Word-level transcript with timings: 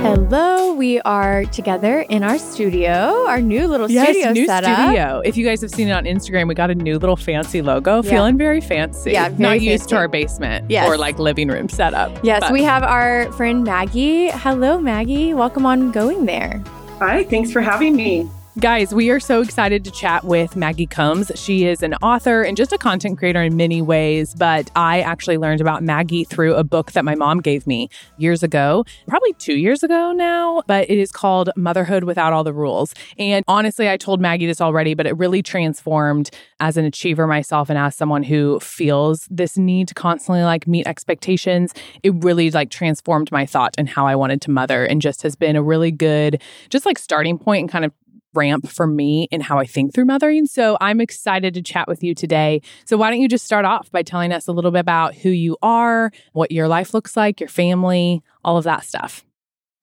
Hello, 0.00 0.72
we 0.72 0.98
are 1.02 1.44
together 1.44 2.00
in 2.08 2.22
our 2.22 2.38
studio, 2.38 3.26
our 3.28 3.42
new 3.42 3.66
little 3.66 3.90
yes, 3.90 4.08
studio 4.08 4.32
new 4.32 4.46
setup. 4.46 4.78
studio. 4.78 5.20
If 5.26 5.36
you 5.36 5.44
guys 5.44 5.60
have 5.60 5.70
seen 5.70 5.88
it 5.88 5.92
on 5.92 6.04
Instagram, 6.04 6.48
we 6.48 6.54
got 6.54 6.70
a 6.70 6.74
new 6.74 6.98
little 6.98 7.16
fancy 7.16 7.60
logo, 7.60 8.02
yeah. 8.02 8.10
feeling 8.10 8.38
very 8.38 8.62
fancy. 8.62 9.12
Yeah, 9.12 9.28
very 9.28 9.42
not 9.42 9.60
used 9.60 9.90
to 9.90 9.96
our 9.96 10.08
basement 10.08 10.70
yes. 10.70 10.88
or 10.88 10.96
like 10.96 11.18
living 11.18 11.48
room 11.48 11.68
setup. 11.68 12.18
Yes, 12.24 12.40
but. 12.40 12.52
we 12.52 12.62
have 12.62 12.82
our 12.82 13.30
friend 13.32 13.62
Maggie. 13.62 14.30
Hello, 14.30 14.80
Maggie. 14.80 15.34
Welcome 15.34 15.66
on 15.66 15.92
Going 15.92 16.24
There. 16.24 16.62
Hi, 16.98 17.24
thanks 17.24 17.52
for 17.52 17.60
having 17.60 17.94
me. 17.94 18.26
Guys, 18.60 18.92
we 18.92 19.08
are 19.08 19.20
so 19.20 19.40
excited 19.40 19.86
to 19.86 19.90
chat 19.90 20.22
with 20.22 20.54
Maggie 20.54 20.84
Combs. 20.84 21.32
She 21.34 21.64
is 21.64 21.82
an 21.82 21.94
author 22.02 22.42
and 22.42 22.58
just 22.58 22.74
a 22.74 22.76
content 22.76 23.16
creator 23.16 23.42
in 23.42 23.56
many 23.56 23.80
ways, 23.80 24.34
but 24.34 24.70
I 24.76 25.00
actually 25.00 25.38
learned 25.38 25.62
about 25.62 25.82
Maggie 25.82 26.24
through 26.24 26.54
a 26.56 26.62
book 26.62 26.92
that 26.92 27.02
my 27.02 27.14
mom 27.14 27.40
gave 27.40 27.66
me 27.66 27.88
years 28.18 28.42
ago, 28.42 28.84
probably 29.08 29.32
two 29.38 29.54
years 29.54 29.82
ago 29.82 30.12
now, 30.12 30.62
but 30.66 30.90
it 30.90 30.98
is 30.98 31.10
called 31.10 31.48
Motherhood 31.56 32.04
Without 32.04 32.34
All 32.34 32.44
the 32.44 32.52
Rules. 32.52 32.92
And 33.16 33.46
honestly, 33.48 33.88
I 33.88 33.96
told 33.96 34.20
Maggie 34.20 34.46
this 34.46 34.60
already, 34.60 34.92
but 34.92 35.06
it 35.06 35.16
really 35.16 35.42
transformed 35.42 36.28
as 36.60 36.76
an 36.76 36.84
achiever 36.84 37.26
myself 37.26 37.70
and 37.70 37.78
as 37.78 37.96
someone 37.96 38.22
who 38.22 38.60
feels 38.60 39.26
this 39.30 39.56
need 39.56 39.88
to 39.88 39.94
constantly 39.94 40.42
like 40.42 40.66
meet 40.66 40.86
expectations. 40.86 41.72
It 42.02 42.12
really 42.22 42.50
like 42.50 42.68
transformed 42.68 43.32
my 43.32 43.46
thought 43.46 43.74
and 43.78 43.88
how 43.88 44.06
I 44.06 44.16
wanted 44.16 44.42
to 44.42 44.50
mother 44.50 44.84
and 44.84 45.00
just 45.00 45.22
has 45.22 45.34
been 45.34 45.56
a 45.56 45.62
really 45.62 45.90
good, 45.90 46.42
just 46.68 46.84
like 46.84 46.98
starting 46.98 47.38
point 47.38 47.62
and 47.62 47.70
kind 47.70 47.86
of 47.86 47.92
ramp 48.34 48.68
for 48.68 48.86
me 48.86 49.28
in 49.30 49.40
how 49.40 49.58
I 49.58 49.66
think 49.66 49.94
through 49.94 50.06
mothering. 50.06 50.46
So 50.46 50.76
I'm 50.80 51.00
excited 51.00 51.54
to 51.54 51.62
chat 51.62 51.88
with 51.88 52.02
you 52.02 52.14
today. 52.14 52.62
So 52.84 52.96
why 52.96 53.10
don't 53.10 53.20
you 53.20 53.28
just 53.28 53.44
start 53.44 53.64
off 53.64 53.90
by 53.90 54.02
telling 54.02 54.32
us 54.32 54.46
a 54.46 54.52
little 54.52 54.70
bit 54.70 54.80
about 54.80 55.14
who 55.14 55.30
you 55.30 55.56
are, 55.62 56.10
what 56.32 56.52
your 56.52 56.68
life 56.68 56.94
looks 56.94 57.16
like, 57.16 57.40
your 57.40 57.48
family, 57.48 58.22
all 58.44 58.56
of 58.56 58.64
that 58.64 58.84
stuff? 58.84 59.24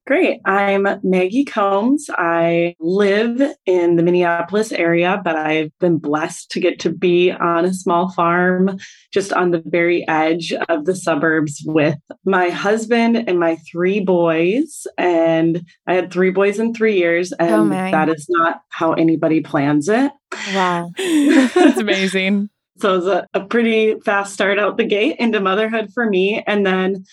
Great. 0.08 0.40
I'm 0.46 0.88
Maggie 1.04 1.44
Combs. 1.44 2.10
I 2.18 2.78
live 2.80 3.42
in 3.66 3.98
the 3.98 4.04
Minneapolis 4.04 4.72
area, 4.72 5.20
but 5.22 5.36
I've 5.36 5.78
been 5.80 5.98
blessed 5.98 6.50
to 6.52 6.62
get 6.62 6.80
to 6.80 6.94
be 6.94 7.30
on 7.30 7.66
a 7.66 7.74
small 7.74 8.10
farm 8.14 8.78
just 9.12 9.34
on 9.34 9.52
the 9.52 9.62
very 9.66 10.08
edge 10.08 10.54
of 10.70 10.86
the 10.86 10.96
suburbs 10.96 11.62
with 11.66 11.98
my 12.24 12.48
husband 12.48 13.28
and 13.28 13.38
my 13.38 13.58
three 13.70 14.00
boys. 14.00 14.88
And 14.98 15.66
I 15.88 15.96
had 15.96 16.10
three 16.10 16.32
boys 16.32 16.58
in 16.58 16.74
three 16.74 16.98
years, 16.98 17.34
oh, 17.34 17.46
and 17.46 17.74
oh 17.74 17.92
that 17.92 18.08
is 18.08 18.28
not 18.30 18.62
how 18.70 18.94
anybody 18.94 19.42
plans 19.42 19.90
it. 19.90 20.14
Wow. 20.54 20.90
That's 20.98 21.80
amazing. 21.80 22.50
so 22.78 22.94
it 22.94 22.98
was 23.00 23.08
a, 23.08 23.28
a 23.34 23.46
pretty 23.46 24.00
fast 24.06 24.34
start 24.34 24.58
out 24.58 24.78
the 24.78 24.86
gate 24.86 25.18
into 25.20 25.42
motherhood 25.42 25.90
for 25.94 26.10
me. 26.10 26.42
And 26.48 26.66
then 26.66 27.04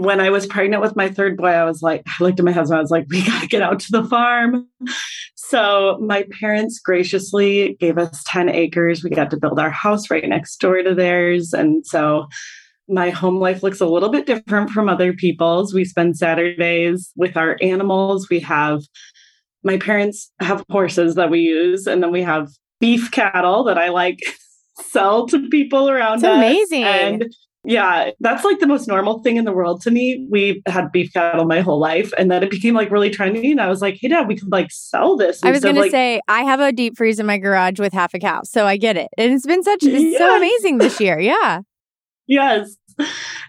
when 0.00 0.20
I 0.20 0.30
was 0.30 0.46
pregnant 0.46 0.82
with 0.82 0.96
my 0.96 1.08
third 1.08 1.36
boy, 1.36 1.48
I 1.48 1.64
was 1.64 1.82
like, 1.82 2.02
I 2.06 2.24
looked 2.24 2.38
at 2.38 2.44
my 2.44 2.52
husband, 2.52 2.78
I 2.78 2.82
was 2.82 2.90
like, 2.90 3.06
we 3.10 3.24
got 3.24 3.42
to 3.42 3.48
get 3.48 3.62
out 3.62 3.80
to 3.80 3.92
the 3.92 4.04
farm. 4.04 4.66
So 5.34 5.98
my 6.00 6.26
parents 6.40 6.78
graciously 6.78 7.76
gave 7.80 7.98
us 7.98 8.22
10 8.26 8.48
acres. 8.48 9.04
We 9.04 9.10
got 9.10 9.30
to 9.30 9.36
build 9.36 9.58
our 9.58 9.70
house 9.70 10.10
right 10.10 10.26
next 10.26 10.56
door 10.58 10.82
to 10.82 10.94
theirs. 10.94 11.52
And 11.52 11.86
so 11.86 12.28
my 12.88 13.10
home 13.10 13.36
life 13.36 13.62
looks 13.62 13.80
a 13.80 13.86
little 13.86 14.08
bit 14.08 14.26
different 14.26 14.70
from 14.70 14.88
other 14.88 15.12
people's. 15.12 15.74
We 15.74 15.84
spend 15.84 16.16
Saturdays 16.16 17.10
with 17.16 17.36
our 17.36 17.56
animals. 17.60 18.28
We 18.30 18.40
have, 18.40 18.82
my 19.62 19.76
parents 19.76 20.32
have 20.40 20.64
horses 20.70 21.14
that 21.16 21.30
we 21.30 21.40
use, 21.40 21.86
and 21.86 22.02
then 22.02 22.10
we 22.10 22.22
have 22.22 22.48
beef 22.80 23.10
cattle 23.10 23.64
that 23.64 23.78
I 23.78 23.90
like 23.90 24.20
sell 24.80 25.26
to 25.26 25.48
people 25.50 25.90
around 25.90 26.16
It's 26.16 26.24
amazing. 26.24 26.84
And 26.84 27.34
yeah, 27.64 28.10
that's 28.20 28.42
like 28.42 28.58
the 28.58 28.66
most 28.66 28.88
normal 28.88 29.22
thing 29.22 29.36
in 29.36 29.44
the 29.44 29.52
world 29.52 29.82
to 29.82 29.90
me. 29.90 30.26
We 30.30 30.62
had 30.66 30.90
beef 30.90 31.12
cattle 31.12 31.44
my 31.44 31.60
whole 31.60 31.78
life, 31.78 32.10
and 32.16 32.30
then 32.30 32.42
it 32.42 32.50
became 32.50 32.74
like 32.74 32.90
really 32.90 33.10
trendy. 33.10 33.50
And 33.50 33.60
I 33.60 33.68
was 33.68 33.82
like, 33.82 33.98
"Hey, 34.00 34.08
Dad, 34.08 34.28
we 34.28 34.36
could 34.36 34.50
like 34.50 34.70
sell 34.70 35.16
this." 35.16 35.42
I 35.42 35.50
was 35.50 35.60
going 35.60 35.74
to 35.74 35.90
say, 35.90 36.20
I 36.26 36.42
have 36.42 36.60
a 36.60 36.72
deep 36.72 36.96
freeze 36.96 37.18
in 37.18 37.26
my 37.26 37.36
garage 37.36 37.78
with 37.78 37.92
half 37.92 38.14
a 38.14 38.18
cow, 38.18 38.42
so 38.44 38.66
I 38.66 38.78
get 38.78 38.96
it. 38.96 39.08
And 39.18 39.32
it's 39.32 39.46
been 39.46 39.62
such 39.62 39.82
it's 39.82 40.02
yes. 40.02 40.18
so 40.18 40.36
amazing 40.36 40.78
this 40.78 41.00
year. 41.00 41.18
Yeah. 41.18 41.60
yes. 42.26 42.76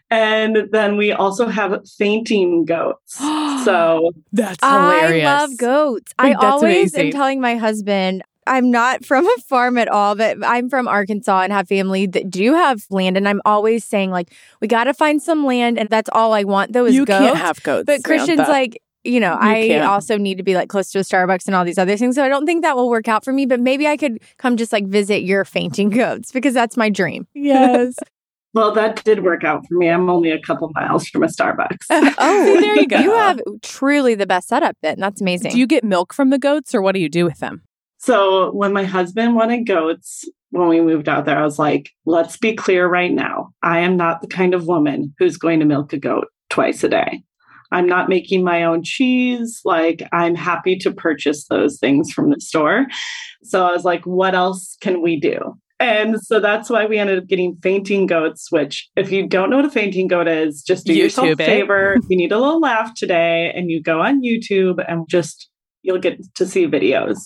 And 0.09 0.67
then 0.71 0.97
we 0.97 1.13
also 1.13 1.47
have 1.47 1.81
fainting 1.97 2.65
goats. 2.65 3.15
so 3.63 4.11
that's 4.33 4.63
hilarious. 4.63 5.25
I 5.25 5.39
love 5.39 5.57
goats. 5.57 6.13
I, 6.19 6.31
I 6.31 6.33
always 6.33 6.93
amazing. 6.93 7.05
am 7.07 7.11
telling 7.11 7.41
my 7.41 7.55
husband, 7.55 8.23
I'm 8.51 8.69
not 8.69 9.05
from 9.05 9.25
a 9.25 9.37
farm 9.47 9.77
at 9.77 9.87
all, 9.87 10.15
but 10.15 10.37
I'm 10.45 10.69
from 10.69 10.85
Arkansas 10.87 11.41
and 11.41 11.53
have 11.53 11.69
family 11.69 12.05
that 12.07 12.29
do 12.29 12.53
have 12.53 12.83
land. 12.89 13.15
And 13.15 13.27
I'm 13.27 13.41
always 13.45 13.85
saying, 13.85 14.11
like, 14.11 14.33
we 14.59 14.67
got 14.67 14.83
to 14.83 14.93
find 14.93 15.21
some 15.21 15.45
land. 15.45 15.79
And 15.79 15.87
that's 15.87 16.09
all 16.11 16.33
I 16.33 16.43
want, 16.43 16.73
though, 16.73 16.85
is 16.85 16.93
you 16.93 17.05
goats. 17.05 17.25
can't 17.25 17.37
have 17.37 17.63
goats. 17.63 17.85
But 17.85 18.03
Christian's 18.03 18.39
Samantha. 18.39 18.51
like, 18.51 18.81
you 19.05 19.21
know, 19.21 19.31
you 19.31 19.39
I 19.39 19.67
can't. 19.67 19.87
also 19.87 20.17
need 20.17 20.37
to 20.37 20.43
be 20.43 20.55
like 20.55 20.67
close 20.67 20.91
to 20.91 20.99
a 20.99 21.01
Starbucks 21.01 21.47
and 21.47 21.55
all 21.55 21.63
these 21.63 21.77
other 21.77 21.95
things. 21.95 22.15
So 22.15 22.25
I 22.25 22.27
don't 22.27 22.45
think 22.45 22.61
that 22.63 22.75
will 22.75 22.89
work 22.89 23.07
out 23.07 23.23
for 23.23 23.31
me, 23.31 23.45
but 23.45 23.61
maybe 23.61 23.87
I 23.87 23.95
could 23.95 24.21
come 24.37 24.57
just 24.57 24.73
like 24.73 24.85
visit 24.85 25.23
your 25.23 25.45
fainting 25.45 25.89
goats 25.89 26.33
because 26.33 26.53
that's 26.53 26.75
my 26.75 26.89
dream. 26.89 27.27
Yes. 27.33 27.95
Well, 28.53 28.73
that 28.73 29.01
did 29.05 29.23
work 29.23 29.45
out 29.45 29.65
for 29.65 29.75
me. 29.75 29.87
I'm 29.87 30.09
only 30.09 30.29
a 30.29 30.39
couple 30.41 30.69
miles 30.75 31.07
from 31.07 31.23
a 31.23 31.27
Starbucks. 31.27 31.77
oh, 31.89 32.45
See, 32.45 32.59
there 32.59 32.75
you 32.75 32.85
go. 32.87 32.99
You 32.99 33.11
have 33.11 33.39
truly 33.61 34.13
the 34.13 34.27
best 34.27 34.49
setup 34.49 34.75
then. 34.81 34.99
That's 34.99 35.21
amazing. 35.21 35.51
Do 35.51 35.57
you 35.57 35.65
get 35.65 35.85
milk 35.85 36.13
from 36.13 36.31
the 36.31 36.37
goats 36.37 36.75
or 36.75 36.81
what 36.81 36.93
do 36.93 36.99
you 36.99 37.07
do 37.07 37.23
with 37.23 37.39
them? 37.39 37.63
So 38.01 38.51
when 38.53 38.73
my 38.73 38.83
husband 38.83 39.35
wanted 39.35 39.67
goats, 39.67 40.27
when 40.49 40.67
we 40.67 40.81
moved 40.81 41.07
out 41.07 41.25
there, 41.25 41.37
I 41.37 41.43
was 41.43 41.59
like, 41.59 41.91
let's 42.07 42.35
be 42.35 42.55
clear 42.55 42.87
right 42.87 43.11
now. 43.11 43.49
I 43.61 43.81
am 43.81 43.95
not 43.95 44.21
the 44.21 44.27
kind 44.27 44.55
of 44.55 44.65
woman 44.65 45.13
who's 45.19 45.37
going 45.37 45.59
to 45.59 45.67
milk 45.67 45.93
a 45.93 45.99
goat 45.99 46.25
twice 46.49 46.83
a 46.83 46.89
day. 46.89 47.21
I'm 47.71 47.85
not 47.85 48.09
making 48.09 48.43
my 48.43 48.63
own 48.63 48.81
cheese. 48.83 49.61
Like, 49.65 50.01
I'm 50.11 50.33
happy 50.33 50.77
to 50.77 50.91
purchase 50.91 51.45
those 51.47 51.77
things 51.77 52.11
from 52.11 52.31
the 52.31 52.41
store. 52.41 52.87
So 53.43 53.67
I 53.67 53.71
was 53.71 53.85
like, 53.85 54.03
what 54.07 54.33
else 54.33 54.77
can 54.81 55.03
we 55.03 55.19
do? 55.19 55.37
And 55.79 56.19
so 56.23 56.39
that's 56.39 56.71
why 56.71 56.87
we 56.87 56.97
ended 56.97 57.19
up 57.19 57.27
getting 57.27 57.55
fainting 57.61 58.07
goats, 58.07 58.51
which, 58.51 58.89
if 58.95 59.11
you 59.11 59.27
don't 59.27 59.51
know 59.51 59.57
what 59.57 59.65
a 59.65 59.69
fainting 59.69 60.07
goat 60.07 60.27
is, 60.27 60.63
just 60.63 60.87
do 60.87 60.93
YouTube 60.93 60.97
yourself 60.97 61.29
a 61.29 61.35
favor. 61.35 61.97
you 62.09 62.17
need 62.17 62.31
a 62.31 62.39
little 62.39 62.59
laugh 62.59 62.95
today 62.95 63.53
and 63.55 63.69
you 63.69 63.81
go 63.81 64.01
on 64.01 64.23
YouTube 64.23 64.83
and 64.87 65.07
just 65.07 65.50
you'll 65.83 65.99
get 65.99 66.19
to 66.35 66.45
see 66.45 66.67
videos, 66.67 67.17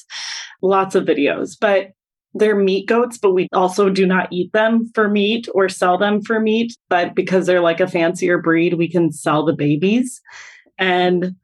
lots 0.62 0.96
of 0.96 1.06
videos. 1.06 1.56
But 1.60 1.92
they're 2.34 2.56
meat 2.56 2.88
goats, 2.88 3.18
but 3.18 3.34
we 3.34 3.48
also 3.54 3.90
do 3.90 4.06
not 4.06 4.28
eat 4.32 4.52
them 4.52 4.92
for 4.94 5.10
meat 5.10 5.48
or 5.54 5.70
sell 5.70 5.98
them 5.98 6.22
for 6.22 6.40
meat. 6.40 6.76
But 6.90 7.16
because 7.16 7.46
they're 7.46 7.62
like 7.62 7.80
a 7.80 7.88
fancier 7.88 8.42
breed, 8.42 8.74
we 8.74 8.90
can 8.90 9.12
sell 9.12 9.46
the 9.46 9.54
babies. 9.54 10.22
And 10.78 11.36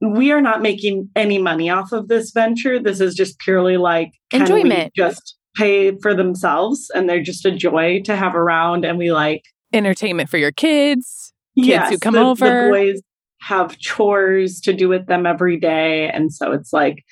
we 0.00 0.32
are 0.32 0.40
not 0.40 0.62
making 0.62 1.10
any 1.14 1.38
money 1.38 1.68
off 1.68 1.92
of 1.92 2.08
this 2.08 2.30
venture. 2.30 2.80
This 2.80 3.00
is 3.00 3.14
just 3.14 3.38
purely 3.38 3.76
like 3.76 4.12
enjoyment. 4.32 4.92
Just 4.94 5.36
pay 5.54 5.96
for 5.98 6.14
themselves 6.14 6.90
and 6.94 7.08
they're 7.08 7.22
just 7.22 7.44
a 7.44 7.52
joy 7.52 8.00
to 8.04 8.16
have 8.16 8.34
around. 8.34 8.84
And 8.84 8.98
we 8.98 9.12
like 9.12 9.44
entertainment 9.72 10.30
for 10.30 10.38
your 10.38 10.52
kids, 10.52 11.32
kids 11.56 11.68
yes, 11.68 11.90
who 11.90 11.98
come 11.98 12.14
the, 12.14 12.20
over. 12.20 12.64
The 12.64 12.70
boys 12.70 13.02
have 13.44 13.78
chores 13.78 14.60
to 14.62 14.72
do 14.72 14.88
with 14.88 15.06
them 15.06 15.26
every 15.26 15.58
day. 15.58 16.08
And 16.08 16.32
so 16.32 16.52
it's 16.52 16.72
like 16.72 17.04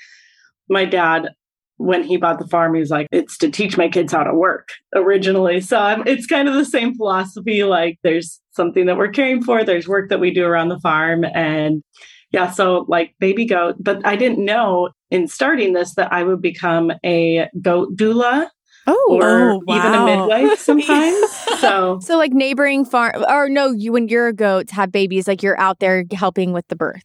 my 0.69 0.85
dad, 0.85 1.31
when 1.77 2.03
he 2.03 2.17
bought 2.17 2.39
the 2.39 2.47
farm, 2.47 2.75
he 2.75 2.81
was 2.81 2.91
like, 2.91 3.07
it's 3.11 3.37
to 3.39 3.51
teach 3.51 3.77
my 3.77 3.89
kids 3.89 4.13
how 4.13 4.23
to 4.23 4.35
work 4.35 4.69
originally. 4.95 5.61
So 5.61 5.79
I'm, 5.79 6.07
it's 6.07 6.27
kind 6.27 6.49
of 6.49 6.55
the 6.55 6.65
same 6.65 6.95
philosophy. 6.95 7.65
Like 7.65 7.99
there's 8.03 8.41
something 8.53 8.87
that 8.87 8.97
we're 8.97 9.11
caring 9.11 9.43
for, 9.43 9.65
there's 9.65 9.89
work 9.89 10.09
that 10.09 10.21
we 10.21 10.31
do 10.31 10.45
around 10.45 10.69
the 10.69 10.81
farm. 10.81 11.25
And 11.35 11.83
yeah, 12.31 12.51
so 12.51 12.87
like 12.89 13.15
baby 13.19 13.45
goat, 13.45 13.77
but 13.79 14.05
I 14.07 14.17
didn't 14.17 14.45
know 14.45 14.91
in 15.11 15.29
starting 15.29 15.75
this 15.75 15.95
that 15.97 16.13
I 16.13 16.23
would 16.23 16.41
become 16.41 16.93
a 17.05 17.49
goat 17.61 17.97
doula 17.97 18.49
Oh, 18.87 19.19
or 19.21 19.51
oh, 19.53 19.61
wow. 19.67 19.77
even 19.77 19.95
a 19.95 20.05
midwife 20.05 20.59
sometimes. 20.61 21.31
so, 21.61 22.01
so 22.03 22.19
like 22.19 22.33
neighboring 22.33 22.85
farm, 22.85 23.25
or 23.29 23.49
no, 23.49 23.71
you 23.71 23.93
when 23.93 24.09
your 24.09 24.33
goats 24.33 24.73
have 24.73 24.91
babies, 24.91 25.29
like 25.29 25.43
you're 25.43 25.59
out 25.61 25.79
there 25.79 26.05
helping 26.13 26.53
with 26.53 26.67
the 26.69 26.77
birth. 26.77 27.05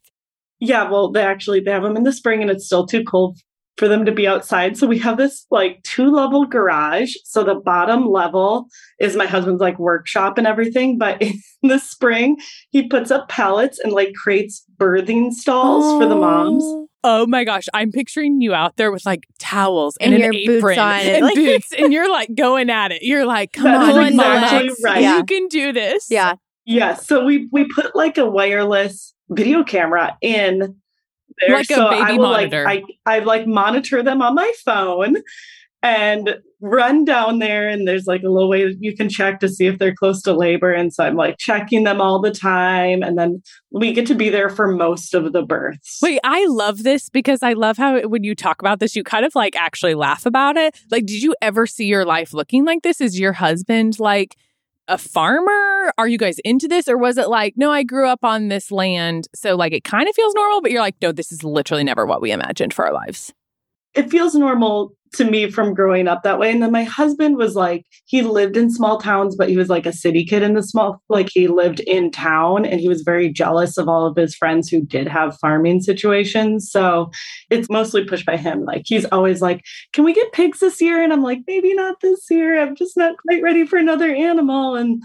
Yeah, 0.60 0.90
well, 0.90 1.12
they 1.12 1.22
actually 1.22 1.60
they 1.60 1.70
have 1.70 1.84
them 1.84 1.96
in 1.96 2.02
the 2.02 2.12
spring, 2.12 2.42
and 2.42 2.50
it's 2.50 2.66
still 2.66 2.86
too 2.86 3.04
cold 3.04 3.38
for 3.78 3.86
them 3.86 4.04
to 4.04 4.12
be 4.12 4.26
outside. 4.26 4.76
So 4.76 4.86
we 4.86 4.98
have 4.98 5.16
this 5.16 5.46
like 5.50 5.82
two 5.84 6.10
level 6.10 6.44
garage. 6.44 7.14
So 7.24 7.44
the 7.44 7.54
bottom 7.54 8.08
level 8.08 8.66
is 8.98 9.16
my 9.16 9.26
husband's 9.26 9.60
like 9.60 9.78
workshop 9.78 10.36
and 10.36 10.46
everything. 10.46 10.98
But 10.98 11.22
in 11.22 11.38
the 11.62 11.78
spring, 11.78 12.38
he 12.70 12.88
puts 12.88 13.10
up 13.10 13.28
pallets 13.28 13.78
and 13.78 13.92
like 13.92 14.12
creates 14.14 14.64
birthing 14.76 15.32
stalls 15.32 15.84
oh. 15.86 16.00
for 16.00 16.08
the 16.08 16.16
moms. 16.16 16.64
Oh. 16.66 16.87
Oh. 17.08 17.26
My 17.26 17.44
gosh, 17.44 17.66
I'm 17.74 17.92
picturing 17.92 18.40
you 18.40 18.54
out 18.54 18.76
there 18.76 18.92
with 18.92 19.04
like 19.06 19.26
towels 19.38 19.96
and, 20.00 20.14
and 20.14 20.24
an 20.24 20.34
apron 20.34 20.78
and 20.78 21.24
like, 21.24 21.34
boots, 21.34 21.72
and 21.72 21.92
you're 21.92 22.10
like 22.10 22.34
going 22.34 22.70
at 22.70 22.92
it. 22.92 23.02
You're 23.02 23.26
like, 23.26 23.52
come 23.52 23.66
on, 23.66 24.06
exactly 24.06 24.70
right. 24.84 25.02
yeah. 25.02 25.18
you 25.18 25.24
can 25.24 25.48
do 25.48 25.72
this. 25.72 26.08
Yeah. 26.10 26.34
Yeah, 26.64 26.94
so 26.96 27.24
we 27.24 27.48
we 27.50 27.66
put 27.74 27.96
like 27.96 28.18
a 28.18 28.26
wireless 28.26 29.14
video 29.30 29.64
camera 29.64 30.18
in 30.20 30.76
there. 31.40 31.56
Like 31.56 31.70
a 31.70 31.74
so 31.74 31.90
baby 31.90 32.02
I 32.02 32.12
will 32.12 32.24
monitor. 32.24 32.64
like 32.64 32.84
I 33.06 33.16
I 33.16 33.18
like 33.20 33.46
monitor 33.46 34.02
them 34.02 34.20
on 34.20 34.34
my 34.34 34.52
phone 34.64 35.16
and 35.82 36.36
run 36.60 37.04
down 37.04 37.38
there 37.38 37.68
and 37.68 37.86
there's 37.86 38.06
like 38.06 38.22
a 38.22 38.28
little 38.28 38.48
way 38.48 38.74
you 38.80 38.96
can 38.96 39.08
check 39.08 39.38
to 39.38 39.48
see 39.48 39.66
if 39.66 39.78
they're 39.78 39.94
close 39.94 40.20
to 40.22 40.32
labor 40.32 40.72
and 40.72 40.92
so 40.92 41.04
I'm 41.04 41.14
like 41.14 41.38
checking 41.38 41.84
them 41.84 42.00
all 42.00 42.20
the 42.20 42.32
time 42.32 43.02
and 43.02 43.16
then 43.16 43.42
we 43.70 43.92
get 43.92 44.06
to 44.08 44.14
be 44.14 44.28
there 44.28 44.48
for 44.48 44.66
most 44.66 45.14
of 45.14 45.32
the 45.32 45.42
births. 45.42 46.00
Wait, 46.02 46.18
I 46.24 46.46
love 46.46 46.82
this 46.82 47.08
because 47.08 47.44
I 47.44 47.52
love 47.52 47.76
how 47.76 48.00
when 48.08 48.24
you 48.24 48.34
talk 48.34 48.60
about 48.60 48.80
this, 48.80 48.96
you 48.96 49.04
kind 49.04 49.24
of 49.24 49.36
like 49.36 49.54
actually 49.54 49.94
laugh 49.94 50.26
about 50.26 50.56
it. 50.56 50.76
Like, 50.90 51.06
did 51.06 51.22
you 51.22 51.36
ever 51.40 51.66
see 51.66 51.86
your 51.86 52.04
life 52.04 52.34
looking 52.34 52.64
like 52.64 52.82
this? 52.82 53.00
Is 53.00 53.20
your 53.20 53.34
husband 53.34 54.00
like 54.00 54.36
a 54.88 54.98
farmer? 54.98 55.92
Are 55.96 56.08
you 56.08 56.18
guys 56.18 56.38
into 56.44 56.66
this? 56.66 56.88
Or 56.88 56.98
was 56.98 57.18
it 57.18 57.28
like, 57.28 57.54
no, 57.56 57.70
I 57.70 57.84
grew 57.84 58.08
up 58.08 58.24
on 58.24 58.48
this 58.48 58.72
land. 58.72 59.28
So 59.34 59.54
like 59.54 59.72
it 59.72 59.84
kind 59.84 60.08
of 60.08 60.14
feels 60.16 60.34
normal, 60.34 60.60
but 60.60 60.72
you're 60.72 60.80
like, 60.80 60.96
no, 61.00 61.12
this 61.12 61.30
is 61.30 61.44
literally 61.44 61.84
never 61.84 62.04
what 62.04 62.20
we 62.20 62.32
imagined 62.32 62.74
for 62.74 62.86
our 62.86 62.92
lives. 62.92 63.32
It 63.98 64.10
feels 64.10 64.34
normal 64.34 64.92
to 65.14 65.24
me 65.24 65.50
from 65.50 65.74
growing 65.74 66.06
up 66.06 66.22
that 66.22 66.38
way. 66.38 66.50
And 66.50 66.62
then 66.62 66.70
my 66.70 66.84
husband 66.84 67.36
was 67.36 67.56
like, 67.56 67.84
he 68.04 68.22
lived 68.22 68.56
in 68.56 68.70
small 68.70 68.98
towns, 69.00 69.34
but 69.36 69.48
he 69.48 69.56
was 69.56 69.68
like 69.68 69.86
a 69.86 69.92
city 69.92 70.24
kid 70.24 70.42
in 70.42 70.54
the 70.54 70.62
small, 70.62 71.02
like 71.08 71.30
he 71.32 71.48
lived 71.48 71.80
in 71.80 72.10
town 72.10 72.64
and 72.64 72.80
he 72.80 72.88
was 72.88 73.02
very 73.02 73.32
jealous 73.32 73.78
of 73.78 73.88
all 73.88 74.06
of 74.06 74.16
his 74.16 74.34
friends 74.34 74.68
who 74.68 74.84
did 74.84 75.08
have 75.08 75.38
farming 75.38 75.80
situations. 75.80 76.70
So 76.70 77.10
it's 77.50 77.68
mostly 77.70 78.04
pushed 78.04 78.26
by 78.26 78.36
him. 78.36 78.64
Like 78.64 78.82
he's 78.84 79.06
always 79.06 79.40
like, 79.40 79.64
can 79.92 80.04
we 80.04 80.12
get 80.12 80.32
pigs 80.32 80.60
this 80.60 80.80
year? 80.80 81.02
And 81.02 81.12
I'm 81.12 81.22
like, 81.22 81.40
maybe 81.46 81.74
not 81.74 82.00
this 82.00 82.26
year. 82.30 82.60
I'm 82.60 82.76
just 82.76 82.96
not 82.96 83.16
quite 83.26 83.42
ready 83.42 83.66
for 83.66 83.78
another 83.78 84.14
animal. 84.14 84.76
And 84.76 85.02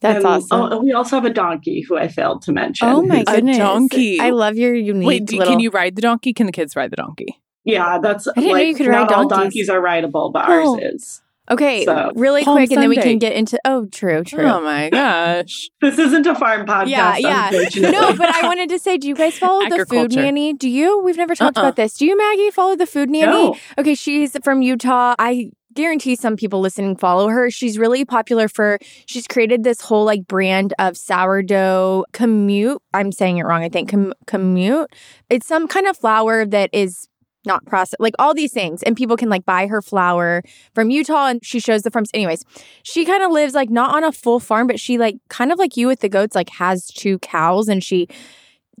That's 0.00 0.18
and, 0.18 0.26
awesome. 0.26 0.72
Oh, 0.72 0.78
we 0.78 0.92
also 0.92 1.16
have 1.16 1.24
a 1.24 1.30
donkey 1.30 1.84
who 1.86 1.98
I 1.98 2.06
failed 2.08 2.42
to 2.42 2.52
mention. 2.52 2.88
Oh 2.88 3.02
my 3.02 3.16
who's- 3.16 3.24
A 3.28 3.34
goodness. 3.34 3.58
donkey. 3.58 4.20
I 4.20 4.30
love 4.30 4.56
your 4.56 4.74
unique 4.74 5.08
Wait, 5.08 5.24
do, 5.26 5.38
little 5.38 5.52
can 5.52 5.60
you 5.60 5.70
ride 5.70 5.96
the 5.96 6.02
donkey? 6.02 6.32
Can 6.32 6.46
the 6.46 6.52
kids 6.52 6.76
ride 6.76 6.92
the 6.92 6.96
donkey? 6.96 7.40
Yeah, 7.64 7.98
that's 7.98 8.24
didn't 8.24 8.44
know 8.46 8.52
like 8.52 8.66
you 8.68 8.74
could 8.74 8.86
not 8.88 9.10
ride 9.10 9.12
all 9.12 9.28
donkeys. 9.28 9.38
donkeys 9.44 9.68
are 9.70 9.80
rideable, 9.80 10.30
but 10.30 10.44
Oh. 10.48 10.74
ours 10.74 10.94
is. 10.94 11.20
Okay, 11.50 11.84
So- 11.84 12.10
really 12.14 12.42
Palm 12.42 12.56
quick 12.56 12.70
and 12.72 12.80
then 12.80 12.88
we 12.88 12.96
can 12.96 13.18
get 13.18 13.34
into 13.34 13.58
Oh, 13.66 13.86
true, 13.92 14.24
true. 14.24 14.44
Oh 14.44 14.62
my 14.62 14.88
gosh. 14.88 15.68
This 15.82 15.98
isn't 15.98 16.26
a 16.26 16.34
farm 16.34 16.66
podcast. 16.66 16.86
yeah, 16.88 17.16
yeah. 17.18 17.50
No, 17.90 18.14
but 18.16 18.34
I 18.34 18.46
wanted 18.46 18.70
to 18.70 18.78
say, 18.78 18.96
do 18.96 19.06
you 19.08 19.14
guys 19.14 19.36
follow 19.38 19.68
the 19.68 19.84
food 19.84 20.14
nanny? 20.14 20.54
Do 20.54 20.70
you? 20.70 21.02
We've 21.02 21.18
never 21.18 21.34
talked 21.34 21.58
Uh-uh. 21.58 21.64
about 21.64 21.76
this. 21.76 21.94
Do 21.98 22.06
you, 22.06 22.16
Maggie, 22.16 22.50
follow 22.50 22.76
the 22.76 22.86
food 22.86 23.10
nanny? 23.10 23.26
No. 23.26 23.56
Okay, 23.78 23.94
she's 23.94 24.34
from 24.42 24.62
Utah. 24.62 25.14
I 25.18 25.50
guarantee 25.74 26.14
some 26.16 26.36
people 26.36 26.60
listening 26.60 26.96
follow 26.96 27.28
her. 27.28 27.50
She's 27.50 27.78
really 27.78 28.04
popular 28.06 28.48
for 28.48 28.78
she's 29.06 29.26
created 29.26 29.64
this 29.64 29.80
whole 29.82 30.04
like 30.06 30.26
brand 30.26 30.72
of 30.78 30.96
sourdough 30.96 32.04
Kamut. 32.12 32.78
I'm 32.94 33.12
saying 33.12 33.36
it 33.38 33.42
wrong, 33.44 33.62
I 33.62 33.68
think. 33.68 33.90
Com- 33.90 34.14
Kamut. 34.26 34.86
It's 35.28 35.46
some 35.46 35.68
kind 35.68 35.86
of 35.88 35.96
flour 35.98 36.46
that 36.46 36.70
is 36.72 37.08
not 37.46 37.64
processed, 37.66 38.00
like 38.00 38.14
all 38.18 38.34
these 38.34 38.52
things. 38.52 38.82
And 38.82 38.96
people 38.96 39.16
can 39.16 39.28
like 39.28 39.44
buy 39.44 39.66
her 39.66 39.82
flour 39.82 40.42
from 40.74 40.90
Utah 40.90 41.28
and 41.28 41.44
she 41.44 41.60
shows 41.60 41.82
the 41.82 41.90
farms. 41.90 42.10
Anyways, 42.14 42.44
she 42.82 43.04
kind 43.04 43.22
of 43.22 43.30
lives 43.30 43.54
like 43.54 43.70
not 43.70 43.94
on 43.94 44.04
a 44.04 44.12
full 44.12 44.40
farm, 44.40 44.66
but 44.66 44.80
she 44.80 44.98
like 44.98 45.16
kind 45.28 45.52
of 45.52 45.58
like 45.58 45.76
you 45.76 45.86
with 45.86 46.00
the 46.00 46.08
goats, 46.08 46.34
like 46.34 46.50
has 46.50 46.86
two 46.86 47.18
cows 47.20 47.68
and 47.68 47.82
she 47.82 48.08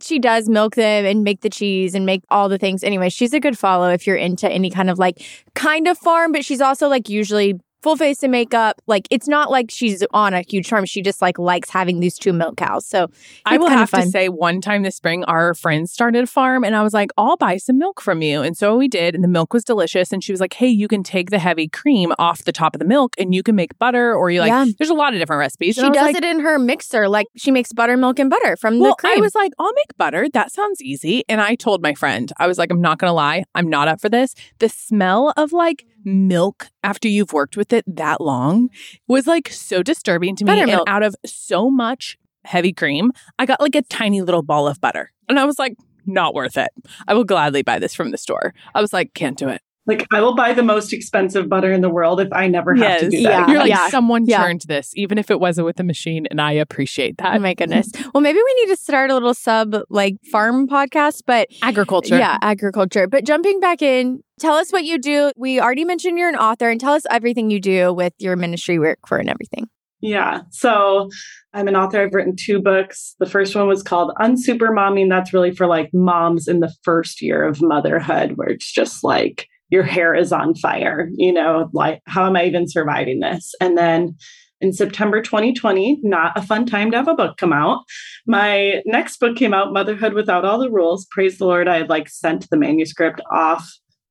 she 0.02 0.18
does 0.18 0.48
milk 0.48 0.74
them 0.74 1.04
and 1.04 1.22
make 1.22 1.40
the 1.42 1.50
cheese 1.50 1.94
and 1.94 2.04
make 2.04 2.24
all 2.30 2.48
the 2.48 2.58
things. 2.58 2.82
Anyway, 2.82 3.08
she's 3.08 3.32
a 3.32 3.40
good 3.40 3.56
follow 3.56 3.90
if 3.90 4.06
you're 4.06 4.16
into 4.16 4.48
any 4.50 4.70
kind 4.70 4.90
of 4.90 4.98
like 4.98 5.22
kind 5.54 5.86
of 5.86 5.96
farm, 5.96 6.32
but 6.32 6.44
she's 6.44 6.60
also 6.60 6.88
like 6.88 7.08
usually 7.08 7.60
full 7.84 7.96
face 7.96 8.22
of 8.22 8.30
makeup. 8.30 8.80
Like 8.86 9.06
it's 9.10 9.28
not 9.28 9.50
like 9.50 9.70
she's 9.70 10.02
on 10.12 10.32
a 10.34 10.40
huge 10.40 10.68
farm. 10.68 10.86
She 10.86 11.02
just 11.02 11.20
like 11.22 11.38
likes 11.38 11.70
having 11.70 12.00
these 12.00 12.18
two 12.18 12.32
milk 12.32 12.56
cows. 12.56 12.86
So 12.86 13.08
I 13.44 13.58
will 13.58 13.68
have 13.68 13.90
to 13.92 14.02
say, 14.06 14.28
one 14.28 14.60
time 14.60 14.82
this 14.82 14.96
spring, 14.96 15.22
our 15.24 15.54
friends 15.54 15.92
started 15.92 16.24
a 16.24 16.26
farm, 16.26 16.64
and 16.64 16.74
I 16.74 16.82
was 16.82 16.94
like, 16.94 17.10
I'll 17.18 17.36
buy 17.36 17.58
some 17.58 17.78
milk 17.78 18.00
from 18.00 18.22
you. 18.22 18.42
And 18.42 18.56
so 18.56 18.76
we 18.76 18.88
did, 18.88 19.14
and 19.14 19.22
the 19.22 19.28
milk 19.28 19.52
was 19.52 19.64
delicious. 19.64 20.12
And 20.12 20.24
she 20.24 20.32
was 20.32 20.40
like, 20.40 20.54
Hey, 20.54 20.68
you 20.68 20.88
can 20.88 21.02
take 21.02 21.30
the 21.30 21.38
heavy 21.38 21.68
cream 21.68 22.12
off 22.18 22.44
the 22.44 22.52
top 22.52 22.74
of 22.74 22.78
the 22.78 22.84
milk, 22.86 23.14
and 23.18 23.34
you 23.34 23.42
can 23.42 23.54
make 23.54 23.78
butter, 23.78 24.14
or 24.14 24.30
you 24.30 24.40
like, 24.40 24.48
Yeah. 24.48 24.64
there's 24.78 24.90
a 24.90 24.94
lot 24.94 25.12
of 25.12 25.18
different 25.20 25.40
recipes. 25.40 25.74
she 25.74 25.82
And 25.82 25.86
I 25.86 25.90
was 25.90 25.96
does 25.98 26.06
like, 26.06 26.16
it 26.16 26.24
in 26.24 26.40
her 26.40 26.58
mixer. 26.58 27.06
Like 27.08 27.26
she 27.36 27.50
makes 27.50 27.72
buttermilk 27.72 28.18
and 28.18 28.30
butter 28.30 28.56
from 28.56 28.80
Well, 28.80 28.92
the 28.92 28.96
cream. 28.96 29.18
I 29.18 29.20
was 29.20 29.34
like, 29.34 29.52
I'll 29.58 29.72
make 29.74 29.96
butter. 29.98 30.26
That 30.32 30.50
sounds 30.50 30.80
easy. 30.80 31.22
And 31.28 31.40
I 31.40 31.54
told 31.54 31.82
my 31.82 31.92
friend, 31.94 32.32
I 32.38 32.46
was 32.46 32.56
like, 32.56 32.70
I'm 32.70 32.80
not 32.80 32.98
going 32.98 33.10
to 33.10 33.14
lie. 33.14 33.44
I'm 33.54 33.68
not 33.68 33.88
up 33.88 34.00
for 34.00 34.08
this. 34.08 34.34
The 34.58 34.68
smell 34.70 35.32
of 35.36 35.52
like 35.52 35.84
milk 36.04 36.68
after 36.82 37.08
you've 37.08 37.32
worked 37.32 37.56
with 37.56 37.72
it 37.72 37.84
that 37.86 38.20
long 38.20 38.68
was 39.08 39.26
like 39.26 39.48
so 39.48 39.82
disturbing 39.82 40.36
to 40.36 40.44
me. 40.44 40.50
And 40.60 40.70
out 40.86 41.02
of 41.02 41.14
so 41.24 41.70
much 41.70 42.18
heavy 42.44 42.72
cream, 42.72 43.12
I 43.38 43.46
got 43.46 43.60
like 43.60 43.74
a 43.74 43.82
tiny 43.82 44.22
little 44.22 44.42
ball 44.42 44.68
of 44.68 44.80
butter. 44.80 45.12
And 45.28 45.38
I 45.38 45.44
was 45.44 45.58
like, 45.58 45.76
not 46.06 46.34
worth 46.34 46.58
it. 46.58 46.70
I 47.08 47.14
will 47.14 47.24
gladly 47.24 47.62
buy 47.62 47.78
this 47.78 47.94
from 47.94 48.10
the 48.10 48.18
store. 48.18 48.52
I 48.74 48.80
was 48.82 48.92
like, 48.92 49.14
can't 49.14 49.38
do 49.38 49.48
it. 49.48 49.62
Like 49.86 50.06
I 50.10 50.20
will 50.22 50.34
buy 50.34 50.54
the 50.54 50.62
most 50.62 50.92
expensive 50.92 51.48
butter 51.48 51.70
in 51.70 51.82
the 51.82 51.90
world 51.90 52.20
if 52.20 52.28
I 52.32 52.48
never 52.48 52.74
have 52.74 53.00
to 53.00 53.10
do 53.10 53.22
that. 53.22 53.30
Yeah. 53.30 53.46
You're 53.48 53.58
like, 53.58 53.68
yeah, 53.68 53.88
someone 53.90 54.24
yeah. 54.24 54.42
churned 54.42 54.62
this, 54.62 54.92
even 54.96 55.18
if 55.18 55.30
it 55.30 55.40
wasn't 55.40 55.66
with 55.66 55.78
a 55.78 55.84
machine. 55.84 56.26
And 56.30 56.40
I 56.40 56.52
appreciate 56.52 57.18
that. 57.18 57.36
Oh 57.36 57.38
my 57.38 57.54
goodness. 57.54 57.90
Well, 58.14 58.22
maybe 58.22 58.38
we 58.38 58.62
need 58.62 58.74
to 58.74 58.80
start 58.80 59.10
a 59.10 59.14
little 59.14 59.34
sub 59.34 59.76
like 59.90 60.16
farm 60.32 60.66
podcast, 60.68 61.22
but 61.26 61.48
Agriculture. 61.62 62.16
Yeah, 62.16 62.38
agriculture. 62.40 63.06
But 63.06 63.24
jumping 63.24 63.60
back 63.60 63.82
in, 63.82 64.22
tell 64.40 64.54
us 64.54 64.70
what 64.70 64.84
you 64.84 64.98
do. 64.98 65.32
We 65.36 65.60
already 65.60 65.84
mentioned 65.84 66.18
you're 66.18 66.28
an 66.28 66.36
author 66.36 66.70
and 66.70 66.80
tell 66.80 66.94
us 66.94 67.02
everything 67.10 67.50
you 67.50 67.60
do 67.60 67.92
with 67.92 68.14
your 68.18 68.36
ministry 68.36 68.78
work 68.78 69.00
for 69.06 69.18
and 69.18 69.28
everything. 69.28 69.68
Yeah. 70.00 70.42
So 70.50 71.08
I'm 71.54 71.66
an 71.66 71.76
author. 71.76 72.00
I've 72.02 72.12
written 72.12 72.36
two 72.36 72.60
books. 72.60 73.16
The 73.20 73.26
first 73.26 73.54
one 73.54 73.66
was 73.66 73.82
called 73.82 74.12
Unsupermommy. 74.20 75.08
That's 75.08 75.32
really 75.32 75.50
for 75.50 75.66
like 75.66 75.90
moms 75.94 76.46
in 76.46 76.60
the 76.60 76.74
first 76.82 77.22
year 77.22 77.42
of 77.42 77.62
motherhood, 77.62 78.32
where 78.36 78.48
it's 78.48 78.70
just 78.70 79.02
like 79.02 79.48
your 79.74 79.82
hair 79.82 80.14
is 80.14 80.32
on 80.32 80.54
fire, 80.54 81.10
you 81.16 81.32
know, 81.32 81.68
like 81.72 82.00
how 82.06 82.24
am 82.26 82.36
I 82.36 82.44
even 82.44 82.68
surviving 82.68 83.18
this? 83.18 83.52
And 83.60 83.76
then 83.76 84.16
in 84.60 84.72
September 84.72 85.20
2020, 85.20 85.98
not 86.04 86.38
a 86.38 86.42
fun 86.42 86.64
time 86.64 86.92
to 86.92 86.96
have 86.96 87.08
a 87.08 87.14
book 87.14 87.36
come 87.38 87.52
out. 87.52 87.80
My 88.24 88.82
next 88.86 89.18
book 89.18 89.36
came 89.36 89.52
out, 89.52 89.72
Motherhood 89.72 90.14
Without 90.14 90.44
All 90.44 90.60
the 90.60 90.70
Rules. 90.70 91.06
Praise 91.10 91.38
the 91.38 91.46
Lord. 91.46 91.66
I 91.66 91.78
had 91.78 91.90
like 91.90 92.08
sent 92.08 92.48
the 92.50 92.56
manuscript 92.56 93.20
off 93.32 93.68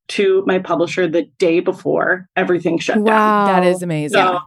to 0.09 0.43
my 0.45 0.59
publisher 0.59 1.07
the 1.07 1.23
day 1.39 1.61
before 1.61 2.27
everything 2.35 2.77
shut 2.77 2.97
down. 2.97 3.47
That 3.47 3.63
is 3.63 3.81
amazing. 3.81 4.19
So, 4.19 4.39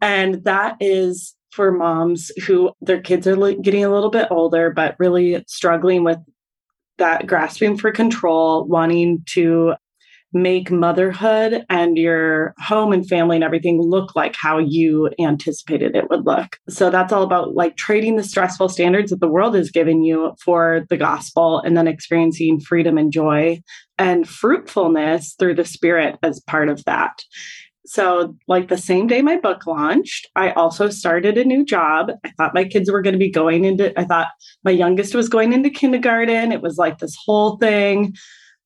and 0.00 0.42
that 0.42 0.76
is 0.80 1.36
for 1.52 1.70
moms 1.70 2.32
who 2.46 2.72
their 2.80 3.00
kids 3.00 3.28
are 3.28 3.36
li- 3.36 3.60
getting 3.62 3.84
a 3.84 3.94
little 3.94 4.10
bit 4.10 4.26
older, 4.28 4.70
but 4.70 4.96
really 4.98 5.44
struggling 5.46 6.02
with 6.02 6.18
that 6.98 7.28
grasping 7.28 7.78
for 7.78 7.92
control, 7.92 8.66
wanting 8.66 9.22
to 9.26 9.74
make 10.32 10.70
motherhood 10.70 11.64
and 11.70 11.96
your 11.96 12.54
home 12.58 12.92
and 12.92 13.08
family 13.08 13.36
and 13.36 13.44
everything 13.44 13.80
look 13.80 14.14
like 14.14 14.36
how 14.36 14.58
you 14.58 15.10
anticipated 15.18 15.96
it 15.96 16.10
would 16.10 16.26
look. 16.26 16.58
So 16.68 16.90
that's 16.90 17.12
all 17.12 17.22
about 17.22 17.54
like 17.54 17.76
trading 17.76 18.16
the 18.16 18.24
stressful 18.24 18.68
standards 18.68 19.10
that 19.10 19.20
the 19.20 19.28
world 19.28 19.54
has 19.54 19.70
given 19.70 20.02
you 20.02 20.32
for 20.42 20.84
the 20.90 20.96
gospel 20.96 21.60
and 21.60 21.76
then 21.76 21.88
experiencing 21.88 22.60
freedom 22.60 22.98
and 22.98 23.12
joy 23.12 23.60
and 23.98 24.28
fruitfulness 24.28 25.34
through 25.38 25.54
the 25.54 25.64
spirit 25.64 26.16
as 26.22 26.40
part 26.40 26.68
of 26.68 26.84
that. 26.84 27.22
So, 27.86 28.36
like 28.46 28.68
the 28.68 28.76
same 28.76 29.06
day 29.06 29.22
my 29.22 29.38
book 29.38 29.66
launched, 29.66 30.28
I 30.36 30.50
also 30.50 30.90
started 30.90 31.38
a 31.38 31.44
new 31.44 31.64
job. 31.64 32.10
I 32.22 32.32
thought 32.36 32.52
my 32.52 32.64
kids 32.64 32.90
were 32.90 33.00
going 33.00 33.14
to 33.14 33.18
be 33.18 33.30
going 33.30 33.64
into, 33.64 33.98
I 33.98 34.04
thought 34.04 34.28
my 34.62 34.72
youngest 34.72 35.14
was 35.14 35.30
going 35.30 35.54
into 35.54 35.70
kindergarten. 35.70 36.52
It 36.52 36.60
was 36.60 36.76
like 36.76 36.98
this 36.98 37.16
whole 37.24 37.56
thing. 37.56 38.14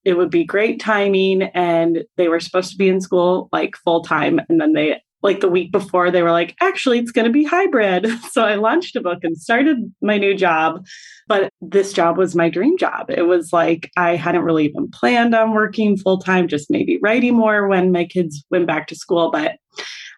It 0.05 0.17
would 0.17 0.31
be 0.31 0.45
great 0.45 0.81
timing. 0.81 1.43
And 1.55 2.05
they 2.17 2.29
were 2.29 2.41
supposed 2.41 2.71
to 2.73 2.77
be 2.77 2.89
in 2.89 3.01
school 3.01 3.49
like 3.53 3.77
full 3.77 4.03
time. 4.03 4.41
And 4.49 4.61
then 4.61 4.73
they, 4.73 5.01
like 5.23 5.41
the 5.41 5.49
week 5.49 5.71
before, 5.71 6.11
they 6.11 6.23
were 6.23 6.33
like, 6.33 6.57
actually, 6.61 6.99
it's 6.99 7.13
going 7.13 7.27
to 7.27 7.33
be 7.33 7.45
hybrid. 7.45 8.09
So 8.33 8.43
I 8.43 8.55
launched 8.55 8.97
a 8.97 9.01
book 9.01 9.19
and 9.23 9.37
started 9.37 9.93
my 10.01 10.19
new 10.19 10.35
job. 10.35 10.85
But 11.29 11.51
this 11.61 11.93
job 11.93 12.17
was 12.17 12.35
my 12.35 12.49
dream 12.49 12.77
job. 12.79 13.11
It 13.11 13.23
was 13.23 13.53
like 13.53 13.91
I 13.97 14.17
hadn't 14.17 14.43
really 14.43 14.65
even 14.65 14.91
planned 14.91 15.35
on 15.35 15.55
working 15.55 15.97
full 15.97 16.19
time, 16.19 16.49
just 16.49 16.71
maybe 16.71 16.99
writing 17.03 17.37
more 17.37 17.69
when 17.69 17.93
my 17.93 18.05
kids 18.05 18.45
went 18.51 18.67
back 18.67 18.87
to 18.89 18.97
school. 18.97 19.31
But 19.31 19.57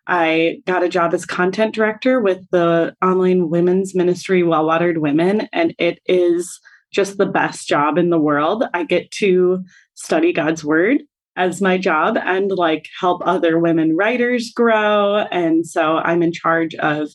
I 0.07 0.59
got 0.67 0.83
a 0.83 0.89
job 0.89 1.15
as 1.15 1.25
content 1.25 1.75
director 1.75 2.21
with 2.21 2.47
the 2.51 2.95
online 3.03 3.49
women's 3.49 3.95
ministry, 3.95 4.43
Well 4.43 4.67
Watered 4.67 4.99
Women. 4.99 5.49
And 5.53 5.75
it 5.79 5.99
is 6.07 6.61
just 6.95 7.19
the 7.19 7.27
best 7.27 7.69
job 7.69 7.99
in 7.99 8.11
the 8.11 8.21
world. 8.21 8.65
I 8.73 8.85
get 8.85 9.11
to 9.13 9.63
study 9.95 10.33
God's 10.33 10.65
word 10.65 11.03
as 11.37 11.61
my 11.61 11.77
job 11.77 12.17
and 12.17 12.51
like 12.53 12.89
help 12.99 13.21
other 13.25 13.59
women 13.59 13.97
writers 13.97 14.53
grow. 14.55 15.27
And 15.31 15.67
so 15.67 15.97
I'm 15.97 16.23
in 16.23 16.33
charge 16.33 16.75
of 16.77 17.11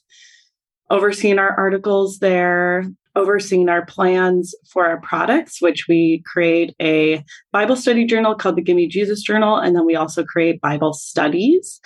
overseeing 0.89 1.39
our 1.39 1.57
articles 1.57 2.19
there, 2.19 2.85
overseeing 3.15 3.69
our 3.69 3.85
plans 3.85 4.53
for 4.69 4.85
our 4.85 4.99
products, 5.01 5.61
which 5.61 5.87
we 5.87 6.21
create 6.25 6.75
a 6.81 7.23
Bible 7.51 7.75
study 7.75 8.05
journal 8.05 8.35
called 8.35 8.57
the 8.57 8.61
Gimme 8.61 8.87
Jesus 8.87 9.21
Journal. 9.21 9.57
And 9.57 9.75
then 9.75 9.85
we 9.85 9.95
also 9.95 10.23
create 10.23 10.61
Bible 10.61 10.93
studies 10.93 11.79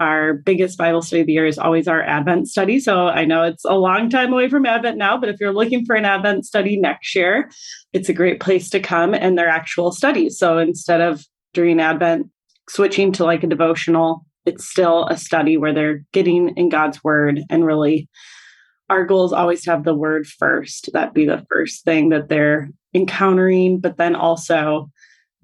Our 0.00 0.34
biggest 0.34 0.76
Bible 0.76 1.02
study 1.02 1.20
of 1.20 1.26
the 1.26 1.34
year 1.34 1.46
is 1.46 1.58
always 1.58 1.86
our 1.86 2.02
Advent 2.02 2.48
study. 2.48 2.80
So 2.80 3.06
I 3.06 3.24
know 3.24 3.42
it's 3.44 3.64
a 3.64 3.74
long 3.74 4.10
time 4.10 4.32
away 4.32 4.48
from 4.48 4.66
Advent 4.66 4.98
now, 4.98 5.16
but 5.16 5.28
if 5.28 5.36
you're 5.40 5.52
looking 5.52 5.84
for 5.84 5.94
an 5.94 6.04
Advent 6.04 6.46
study 6.46 6.76
next 6.76 7.14
year, 7.14 7.48
it's 7.92 8.08
a 8.08 8.14
great 8.14 8.40
place 8.40 8.70
to 8.70 8.80
come 8.80 9.14
and 9.14 9.38
they're 9.38 9.48
actual 9.48 9.92
studies. 9.92 10.36
So 10.38 10.58
instead 10.58 11.00
of 11.00 11.24
during 11.52 11.80
Advent 11.80 12.28
switching 12.68 13.12
to 13.12 13.24
like 13.24 13.44
a 13.44 13.48
devotional, 13.48 14.26
it's 14.44 14.68
still 14.68 15.06
a 15.06 15.16
study 15.16 15.56
where 15.56 15.72
they're 15.72 16.04
getting 16.12 16.56
in 16.56 16.68
God's 16.68 17.02
word 17.04 17.40
and 17.48 17.64
really 17.64 18.08
our 18.90 19.06
goal 19.06 19.24
is 19.24 19.32
always 19.32 19.62
to 19.62 19.70
have 19.70 19.84
the 19.84 19.94
word 19.94 20.26
first. 20.26 20.90
That 20.92 21.14
be 21.14 21.24
the 21.24 21.46
first 21.50 21.84
thing 21.84 22.10
that 22.10 22.28
they're 22.28 22.68
encountering, 22.92 23.80
but 23.80 23.96
then 23.96 24.14
also 24.14 24.90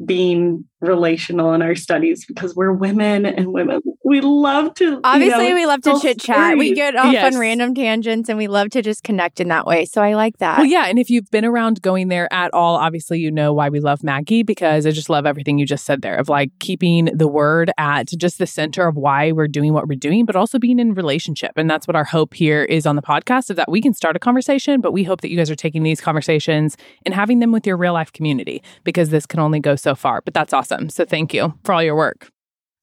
being 0.05 0.65
relational 0.81 1.53
in 1.53 1.63
our 1.63 1.75
studies 1.75 2.25
because 2.25 2.55
we're 2.57 2.73
women 2.73 3.27
and 3.27 3.53
women. 3.53 3.81
We 4.05 4.21
love 4.21 4.75
to 4.75 5.01
obviously 5.05 5.45
you 5.45 5.51
know, 5.51 5.57
we 5.57 5.67
love 5.67 5.83
to 5.83 5.99
chit 6.01 6.21
chat. 6.21 6.57
We 6.57 6.73
get 6.75 6.97
off 6.97 7.13
yes. 7.13 7.33
on 7.33 7.39
random 7.39 7.75
tangents 7.75 8.29
and 8.29 8.39
we 8.39 8.49
love 8.49 8.71
to 8.71 8.83
just 8.83 9.03
connect 9.03 9.41
in 9.41 9.49
that 9.49 9.67
way. 9.67 9.85
So 9.85 10.03
i 10.03 10.15
like 10.15 10.39
that. 10.39 10.59
Well 10.59 10.67
yeah 10.67 10.87
and 10.87 10.99
if 10.99 11.11
you've 11.11 11.31
been 11.31 11.45
around 11.45 11.83
going 11.83 12.09
there 12.09 12.33
at 12.33 12.53
all 12.55 12.77
obviously 12.77 13.19
you 13.21 13.31
know 13.31 13.53
why 13.53 13.69
we 13.69 13.81
love 13.81 14.03
maggie 14.03 14.43
because 14.43 14.87
i 14.87 14.91
just 14.91 15.11
love 15.11 15.27
everything 15.27 15.59
you 15.59 15.67
just 15.67 15.85
said 15.85 16.03
there 16.03 16.17
of 16.17 16.29
like 16.29 16.51
keeping 16.59 17.07
the 17.07 17.29
word 17.29 17.71
at 17.77 18.09
just 18.17 18.39
the 18.39 18.47
center 18.47 18.87
of 18.87 18.97
why 18.97 19.33
we're 19.33 19.49
doing 19.49 19.73
what 19.73 19.87
we're 19.87 19.99
doing 19.99 20.25
but 20.25 20.37
also 20.37 20.59
being 20.59 20.79
in 20.79 20.95
relationship. 20.95 21.53
And 21.57 21.69
that's 21.71 21.87
what 21.87 21.97
our 21.97 22.05
hope 22.05 22.35
here 22.35 22.65
is 22.65 22.87
on 22.87 22.97
the 22.97 23.03
podcast 23.03 23.51
is 23.51 23.57
that 23.57 23.71
we 23.71 23.81
can 23.81 23.93
start 23.93 24.17
a 24.17 24.19
conversation 24.19 24.81
but 24.81 24.93
we 24.93 25.05
hope 25.05 25.21
that 25.21 25.31
you 25.31 25.37
guys 25.37 25.51
are 25.51 25.57
taking 25.57 25.83
these 25.83 26.01
conversations 26.01 26.77
and 27.05 27.15
having 27.15 27.41
them 27.41 27.53
with 27.53 27.67
your 27.67 27.77
real 27.77 27.93
life 27.93 28.13
community 28.13 28.63
because 28.85 29.11
this 29.11 29.27
can 29.27 29.41
only 29.41 29.61
go 29.61 29.77
so 29.77 29.95
far. 29.95 30.23
But 30.23 30.33
that's 30.33 30.53
awesome 30.53 30.70
awesome. 30.71 30.89
So 30.89 31.05
thank 31.05 31.35
you 31.35 31.55
for 31.65 31.73
all 31.73 31.83
your 31.83 31.97
work. 31.97 32.31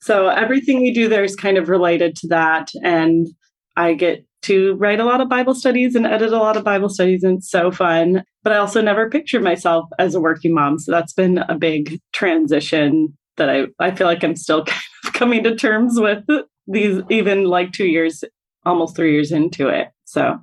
So 0.01 0.27
everything 0.27 0.82
we 0.82 0.94
do 0.94 1.10
there 1.10 1.24
is 1.24 1.36
kind 1.36 1.58
of 1.58 1.70
related 1.70 2.15
to 2.17 2.27
that. 2.27 2.70
And 2.84 3.27
I 3.75 3.94
get 3.94 4.25
to 4.44 4.75
write 4.75 5.00
a 5.00 5.06
lot 5.06 5.22
of 5.22 5.29
Bible 5.29 5.56
studies 5.56 5.96
and 5.96 6.06
edit 6.06 6.32
a 6.32 6.38
lot 6.38 6.56
of 6.56 6.63
Bible 6.63 6.89
studies, 6.89 7.24
and 7.24 7.39
it's 7.39 7.50
so 7.50 7.72
fun. 7.72 8.24
But 8.44 8.53
I 8.53 8.58
also 8.58 8.82
never 8.82 9.10
pictured 9.10 9.44
myself 9.44 9.86
as 10.00 10.15
a 10.15 10.22
working 10.22 10.53
mom. 10.53 10.79
So 10.79 10.91
that's 10.91 11.13
been 11.13 11.39
a 11.39 11.58
big 11.58 12.00
transition 12.13 13.17
that 13.38 13.50
I, 13.50 13.65
I 13.79 13.91
feel 13.91 14.08
like 14.08 14.24
I'm 14.24 14.36
still 14.36 14.63
kind 14.65 14.82
of 15.06 15.13
coming 15.13 15.44
to 15.44 15.56
terms 15.56 16.00
with 16.00 16.24
these, 16.67 17.01
even 17.10 17.46
like 17.46 17.72
two 17.72 17.88
years, 17.88 18.24
almost 18.65 18.96
three 18.96 19.13
years 19.13 19.32
into 19.32 19.67
it. 19.67 19.89
So 20.06 20.39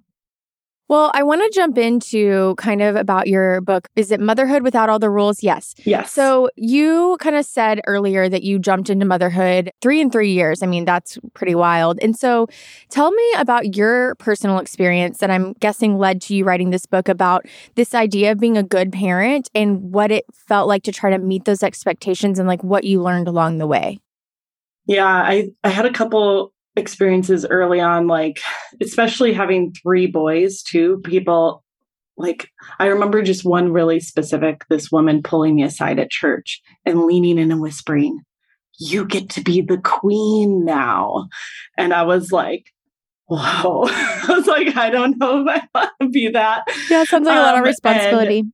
well, 0.88 1.10
I 1.14 1.22
want 1.22 1.40
to 1.42 1.50
jump 1.54 1.78
into 1.78 2.54
kind 2.56 2.82
of 2.82 2.94
about 2.94 3.26
your 3.26 3.62
book. 3.62 3.88
Is 3.96 4.10
it 4.10 4.20
Motherhood 4.20 4.62
Without 4.62 4.90
All 4.90 4.98
the 4.98 5.10
Rules? 5.10 5.42
Yes. 5.42 5.74
Yes. 5.84 6.12
So 6.12 6.50
you 6.56 7.16
kind 7.20 7.36
of 7.36 7.46
said 7.46 7.80
earlier 7.86 8.28
that 8.28 8.42
you 8.42 8.58
jumped 8.58 8.90
into 8.90 9.06
motherhood 9.06 9.70
three 9.80 10.00
in 10.00 10.10
three 10.10 10.32
years. 10.32 10.62
I 10.62 10.66
mean, 10.66 10.84
that's 10.84 11.18
pretty 11.32 11.54
wild. 11.54 11.98
And 12.02 12.16
so 12.16 12.48
tell 12.90 13.10
me 13.10 13.32
about 13.38 13.74
your 13.74 14.14
personal 14.16 14.58
experience 14.58 15.18
that 15.18 15.30
I'm 15.30 15.54
guessing 15.54 15.96
led 15.96 16.20
to 16.22 16.34
you 16.34 16.44
writing 16.44 16.70
this 16.70 16.86
book 16.86 17.08
about 17.08 17.46
this 17.76 17.94
idea 17.94 18.32
of 18.32 18.38
being 18.38 18.58
a 18.58 18.62
good 18.62 18.92
parent 18.92 19.48
and 19.54 19.92
what 19.92 20.10
it 20.10 20.24
felt 20.32 20.68
like 20.68 20.82
to 20.84 20.92
try 20.92 21.10
to 21.10 21.18
meet 21.18 21.44
those 21.44 21.62
expectations 21.62 22.38
and 22.38 22.46
like 22.46 22.62
what 22.62 22.84
you 22.84 23.02
learned 23.02 23.26
along 23.26 23.58
the 23.58 23.66
way. 23.66 24.00
Yeah, 24.86 25.06
I, 25.06 25.52
I 25.62 25.70
had 25.70 25.86
a 25.86 25.92
couple 25.92 26.52
experiences 26.76 27.46
early 27.46 27.80
on, 27.80 28.06
like 28.06 28.40
especially 28.80 29.32
having 29.32 29.72
three 29.72 30.06
boys 30.06 30.62
too. 30.62 31.00
People 31.04 31.62
like 32.16 32.48
I 32.78 32.86
remember 32.86 33.22
just 33.22 33.44
one 33.44 33.72
really 33.72 34.00
specific, 34.00 34.64
this 34.68 34.90
woman 34.90 35.22
pulling 35.22 35.56
me 35.56 35.64
aside 35.64 35.98
at 35.98 36.10
church 36.10 36.62
and 36.84 37.04
leaning 37.04 37.38
in 37.38 37.50
and 37.50 37.60
whispering, 37.60 38.20
You 38.78 39.04
get 39.04 39.28
to 39.30 39.42
be 39.42 39.60
the 39.60 39.78
queen 39.78 40.64
now. 40.64 41.28
And 41.76 41.92
I 41.92 42.02
was 42.02 42.32
like, 42.32 42.66
Whoa. 43.26 43.84
I 43.88 44.26
was 44.28 44.46
like, 44.46 44.76
I 44.76 44.90
don't 44.90 45.18
know 45.18 45.46
if 45.46 45.48
I 45.48 45.68
want 45.74 45.90
to 46.02 46.08
be 46.08 46.28
that. 46.28 46.64
Yeah, 46.90 47.04
sounds 47.04 47.26
like 47.26 47.36
um, 47.36 47.42
a 47.42 47.46
lot 47.46 47.54
of 47.54 47.60
um, 47.60 47.64
responsibility. 47.64 48.44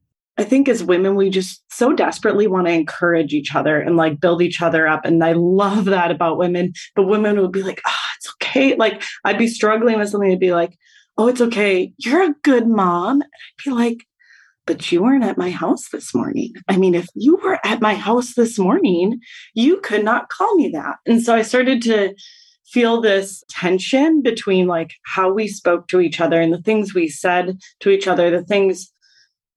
I 0.40 0.44
think 0.44 0.70
as 0.70 0.82
women, 0.82 1.16
we 1.16 1.28
just 1.28 1.62
so 1.70 1.92
desperately 1.92 2.46
want 2.46 2.66
to 2.66 2.72
encourage 2.72 3.34
each 3.34 3.54
other 3.54 3.78
and 3.78 3.98
like 3.98 4.20
build 4.20 4.40
each 4.40 4.62
other 4.62 4.88
up. 4.88 5.04
And 5.04 5.22
I 5.22 5.32
love 5.32 5.84
that 5.84 6.10
about 6.10 6.38
women. 6.38 6.72
But 6.96 7.08
women 7.08 7.38
would 7.38 7.52
be 7.52 7.62
like, 7.62 7.82
oh, 7.86 7.94
it's 8.16 8.32
okay. 8.36 8.74
Like 8.74 9.02
I'd 9.22 9.36
be 9.36 9.48
struggling 9.48 9.98
with 9.98 10.08
something 10.08 10.30
and 10.30 10.40
be 10.40 10.54
like, 10.54 10.78
oh, 11.18 11.28
it's 11.28 11.42
okay. 11.42 11.92
You're 11.98 12.22
a 12.22 12.34
good 12.42 12.66
mom. 12.66 13.20
And 13.20 13.24
I'd 13.24 13.64
be 13.66 13.70
like, 13.70 14.06
but 14.64 14.90
you 14.90 15.02
weren't 15.02 15.24
at 15.24 15.36
my 15.36 15.50
house 15.50 15.90
this 15.90 16.14
morning. 16.14 16.54
I 16.68 16.78
mean, 16.78 16.94
if 16.94 17.06
you 17.14 17.36
were 17.36 17.58
at 17.62 17.82
my 17.82 17.92
house 17.92 18.32
this 18.32 18.58
morning, 18.58 19.20
you 19.52 19.78
could 19.82 20.04
not 20.06 20.30
call 20.30 20.54
me 20.54 20.70
that. 20.70 20.96
And 21.04 21.22
so 21.22 21.34
I 21.34 21.42
started 21.42 21.82
to 21.82 22.14
feel 22.66 23.02
this 23.02 23.44
tension 23.50 24.22
between 24.22 24.68
like 24.68 24.94
how 25.04 25.30
we 25.30 25.48
spoke 25.48 25.86
to 25.88 26.00
each 26.00 26.18
other 26.18 26.40
and 26.40 26.50
the 26.50 26.62
things 26.62 26.94
we 26.94 27.08
said 27.10 27.58
to 27.80 27.90
each 27.90 28.08
other, 28.08 28.30
the 28.30 28.42
things 28.42 28.90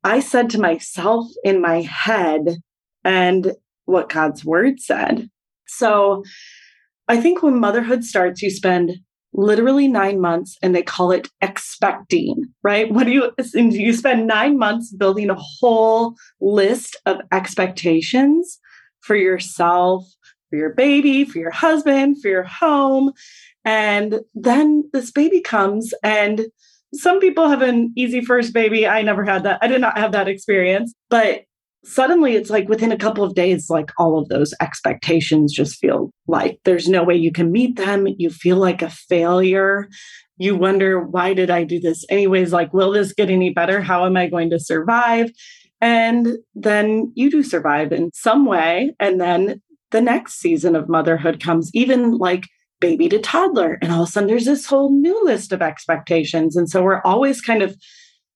I 0.03 0.19
said 0.19 0.49
to 0.51 0.59
myself 0.59 1.27
in 1.43 1.61
my 1.61 1.81
head 1.81 2.57
and 3.03 3.53
what 3.85 4.09
God's 4.09 4.43
word 4.43 4.79
said. 4.79 5.29
So 5.67 6.23
I 7.07 7.19
think 7.19 7.41
when 7.41 7.59
motherhood 7.59 8.03
starts, 8.03 8.41
you 8.41 8.49
spend 8.49 8.91
literally 9.33 9.87
nine 9.87 10.21
months 10.21 10.57
and 10.61 10.75
they 10.75 10.83
call 10.83 11.11
it 11.11 11.29
expecting, 11.41 12.45
right? 12.63 12.91
What 12.91 13.05
do 13.05 13.11
you, 13.11 13.31
you 13.53 13.93
spend 13.93 14.27
nine 14.27 14.57
months 14.57 14.93
building 14.93 15.29
a 15.29 15.37
whole 15.37 16.13
list 16.39 16.97
of 17.05 17.17
expectations 17.31 18.59
for 19.01 19.15
yourself, 19.15 20.05
for 20.49 20.57
your 20.57 20.73
baby, 20.73 21.25
for 21.25 21.39
your 21.39 21.51
husband, 21.51 22.21
for 22.21 22.27
your 22.27 22.43
home. 22.43 23.11
And 23.65 24.21
then 24.35 24.89
this 24.93 25.11
baby 25.11 25.41
comes 25.41 25.93
and 26.03 26.45
some 26.93 27.19
people 27.19 27.49
have 27.49 27.61
an 27.61 27.91
easy 27.95 28.21
first 28.21 28.53
baby. 28.53 28.87
I 28.87 29.01
never 29.01 29.23
had 29.23 29.43
that. 29.43 29.59
I 29.61 29.67
did 29.67 29.81
not 29.81 29.97
have 29.97 30.11
that 30.11 30.27
experience. 30.27 30.93
But 31.09 31.41
suddenly 31.83 32.35
it's 32.35 32.49
like 32.49 32.69
within 32.69 32.91
a 32.91 32.97
couple 32.97 33.23
of 33.23 33.35
days, 33.35 33.69
like 33.69 33.91
all 33.97 34.17
of 34.17 34.29
those 34.29 34.53
expectations 34.61 35.53
just 35.53 35.79
feel 35.79 36.11
like 36.27 36.59
there's 36.63 36.87
no 36.87 37.03
way 37.03 37.15
you 37.15 37.31
can 37.31 37.51
meet 37.51 37.75
them. 37.75 38.07
You 38.17 38.29
feel 38.29 38.57
like 38.57 38.81
a 38.81 38.89
failure. 38.89 39.89
You 40.37 40.55
wonder, 40.55 40.99
why 40.99 41.33
did 41.33 41.49
I 41.49 41.63
do 41.63 41.79
this 41.79 42.05
anyways? 42.09 42.53
Like, 42.53 42.73
will 42.73 42.91
this 42.91 43.13
get 43.13 43.29
any 43.29 43.51
better? 43.51 43.81
How 43.81 44.05
am 44.05 44.17
I 44.17 44.27
going 44.27 44.49
to 44.51 44.59
survive? 44.59 45.31
And 45.81 46.37
then 46.55 47.11
you 47.15 47.29
do 47.29 47.43
survive 47.43 47.91
in 47.91 48.11
some 48.13 48.45
way. 48.45 48.95
And 48.99 49.19
then 49.19 49.61
the 49.91 50.01
next 50.01 50.39
season 50.39 50.75
of 50.75 50.89
motherhood 50.89 51.41
comes, 51.41 51.69
even 51.73 52.17
like 52.17 52.47
baby 52.83 53.07
to 53.07 53.17
toddler. 53.17 53.79
And 53.81 53.93
all 53.93 54.03
of 54.03 54.09
a 54.09 54.11
sudden 54.11 54.27
there's 54.27 54.43
this 54.43 54.65
whole 54.65 54.91
new 54.91 55.23
list 55.23 55.53
of 55.53 55.61
expectations. 55.61 56.57
And 56.57 56.69
so 56.69 56.83
we're 56.83 57.01
always 57.03 57.39
kind 57.39 57.63
of 57.63 57.77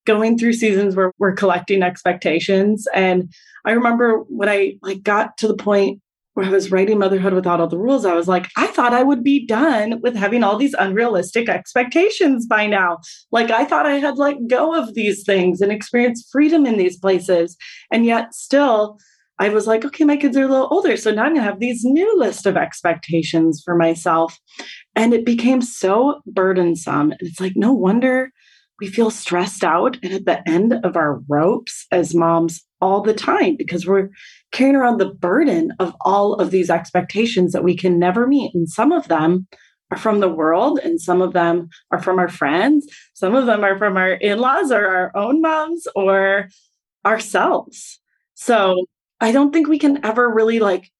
going 0.06 0.38
through 0.38 0.54
seasons 0.54 0.96
where 0.96 1.12
we're 1.20 1.34
collecting 1.34 1.84
expectations. 1.84 2.88
And 2.94 3.30
I 3.66 3.72
remember 3.72 4.20
when 4.30 4.48
I 4.48 4.77
like 4.82 5.04
got 5.04 5.38
to 5.39 5.50
the 5.50 5.58
point 5.58 6.01
where 6.34 6.46
I 6.46 6.50
was 6.50 6.72
writing 6.72 6.98
motherhood 6.98 7.34
without 7.34 7.60
all 7.60 7.68
the 7.68 7.77
rules, 7.77 8.06
I 8.06 8.13
was 8.13 8.30
like, 8.30 8.48
I 8.56 8.68
thought 8.68 8.94
I 8.94 9.04
would 9.04 9.22
be 9.22 9.46
done 9.46 10.00
with 10.01 10.16
having 10.16 10.46
all 10.46 10.56
these 10.56 10.75
unrealistic 10.75 11.50
expectations 11.50 12.46
by 12.46 12.68
now. 12.68 13.00
Like 13.34 13.51
I 13.51 13.66
thought 13.66 13.86
I 13.86 13.96
had 13.96 14.18
let 14.18 14.48
go 14.48 14.74
of 14.74 14.94
these 14.94 15.25
things 15.25 15.60
and 15.60 15.74
experienced 15.74 16.30
freedom 16.32 16.66
in 16.66 16.77
these 16.77 16.98
places. 16.98 17.58
And 17.92 18.06
yet 18.06 18.34
still 18.34 18.98
I 19.39 19.50
was 19.50 19.67
like, 19.67 19.86
okay, 19.86 20.03
my 20.03 20.17
kids 20.17 20.36
are 20.36 20.44
a 20.44 20.48
little 20.48 20.67
older. 20.72 20.98
So 20.98 21.12
now 21.12 21.24
I'm 21.24 21.34
going 21.34 21.44
to 21.44 21.50
have 21.50 21.60
these 21.60 21.84
new 21.84 22.17
list 22.17 22.46
of 22.46 22.58
expectations 22.58 23.62
for 23.63 23.75
myself. 23.75 24.39
And 24.96 25.13
it 25.13 25.25
became 25.25 25.62
so 25.62 26.22
burdensome. 26.25 27.12
And 27.12 27.22
it's 27.22 27.39
like, 27.39 27.53
no 27.56 27.72
wonder 27.72 28.32
we 28.79 28.88
feel 28.88 29.10
stressed 29.10 29.63
out 29.63 29.98
and 30.03 30.13
at 30.13 30.25
the 30.25 30.48
end 30.50 30.74
of 30.84 30.96
our 30.96 31.20
ropes 31.27 31.88
as 31.91 32.13
moms 32.13 32.63
all 32.79 33.01
the 33.01 33.13
time 33.13 33.56
because 33.58 33.88
we're 33.88 34.10
carrying 34.51 34.75
around 34.75 35.00
the 35.00 35.13
burden 35.13 35.72
of 35.79 35.96
all 36.01 36.36
of 36.36 36.51
these 36.51 36.70
expectations 36.70 37.53
that 37.53 37.63
we 37.63 37.75
can 37.75 37.98
never 37.98 38.27
meet. 38.27 38.53
And 38.53 38.70
some 38.70 38.91
of 38.91 39.08
them 39.08 39.48
are 39.89 39.98
from 39.98 40.20
the 40.20 40.29
world, 40.29 40.79
and 40.84 41.00
some 41.00 41.22
of 41.22 41.32
them 41.32 41.70
are 41.91 42.03
from 42.03 42.20
our 42.20 42.27
friends. 42.27 42.86
Some 43.13 43.36
of 43.36 43.46
them 43.46 43.63
are 43.63 43.77
from 43.77 43.96
our 43.96 44.12
in 44.12 44.38
laws 44.38 44.70
or 44.70 44.86
our 44.86 45.15
own 45.15 45.41
moms 45.41 45.88
or 45.96 46.50
ourselves. 47.06 48.00
So 48.36 48.86
I 49.19 49.31
don't 49.31 49.51
think 49.51 49.67
we 49.67 49.79
can 49.79 50.03
ever 50.05 50.31
really 50.31 50.59
like 50.59 50.91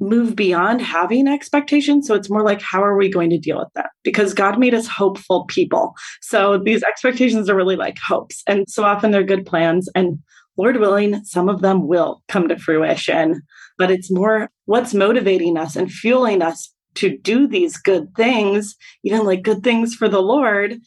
move 0.00 0.34
beyond 0.34 0.82
having 0.82 1.28
expectations. 1.28 2.06
So 2.06 2.14
it's 2.14 2.30
more 2.30 2.42
like, 2.42 2.60
how 2.60 2.82
are 2.82 2.96
we 2.96 3.08
going 3.08 3.30
to 3.30 3.38
deal 3.38 3.58
with 3.58 3.68
that? 3.74 3.90
Because 4.02 4.34
God 4.34 4.58
made 4.58 4.74
us 4.74 4.86
hopeful 4.88 5.44
people. 5.46 5.94
So 6.20 6.58
these 6.58 6.82
expectations 6.82 7.48
are 7.48 7.56
really 7.56 7.76
like 7.76 7.98
hopes. 8.06 8.42
And 8.46 8.68
so 8.68 8.84
often 8.84 9.12
they're 9.12 9.22
good 9.22 9.46
plans. 9.46 9.88
And 9.94 10.18
Lord 10.58 10.78
willing, 10.78 11.24
some 11.24 11.48
of 11.48 11.62
them 11.62 11.86
will 11.86 12.22
come 12.28 12.48
to 12.48 12.58
fruition. 12.58 13.42
But 13.78 13.90
it's 13.90 14.10
more 14.10 14.50
what's 14.66 14.92
motivating 14.92 15.56
us 15.56 15.76
and 15.76 15.90
fueling 15.90 16.42
us 16.42 16.72
to 16.94 17.16
do 17.18 17.46
these 17.46 17.76
good 17.76 18.14
things, 18.14 18.74
even 19.04 19.24
like 19.24 19.42
good 19.42 19.62
things 19.62 19.94
for 19.94 20.08
the 20.08 20.20
Lord. 20.20 20.78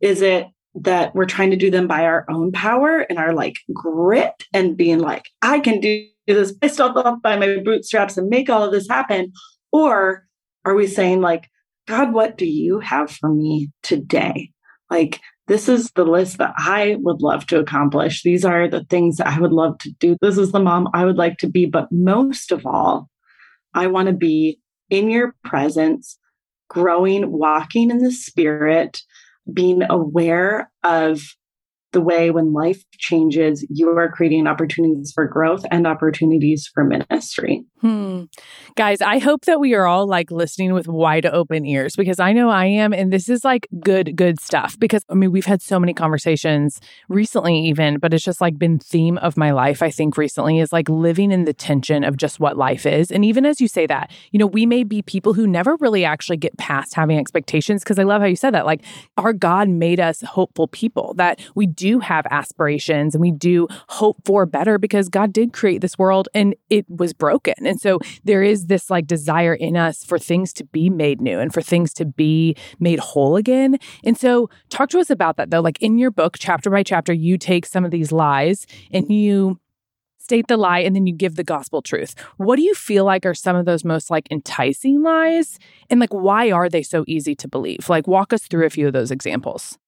Is 0.00 0.20
it 0.20 0.48
that 0.74 1.14
we're 1.14 1.24
trying 1.24 1.50
to 1.50 1.56
do 1.56 1.70
them 1.70 1.86
by 1.86 2.04
our 2.04 2.24
own 2.28 2.50
power 2.52 3.00
and 3.00 3.18
our 3.18 3.32
like 3.32 3.56
grit 3.72 4.44
and 4.52 4.76
being 4.76 4.98
like, 4.98 5.24
I 5.42 5.60
can 5.60 5.80
do 5.80 6.06
this 6.26 6.54
myself 6.60 6.96
up 6.96 7.22
by 7.22 7.36
my 7.36 7.58
bootstraps 7.58 8.16
and 8.16 8.28
make 8.28 8.50
all 8.50 8.62
of 8.62 8.72
this 8.72 8.88
happen? 8.88 9.32
Or 9.72 10.26
are 10.64 10.74
we 10.74 10.86
saying 10.86 11.20
like, 11.20 11.48
God, 11.86 12.12
what 12.12 12.38
do 12.38 12.46
you 12.46 12.80
have 12.80 13.10
for 13.10 13.32
me 13.32 13.70
today? 13.82 14.50
Like, 14.90 15.20
this 15.46 15.68
is 15.68 15.90
the 15.90 16.04
list 16.04 16.38
that 16.38 16.54
I 16.56 16.96
would 17.00 17.20
love 17.20 17.46
to 17.48 17.58
accomplish. 17.58 18.22
These 18.22 18.44
are 18.44 18.66
the 18.68 18.84
things 18.84 19.18
that 19.18 19.26
I 19.26 19.38
would 19.38 19.52
love 19.52 19.78
to 19.78 19.90
do. 20.00 20.16
This 20.22 20.38
is 20.38 20.52
the 20.52 20.60
mom 20.60 20.88
I 20.94 21.04
would 21.04 21.16
like 21.16 21.36
to 21.38 21.48
be. 21.48 21.66
But 21.66 21.88
most 21.92 22.50
of 22.50 22.64
all, 22.64 23.10
I 23.74 23.88
want 23.88 24.08
to 24.08 24.14
be 24.14 24.60
in 24.88 25.10
your 25.10 25.34
presence, 25.44 26.18
growing, 26.70 27.30
walking 27.30 27.90
in 27.90 27.98
the 27.98 28.12
spirit, 28.12 29.02
being 29.52 29.82
aware 29.88 30.70
of 30.82 31.22
the 31.94 32.02
way 32.02 32.30
when 32.30 32.52
life 32.52 32.84
changes, 32.98 33.64
you 33.70 33.88
are 33.88 34.10
creating 34.10 34.46
opportunities 34.46 35.12
for 35.14 35.26
growth 35.26 35.64
and 35.70 35.86
opportunities 35.86 36.70
for 36.72 36.84
ministry. 36.84 37.64
Hmm. 37.80 38.24
Guys, 38.76 39.00
I 39.00 39.18
hope 39.18 39.44
that 39.44 39.60
we 39.60 39.74
are 39.74 39.86
all 39.86 40.06
like 40.06 40.30
listening 40.30 40.74
with 40.74 40.88
wide 40.88 41.26
open 41.26 41.64
ears 41.64 41.96
because 41.96 42.18
I 42.18 42.32
know 42.32 42.50
I 42.50 42.66
am. 42.66 42.92
And 42.92 43.12
this 43.12 43.28
is 43.28 43.44
like 43.44 43.68
good, 43.80 44.16
good 44.16 44.40
stuff. 44.40 44.78
Because 44.78 45.04
I 45.08 45.14
mean, 45.14 45.30
we've 45.30 45.44
had 45.44 45.62
so 45.62 45.78
many 45.78 45.94
conversations 45.94 46.80
recently, 47.08 47.58
even, 47.60 47.98
but 47.98 48.12
it's 48.12 48.24
just 48.24 48.40
like 48.40 48.58
been 48.58 48.78
theme 48.78 49.18
of 49.18 49.36
my 49.36 49.52
life, 49.52 49.82
I 49.82 49.90
think, 49.90 50.16
recently 50.16 50.58
is 50.58 50.72
like 50.72 50.88
living 50.88 51.30
in 51.30 51.44
the 51.44 51.54
tension 51.54 52.04
of 52.04 52.16
just 52.16 52.40
what 52.40 52.56
life 52.56 52.86
is. 52.86 53.12
And 53.12 53.24
even 53.24 53.46
as 53.46 53.60
you 53.60 53.68
say 53.68 53.86
that, 53.86 54.10
you 54.32 54.38
know, 54.38 54.46
we 54.46 54.66
may 54.66 54.82
be 54.82 55.00
people 55.02 55.34
who 55.34 55.46
never 55.46 55.76
really 55.76 56.04
actually 56.04 56.38
get 56.38 56.56
past 56.58 56.94
having 56.94 57.18
expectations. 57.18 57.84
Because 57.84 57.98
I 57.98 58.02
love 58.02 58.20
how 58.20 58.26
you 58.26 58.36
said 58.36 58.54
that. 58.54 58.66
Like, 58.66 58.82
our 59.16 59.32
God 59.32 59.68
made 59.68 60.00
us 60.00 60.22
hopeful 60.22 60.66
people, 60.68 61.14
that 61.18 61.38
we 61.54 61.66
do 61.66 61.83
have 62.00 62.26
aspirations 62.30 63.14
and 63.14 63.22
we 63.22 63.30
do 63.30 63.68
hope 63.88 64.16
for 64.24 64.46
better 64.46 64.78
because 64.78 65.08
God 65.08 65.32
did 65.32 65.52
create 65.52 65.80
this 65.80 65.98
world 65.98 66.28
and 66.34 66.54
it 66.70 66.86
was 66.88 67.12
broken. 67.12 67.54
And 67.64 67.80
so 67.80 68.00
there 68.24 68.42
is 68.42 68.66
this 68.66 68.90
like 68.90 69.06
desire 69.06 69.54
in 69.54 69.76
us 69.76 70.04
for 70.04 70.18
things 70.18 70.52
to 70.54 70.64
be 70.64 70.90
made 70.90 71.20
new 71.20 71.38
and 71.38 71.52
for 71.52 71.62
things 71.62 71.92
to 71.94 72.04
be 72.04 72.56
made 72.78 72.98
whole 72.98 73.36
again. 73.36 73.78
And 74.04 74.18
so 74.18 74.48
talk 74.70 74.88
to 74.90 74.98
us 74.98 75.10
about 75.10 75.36
that 75.36 75.50
though. 75.50 75.60
Like 75.60 75.80
in 75.80 75.98
your 75.98 76.10
book, 76.10 76.36
chapter 76.38 76.70
by 76.70 76.82
chapter, 76.82 77.12
you 77.12 77.38
take 77.38 77.66
some 77.66 77.84
of 77.84 77.90
these 77.90 78.12
lies 78.12 78.66
and 78.90 79.10
you 79.10 79.58
state 80.24 80.46
the 80.48 80.56
lie 80.56 80.78
and 80.78 80.96
then 80.96 81.06
you 81.06 81.14
give 81.14 81.36
the 81.36 81.44
gospel 81.44 81.82
truth. 81.82 82.14
What 82.38 82.56
do 82.56 82.62
you 82.62 82.74
feel 82.74 83.04
like 83.04 83.26
are 83.26 83.34
some 83.34 83.56
of 83.56 83.66
those 83.66 83.84
most 83.84 84.10
like 84.10 84.26
enticing 84.30 85.02
lies? 85.02 85.58
And 85.90 86.00
like 86.00 86.14
why 86.14 86.50
are 86.50 86.68
they 86.68 86.82
so 86.82 87.04
easy 87.06 87.34
to 87.36 87.48
believe? 87.48 87.88
Like 87.88 88.06
walk 88.06 88.32
us 88.32 88.44
through 88.44 88.64
a 88.64 88.70
few 88.70 88.86
of 88.86 88.94
those 88.94 89.10
examples. 89.10 89.78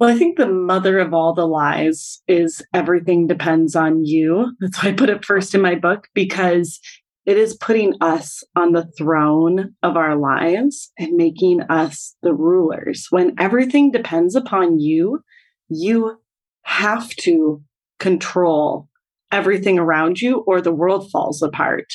Well, 0.00 0.08
I 0.08 0.16
think 0.16 0.38
the 0.38 0.48
mother 0.48 0.98
of 0.98 1.12
all 1.12 1.34
the 1.34 1.46
lies 1.46 2.22
is 2.26 2.62
everything 2.72 3.26
depends 3.26 3.76
on 3.76 4.02
you. 4.02 4.56
That's 4.58 4.82
why 4.82 4.88
I 4.88 4.92
put 4.94 5.10
it 5.10 5.26
first 5.26 5.54
in 5.54 5.60
my 5.60 5.74
book 5.74 6.08
because 6.14 6.80
it 7.26 7.36
is 7.36 7.54
putting 7.58 7.92
us 8.00 8.42
on 8.56 8.72
the 8.72 8.90
throne 8.96 9.74
of 9.82 9.98
our 9.98 10.16
lives 10.16 10.90
and 10.98 11.18
making 11.18 11.60
us 11.68 12.16
the 12.22 12.32
rulers. 12.32 13.08
When 13.10 13.34
everything 13.38 13.90
depends 13.90 14.34
upon 14.34 14.78
you, 14.78 15.20
you 15.68 16.16
have 16.62 17.10
to 17.16 17.62
control 17.98 18.88
everything 19.30 19.78
around 19.78 20.22
you 20.22 20.38
or 20.46 20.62
the 20.62 20.72
world 20.72 21.10
falls 21.10 21.42
apart. 21.42 21.92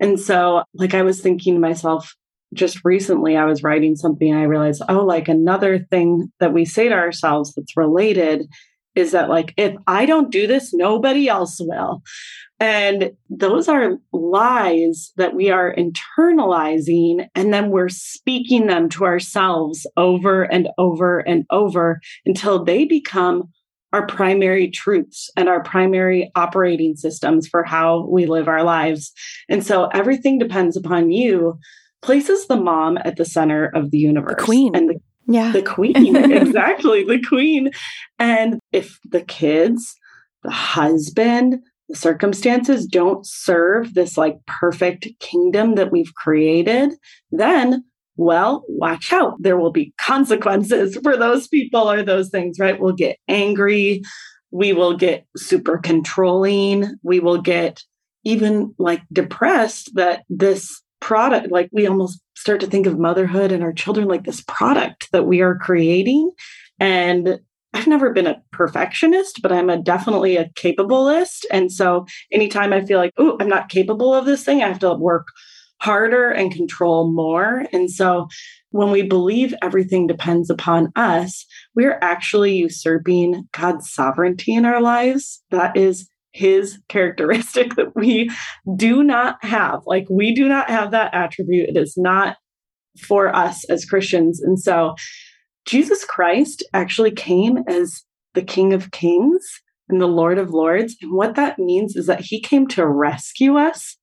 And 0.00 0.18
so, 0.18 0.64
like, 0.74 0.92
I 0.92 1.02
was 1.02 1.20
thinking 1.20 1.54
to 1.54 1.60
myself 1.60 2.16
just 2.54 2.84
recently, 2.84 3.36
I 3.36 3.44
was 3.44 3.62
writing 3.62 3.96
something 3.96 4.30
and 4.30 4.40
I 4.40 4.44
realized, 4.44 4.82
oh, 4.88 5.04
like 5.04 5.28
another 5.28 5.78
thing 5.78 6.32
that 6.40 6.52
we 6.52 6.64
say 6.64 6.88
to 6.88 6.94
ourselves 6.94 7.54
that's 7.54 7.76
related 7.76 8.46
is 8.94 9.12
that, 9.12 9.28
like, 9.28 9.52
if 9.56 9.74
I 9.86 10.06
don't 10.06 10.30
do 10.30 10.46
this, 10.46 10.72
nobody 10.72 11.28
else 11.28 11.58
will. 11.60 12.02
And 12.60 13.10
those 13.28 13.68
are 13.68 13.98
lies 14.12 15.12
that 15.16 15.34
we 15.34 15.50
are 15.50 15.74
internalizing, 15.74 17.26
and 17.34 17.52
then 17.52 17.70
we're 17.70 17.88
speaking 17.88 18.68
them 18.68 18.88
to 18.90 19.04
ourselves 19.04 19.86
over 19.96 20.44
and 20.44 20.68
over 20.78 21.18
and 21.18 21.44
over 21.50 22.00
until 22.24 22.64
they 22.64 22.84
become 22.84 23.50
our 23.92 24.06
primary 24.06 24.70
truths 24.70 25.30
and 25.36 25.48
our 25.48 25.62
primary 25.62 26.30
operating 26.34 26.96
systems 26.96 27.46
for 27.46 27.62
how 27.64 28.06
we 28.08 28.26
live 28.26 28.48
our 28.48 28.64
lives. 28.64 29.12
And 29.48 29.64
so 29.64 29.86
everything 29.86 30.38
depends 30.38 30.76
upon 30.76 31.10
you, 31.10 31.58
places 32.04 32.46
the 32.46 32.56
mom 32.56 32.98
at 32.98 33.16
the 33.16 33.24
center 33.24 33.66
of 33.74 33.90
the 33.90 33.98
universe. 33.98 34.36
The 34.36 34.44
queen. 34.44 34.76
And 34.76 34.90
the, 34.90 35.00
yeah. 35.26 35.52
the 35.52 35.62
queen, 35.62 36.16
exactly, 36.32 37.02
the 37.04 37.20
queen. 37.20 37.70
And 38.18 38.60
if 38.72 38.98
the 39.10 39.22
kids, 39.22 39.94
the 40.42 40.50
husband, 40.50 41.60
the 41.88 41.96
circumstances 41.96 42.86
don't 42.86 43.26
serve 43.26 43.94
this 43.94 44.18
like 44.18 44.36
perfect 44.46 45.08
kingdom 45.18 45.76
that 45.76 45.90
we've 45.90 46.14
created, 46.14 46.92
then 47.32 47.84
well, 48.16 48.64
watch 48.68 49.12
out. 49.12 49.34
There 49.40 49.56
will 49.56 49.72
be 49.72 49.92
consequences 49.98 50.96
for 51.02 51.16
those 51.16 51.48
people 51.48 51.90
or 51.90 52.04
those 52.04 52.28
things, 52.28 52.58
right? 52.60 52.78
We'll 52.78 52.92
get 52.92 53.16
angry. 53.26 54.02
We 54.52 54.72
will 54.72 54.96
get 54.96 55.26
super 55.36 55.78
controlling. 55.78 56.94
We 57.02 57.18
will 57.18 57.40
get 57.40 57.82
even 58.22 58.72
like 58.78 59.02
depressed 59.12 59.90
that 59.94 60.22
this 60.28 60.80
product, 61.04 61.52
like 61.52 61.68
we 61.70 61.86
almost 61.86 62.18
start 62.34 62.60
to 62.60 62.66
think 62.66 62.86
of 62.86 62.98
motherhood 62.98 63.52
and 63.52 63.62
our 63.62 63.74
children 63.74 64.08
like 64.08 64.24
this 64.24 64.40
product 64.40 65.12
that 65.12 65.26
we 65.26 65.42
are 65.42 65.54
creating. 65.58 66.32
And 66.80 67.40
I've 67.74 67.86
never 67.86 68.10
been 68.14 68.26
a 68.26 68.40
perfectionist, 68.52 69.42
but 69.42 69.52
I'm 69.52 69.68
a 69.68 69.76
definitely 69.76 70.38
a 70.38 70.48
capablest. 70.56 71.44
And 71.50 71.70
so 71.70 72.06
anytime 72.32 72.72
I 72.72 72.80
feel 72.80 72.98
like, 72.98 73.12
oh, 73.18 73.36
I'm 73.38 73.50
not 73.50 73.68
capable 73.68 74.14
of 74.14 74.24
this 74.24 74.44
thing, 74.44 74.62
I 74.62 74.68
have 74.68 74.78
to 74.78 74.94
work 74.94 75.28
harder 75.82 76.30
and 76.30 76.50
control 76.50 77.12
more. 77.12 77.66
And 77.70 77.90
so 77.90 78.28
when 78.70 78.90
we 78.90 79.02
believe 79.02 79.54
everything 79.60 80.06
depends 80.06 80.48
upon 80.48 80.90
us, 80.96 81.44
we're 81.74 81.98
actually 82.00 82.56
usurping 82.56 83.46
God's 83.52 83.92
sovereignty 83.92 84.54
in 84.54 84.64
our 84.64 84.80
lives. 84.80 85.42
That 85.50 85.76
is 85.76 86.08
his 86.34 86.78
characteristic 86.88 87.74
that 87.76 87.94
we 87.94 88.30
do 88.76 89.02
not 89.02 89.42
have. 89.42 89.82
Like 89.86 90.06
we 90.10 90.34
do 90.34 90.48
not 90.48 90.68
have 90.68 90.90
that 90.90 91.14
attribute. 91.14 91.70
It 91.70 91.76
is 91.76 91.94
not 91.96 92.36
for 93.00 93.34
us 93.34 93.64
as 93.70 93.86
Christians. 93.86 94.42
And 94.42 94.60
so 94.60 94.94
Jesus 95.66 96.04
Christ 96.04 96.62
actually 96.74 97.12
came 97.12 97.58
as 97.66 98.02
the 98.34 98.42
King 98.42 98.72
of 98.72 98.90
Kings 98.90 99.44
and 99.88 100.00
the 100.00 100.06
Lord 100.06 100.38
of 100.38 100.50
Lords. 100.50 100.96
And 101.00 101.12
what 101.12 101.36
that 101.36 101.58
means 101.58 101.96
is 101.96 102.06
that 102.06 102.20
he 102.20 102.40
came 102.40 102.66
to 102.68 102.86
rescue 102.86 103.56
us 103.56 103.96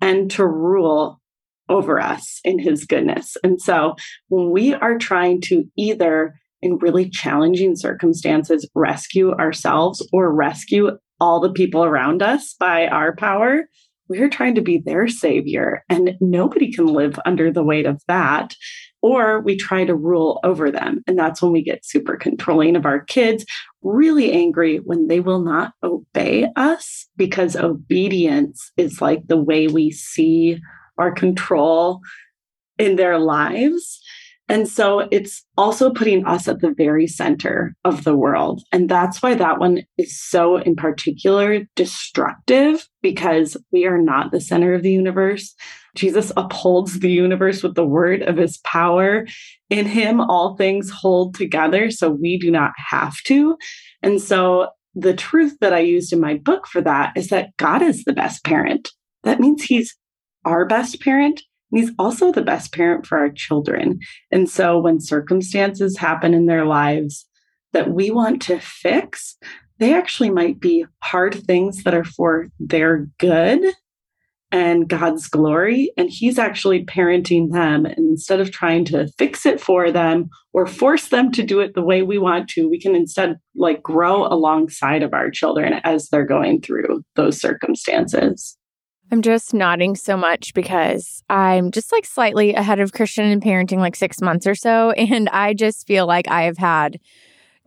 and 0.00 0.30
to 0.32 0.46
rule 0.46 1.20
over 1.68 2.00
us 2.00 2.40
in 2.44 2.58
his 2.58 2.84
goodness. 2.84 3.36
And 3.44 3.60
so 3.60 3.94
when 4.28 4.50
we 4.50 4.74
are 4.74 4.98
trying 4.98 5.40
to 5.42 5.64
either 5.76 6.34
in 6.62 6.76
really 6.78 7.08
challenging 7.08 7.76
circumstances 7.76 8.68
rescue 8.74 9.32
ourselves 9.32 10.06
or 10.12 10.34
rescue 10.34 10.90
all 11.20 11.40
the 11.40 11.52
people 11.52 11.84
around 11.84 12.22
us 12.22 12.54
by 12.58 12.86
our 12.88 13.14
power, 13.14 13.68
we're 14.08 14.28
trying 14.28 14.54
to 14.56 14.60
be 14.60 14.78
their 14.78 15.06
savior. 15.08 15.84
And 15.88 16.16
nobody 16.20 16.72
can 16.72 16.86
live 16.86 17.18
under 17.24 17.52
the 17.52 17.62
weight 17.62 17.86
of 17.86 18.02
that 18.08 18.54
or 19.02 19.40
we 19.40 19.56
try 19.56 19.84
to 19.84 19.94
rule 19.94 20.40
over 20.44 20.70
them. 20.70 21.02
And 21.06 21.18
that's 21.18 21.40
when 21.40 21.52
we 21.52 21.62
get 21.62 21.84
super 21.84 22.16
controlling 22.16 22.76
of 22.76 22.84
our 22.84 23.00
kids, 23.00 23.44
really 23.82 24.32
angry 24.32 24.78
when 24.78 25.08
they 25.08 25.20
will 25.20 25.40
not 25.40 25.72
obey 25.82 26.48
us 26.56 27.06
because 27.16 27.56
obedience 27.56 28.72
is 28.76 29.00
like 29.00 29.26
the 29.26 29.40
way 29.40 29.68
we 29.68 29.90
see 29.90 30.58
our 30.98 31.12
control 31.12 32.00
in 32.78 32.96
their 32.96 33.18
lives. 33.18 34.00
And 34.50 34.68
so 34.68 35.06
it's 35.12 35.44
also 35.56 35.92
putting 35.92 36.26
us 36.26 36.48
at 36.48 36.60
the 36.60 36.74
very 36.76 37.06
center 37.06 37.76
of 37.84 38.02
the 38.02 38.16
world. 38.16 38.64
And 38.72 38.88
that's 38.88 39.22
why 39.22 39.34
that 39.36 39.60
one 39.60 39.84
is 39.96 40.20
so, 40.20 40.56
in 40.56 40.74
particular, 40.74 41.60
destructive 41.76 42.88
because 43.00 43.56
we 43.70 43.86
are 43.86 44.02
not 44.02 44.32
the 44.32 44.40
center 44.40 44.74
of 44.74 44.82
the 44.82 44.90
universe. 44.90 45.54
Jesus 45.94 46.32
upholds 46.36 46.98
the 46.98 47.12
universe 47.12 47.62
with 47.62 47.76
the 47.76 47.86
word 47.86 48.22
of 48.22 48.38
his 48.38 48.58
power. 48.64 49.24
In 49.70 49.86
him, 49.86 50.20
all 50.20 50.56
things 50.56 50.90
hold 50.90 51.36
together. 51.36 51.88
So 51.92 52.10
we 52.10 52.36
do 52.36 52.50
not 52.50 52.72
have 52.76 53.18
to. 53.26 53.56
And 54.02 54.20
so 54.20 54.70
the 54.96 55.14
truth 55.14 55.58
that 55.60 55.72
I 55.72 55.78
used 55.78 56.12
in 56.12 56.18
my 56.18 56.34
book 56.34 56.66
for 56.66 56.80
that 56.80 57.12
is 57.16 57.28
that 57.28 57.56
God 57.56 57.82
is 57.82 58.02
the 58.02 58.12
best 58.12 58.42
parent. 58.42 58.88
That 59.22 59.38
means 59.38 59.62
he's 59.62 59.96
our 60.44 60.66
best 60.66 61.00
parent 61.00 61.40
He's 61.70 61.90
also 61.98 62.32
the 62.32 62.42
best 62.42 62.72
parent 62.72 63.06
for 63.06 63.18
our 63.18 63.30
children. 63.30 64.00
And 64.30 64.48
so 64.48 64.78
when 64.78 65.00
circumstances 65.00 65.96
happen 65.96 66.34
in 66.34 66.46
their 66.46 66.66
lives 66.66 67.26
that 67.72 67.92
we 67.92 68.10
want 68.10 68.42
to 68.42 68.58
fix, 68.58 69.36
they 69.78 69.94
actually 69.94 70.30
might 70.30 70.60
be 70.60 70.84
hard 71.02 71.34
things 71.34 71.84
that 71.84 71.94
are 71.94 72.04
for 72.04 72.48
their 72.58 73.06
good 73.18 73.62
and 74.52 74.88
God's 74.88 75.28
glory. 75.28 75.92
And 75.96 76.10
He's 76.10 76.38
actually 76.38 76.84
parenting 76.84 77.52
them. 77.52 77.86
And 77.86 77.98
instead 77.98 78.40
of 78.40 78.50
trying 78.50 78.84
to 78.86 79.08
fix 79.16 79.46
it 79.46 79.60
for 79.60 79.92
them 79.92 80.28
or 80.52 80.66
force 80.66 81.08
them 81.08 81.30
to 81.32 81.42
do 81.42 81.60
it 81.60 81.74
the 81.74 81.82
way 81.82 82.02
we 82.02 82.18
want 82.18 82.48
to, 82.50 82.68
we 82.68 82.80
can 82.80 82.96
instead 82.96 83.38
like 83.54 83.82
grow 83.82 84.26
alongside 84.26 85.02
of 85.02 85.14
our 85.14 85.30
children 85.30 85.74
as 85.84 86.08
they're 86.08 86.26
going 86.26 86.60
through 86.60 87.04
those 87.14 87.40
circumstances. 87.40 88.56
I'm 89.12 89.22
just 89.22 89.52
nodding 89.52 89.96
so 89.96 90.16
much 90.16 90.54
because 90.54 91.22
I'm 91.28 91.72
just 91.72 91.90
like 91.90 92.06
slightly 92.06 92.54
ahead 92.54 92.78
of 92.78 92.92
Christian 92.92 93.26
in 93.26 93.40
parenting, 93.40 93.78
like 93.78 93.96
six 93.96 94.20
months 94.20 94.46
or 94.46 94.54
so. 94.54 94.92
And 95.10 95.28
I 95.30 95.54
just 95.54 95.86
feel 95.86 96.06
like 96.06 96.28
I 96.28 96.42
have 96.42 96.58
had 96.58 97.00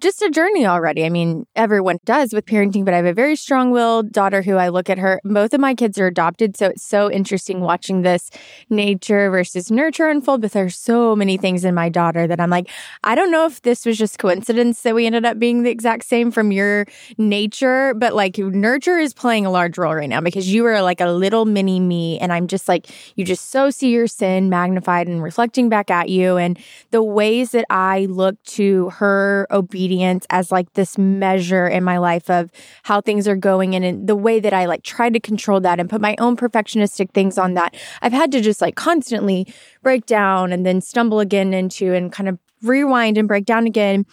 just 0.04 0.22
a 0.22 0.30
journey 0.30 0.68
already. 0.68 1.06
I 1.06 1.10
mean, 1.10 1.48
everyone 1.56 1.98
does 2.04 2.34
with 2.34 2.46
parenting, 2.46 2.84
but 2.84 2.94
I 2.94 2.98
have 2.98 3.06
a 3.06 3.14
very 3.14 3.38
strong 3.38 3.72
willed 3.72 4.12
daughter 4.12 4.42
who 4.42 4.58
I 4.58 4.68
look 4.68 4.90
at 4.90 4.98
her. 4.98 5.22
Both 5.24 5.54
of 5.54 5.62
my 5.62 5.74
kids 5.74 5.98
are 5.98 6.08
adopted. 6.08 6.58
So 6.58 6.68
it's 6.68 6.84
so 6.84 7.10
interesting 7.10 7.62
watching 7.62 8.02
this 8.02 8.30
nature 8.70 9.32
versus 9.32 9.72
nurture 9.72 10.10
unfold. 10.10 10.42
But 10.42 10.52
there's 10.52 10.76
so 10.76 11.16
many 11.16 11.38
things 11.38 11.64
in 11.64 11.74
my 11.74 11.88
daughter 11.88 12.28
that 12.28 12.42
I'm 12.42 12.50
like, 12.50 12.70
I 13.06 13.16
don't 13.16 13.32
know 13.32 13.46
if 13.46 13.62
this 13.62 13.86
was 13.86 13.98
just 13.98 14.20
coincidence 14.20 14.82
that 14.82 14.94
we 14.94 15.06
ended 15.06 15.26
up 15.26 15.40
being 15.40 15.64
the 15.64 15.72
exact 15.72 16.04
same 16.04 16.32
from 16.32 16.52
your 16.52 16.86
nature, 17.18 17.94
but 17.94 18.14
like 18.14 18.38
nurture 18.38 19.00
is 19.00 19.14
playing 19.14 19.46
a 19.46 19.52
large 19.52 19.78
role 19.78 19.96
right 19.96 20.10
now 20.10 20.20
because 20.20 20.54
you 20.54 20.66
are 20.66 20.82
like 20.82 21.00
a 21.00 21.12
little 21.12 21.46
mini 21.46 21.80
me. 21.80 22.20
And 22.20 22.34
I'm 22.34 22.48
just 22.48 22.68
like, 22.68 22.88
you 23.16 23.24
just 23.24 23.52
so 23.52 23.70
see 23.70 23.92
your 23.92 24.08
sin 24.08 24.50
magnified 24.50 25.08
and 25.08 25.24
reflecting 25.24 25.70
back 25.70 25.90
at 25.90 26.10
you. 26.10 26.36
And 26.36 26.60
the 26.92 27.02
ways 27.02 27.52
that 27.52 27.66
I 27.70 28.08
look 28.10 28.36
to 28.44 28.90
her 28.90 29.48
obedience 29.50 29.93
obedience 29.94 30.26
as 30.30 30.52
like 30.52 30.74
this 30.74 30.98
measure 30.98 31.68
in 31.68 31.84
my 31.84 31.98
life 31.98 32.30
of 32.30 32.52
how 32.84 33.02
things 33.02 33.28
are 33.28 33.36
going 33.36 33.76
and 33.76 33.86
in 33.86 34.06
the 34.06 34.16
way 34.16 34.40
that 34.40 34.54
I 34.54 34.66
like 34.66 34.84
try 34.84 35.10
to 35.10 35.20
control 35.20 35.60
that 35.62 35.80
and 35.80 35.90
put 35.90 36.02
my 36.02 36.16
own 36.20 36.36
perfectionistic 36.36 37.12
things 37.12 37.38
on 37.38 37.54
that. 37.54 37.76
I've 38.02 38.14
had 38.14 38.32
to 38.32 38.42
just 38.42 38.62
like 38.62 38.76
constantly 38.76 39.48
break 39.82 40.06
down 40.06 40.52
and 40.52 40.66
then 40.66 40.82
stumble 40.82 41.20
again 41.20 41.54
into 41.54 41.94
and 41.94 42.12
kind 42.12 42.30
of 42.30 42.40
rewind 42.62 43.18
and 43.18 43.28
break 43.28 43.46
down 43.46 43.68
again. 43.68 44.06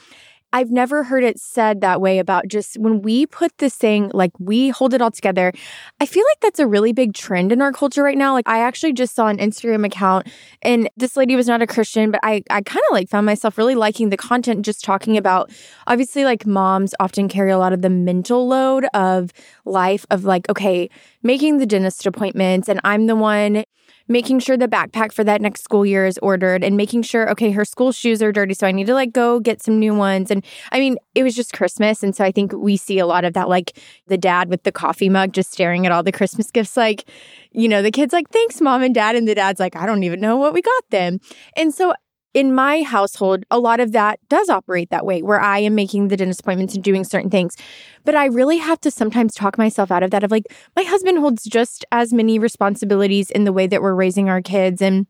I've 0.52 0.70
never 0.70 1.04
heard 1.04 1.22
it 1.22 1.38
said 1.38 1.80
that 1.80 2.00
way 2.00 2.18
about 2.18 2.48
just 2.48 2.76
when 2.78 3.02
we 3.02 3.26
put 3.26 3.56
this 3.58 3.76
thing, 3.76 4.10
like 4.12 4.32
we 4.38 4.70
hold 4.70 4.94
it 4.94 5.00
all 5.00 5.10
together. 5.10 5.52
I 6.00 6.06
feel 6.06 6.24
like 6.30 6.40
that's 6.40 6.58
a 6.58 6.66
really 6.66 6.92
big 6.92 7.14
trend 7.14 7.52
in 7.52 7.62
our 7.62 7.72
culture 7.72 8.02
right 8.02 8.18
now. 8.18 8.32
Like 8.32 8.48
I 8.48 8.58
actually 8.60 8.92
just 8.92 9.14
saw 9.14 9.28
an 9.28 9.38
Instagram 9.38 9.86
account 9.86 10.26
and 10.62 10.90
this 10.96 11.16
lady 11.16 11.36
was 11.36 11.46
not 11.46 11.62
a 11.62 11.66
Christian, 11.66 12.10
but 12.10 12.20
I, 12.22 12.42
I 12.50 12.62
kind 12.62 12.82
of 12.90 12.92
like 12.92 13.08
found 13.08 13.26
myself 13.26 13.58
really 13.58 13.74
liking 13.74 14.10
the 14.10 14.16
content 14.16 14.64
just 14.64 14.84
talking 14.84 15.16
about 15.16 15.50
obviously 15.86 16.24
like 16.24 16.46
moms 16.46 16.94
often 16.98 17.28
carry 17.28 17.50
a 17.50 17.58
lot 17.58 17.72
of 17.72 17.82
the 17.82 17.90
mental 17.90 18.48
load 18.48 18.86
of 18.92 19.32
life 19.64 20.04
of 20.10 20.24
like, 20.24 20.48
okay, 20.48 20.90
making 21.22 21.58
the 21.58 21.66
dentist 21.66 22.06
appointments 22.06 22.68
and 22.68 22.80
I'm 22.84 23.06
the 23.06 23.16
one 23.16 23.64
making 24.10 24.40
sure 24.40 24.56
the 24.56 24.68
backpack 24.68 25.12
for 25.12 25.22
that 25.22 25.40
next 25.40 25.62
school 25.62 25.86
year 25.86 26.04
is 26.04 26.18
ordered 26.18 26.64
and 26.64 26.76
making 26.76 27.00
sure, 27.00 27.30
okay, 27.30 27.52
her 27.52 27.64
school 27.64 27.92
shoes 27.92 28.20
are 28.20 28.32
dirty. 28.32 28.54
So 28.54 28.66
I 28.66 28.72
need 28.72 28.88
to 28.88 28.94
like 28.94 29.12
go 29.12 29.38
get 29.38 29.62
some 29.62 29.78
new 29.78 29.94
ones. 29.94 30.32
And 30.32 30.44
I 30.72 30.80
mean, 30.80 30.96
it 31.14 31.22
was 31.22 31.36
just 31.36 31.52
Christmas. 31.52 32.02
And 32.02 32.14
so 32.14 32.24
I 32.24 32.32
think 32.32 32.52
we 32.52 32.76
see 32.76 32.98
a 32.98 33.06
lot 33.06 33.24
of 33.24 33.34
that, 33.34 33.48
like 33.48 33.78
the 34.08 34.18
dad 34.18 34.48
with 34.48 34.64
the 34.64 34.72
coffee 34.72 35.08
mug 35.08 35.32
just 35.32 35.52
staring 35.52 35.86
at 35.86 35.92
all 35.92 36.02
the 36.02 36.12
Christmas 36.12 36.50
gifts, 36.52 36.76
like, 36.76 37.08
you 37.52 37.68
know, 37.68 37.82
the 37.82 37.92
kid's 37.92 38.12
like, 38.12 38.28
thanks, 38.30 38.60
mom 38.60 38.82
and 38.82 38.94
dad. 38.94 39.14
And 39.14 39.28
the 39.28 39.34
dad's 39.34 39.60
like, 39.60 39.76
I 39.76 39.86
don't 39.86 40.02
even 40.02 40.20
know 40.20 40.36
what 40.36 40.52
we 40.52 40.60
got 40.60 40.90
them. 40.90 41.20
And 41.56 41.72
so 41.72 41.94
in 42.32 42.54
my 42.54 42.82
household, 42.82 43.44
a 43.50 43.58
lot 43.58 43.80
of 43.80 43.92
that 43.92 44.20
does 44.28 44.48
operate 44.48 44.90
that 44.90 45.04
way, 45.04 45.22
where 45.22 45.40
I 45.40 45.58
am 45.58 45.74
making 45.74 46.08
the 46.08 46.16
dentist 46.16 46.40
appointments 46.40 46.74
and 46.74 46.84
doing 46.84 47.04
certain 47.04 47.30
things. 47.30 47.56
But 48.04 48.14
I 48.14 48.26
really 48.26 48.58
have 48.58 48.80
to 48.82 48.90
sometimes 48.90 49.34
talk 49.34 49.58
myself 49.58 49.90
out 49.90 50.02
of 50.02 50.10
that 50.12 50.22
of 50.22 50.30
like, 50.30 50.44
my 50.76 50.82
husband 50.82 51.18
holds 51.18 51.44
just 51.44 51.84
as 51.90 52.12
many 52.12 52.38
responsibilities 52.38 53.30
in 53.30 53.44
the 53.44 53.52
way 53.52 53.66
that 53.66 53.82
we're 53.82 53.94
raising 53.94 54.28
our 54.28 54.40
kids. 54.40 54.80
And 54.80 55.06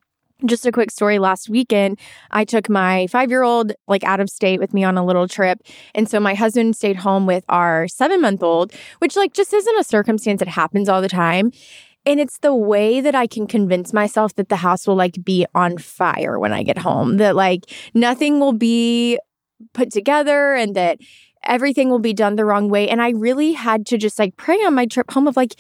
just 0.47 0.65
a 0.65 0.73
quick 0.73 0.91
story 0.91 1.19
last 1.19 1.51
weekend, 1.51 1.99
I 2.31 2.45
took 2.45 2.71
my 2.71 3.07
five 3.09 3.31
year 3.31 3.43
old 3.43 3.73
like 3.89 4.05
out 4.05 4.21
of 4.21 4.31
state 4.31 4.59
with 4.59 4.73
me 4.73 4.85
on 4.85 4.97
a 4.97 5.05
little 5.05 5.29
trip. 5.29 5.61
And 5.95 6.09
so 6.09 6.19
my 6.19 6.35
husband 6.35 6.77
stayed 6.77 6.97
home 6.97 7.27
with 7.27 7.45
our 7.51 7.89
seven 7.89 8.23
month 8.23 8.43
old, 8.43 8.73
which 9.01 9.17
like 9.17 9.35
just 9.35 9.53
isn't 9.53 9.79
a 9.79 9.85
circumstance 9.85 10.39
that 10.39 10.49
happens 10.49 10.89
all 10.89 11.03
the 11.03 11.09
time. 11.09 11.53
And 12.07 12.19
it's 12.19 12.39
the 12.39 12.55
way 12.55 13.01
that 13.01 13.15
I 13.15 13.27
can 13.27 13.47
convince 13.47 13.93
myself 13.93 14.35
that 14.37 14.49
the 14.49 14.57
house 14.57 14.87
will 14.87 14.97
like 14.97 15.23
be 15.23 15.47
on 15.55 15.79
fire 15.79 16.39
when 16.39 16.53
I 16.53 16.63
get 16.63 16.79
home, 16.79 17.19
that 17.19 17.37
like 17.37 17.65
nothing 17.95 18.41
will 18.41 18.55
be 18.55 19.19
put 19.75 19.93
together 19.93 20.55
and 20.55 20.75
that 20.75 20.99
everything 21.45 21.91
will 21.91 21.99
be 21.99 22.15
done 22.15 22.37
the 22.37 22.45
wrong 22.45 22.69
way. 22.69 22.89
And 22.89 23.03
I 23.03 23.11
really 23.11 23.53
had 23.53 23.87
to 23.87 23.99
just 23.99 24.19
like 24.19 24.37
pray 24.37 24.57
on 24.57 24.75
my 24.75 24.87
trip 24.87 25.11
home 25.11 25.27
of 25.27 25.37
like, 25.37 25.55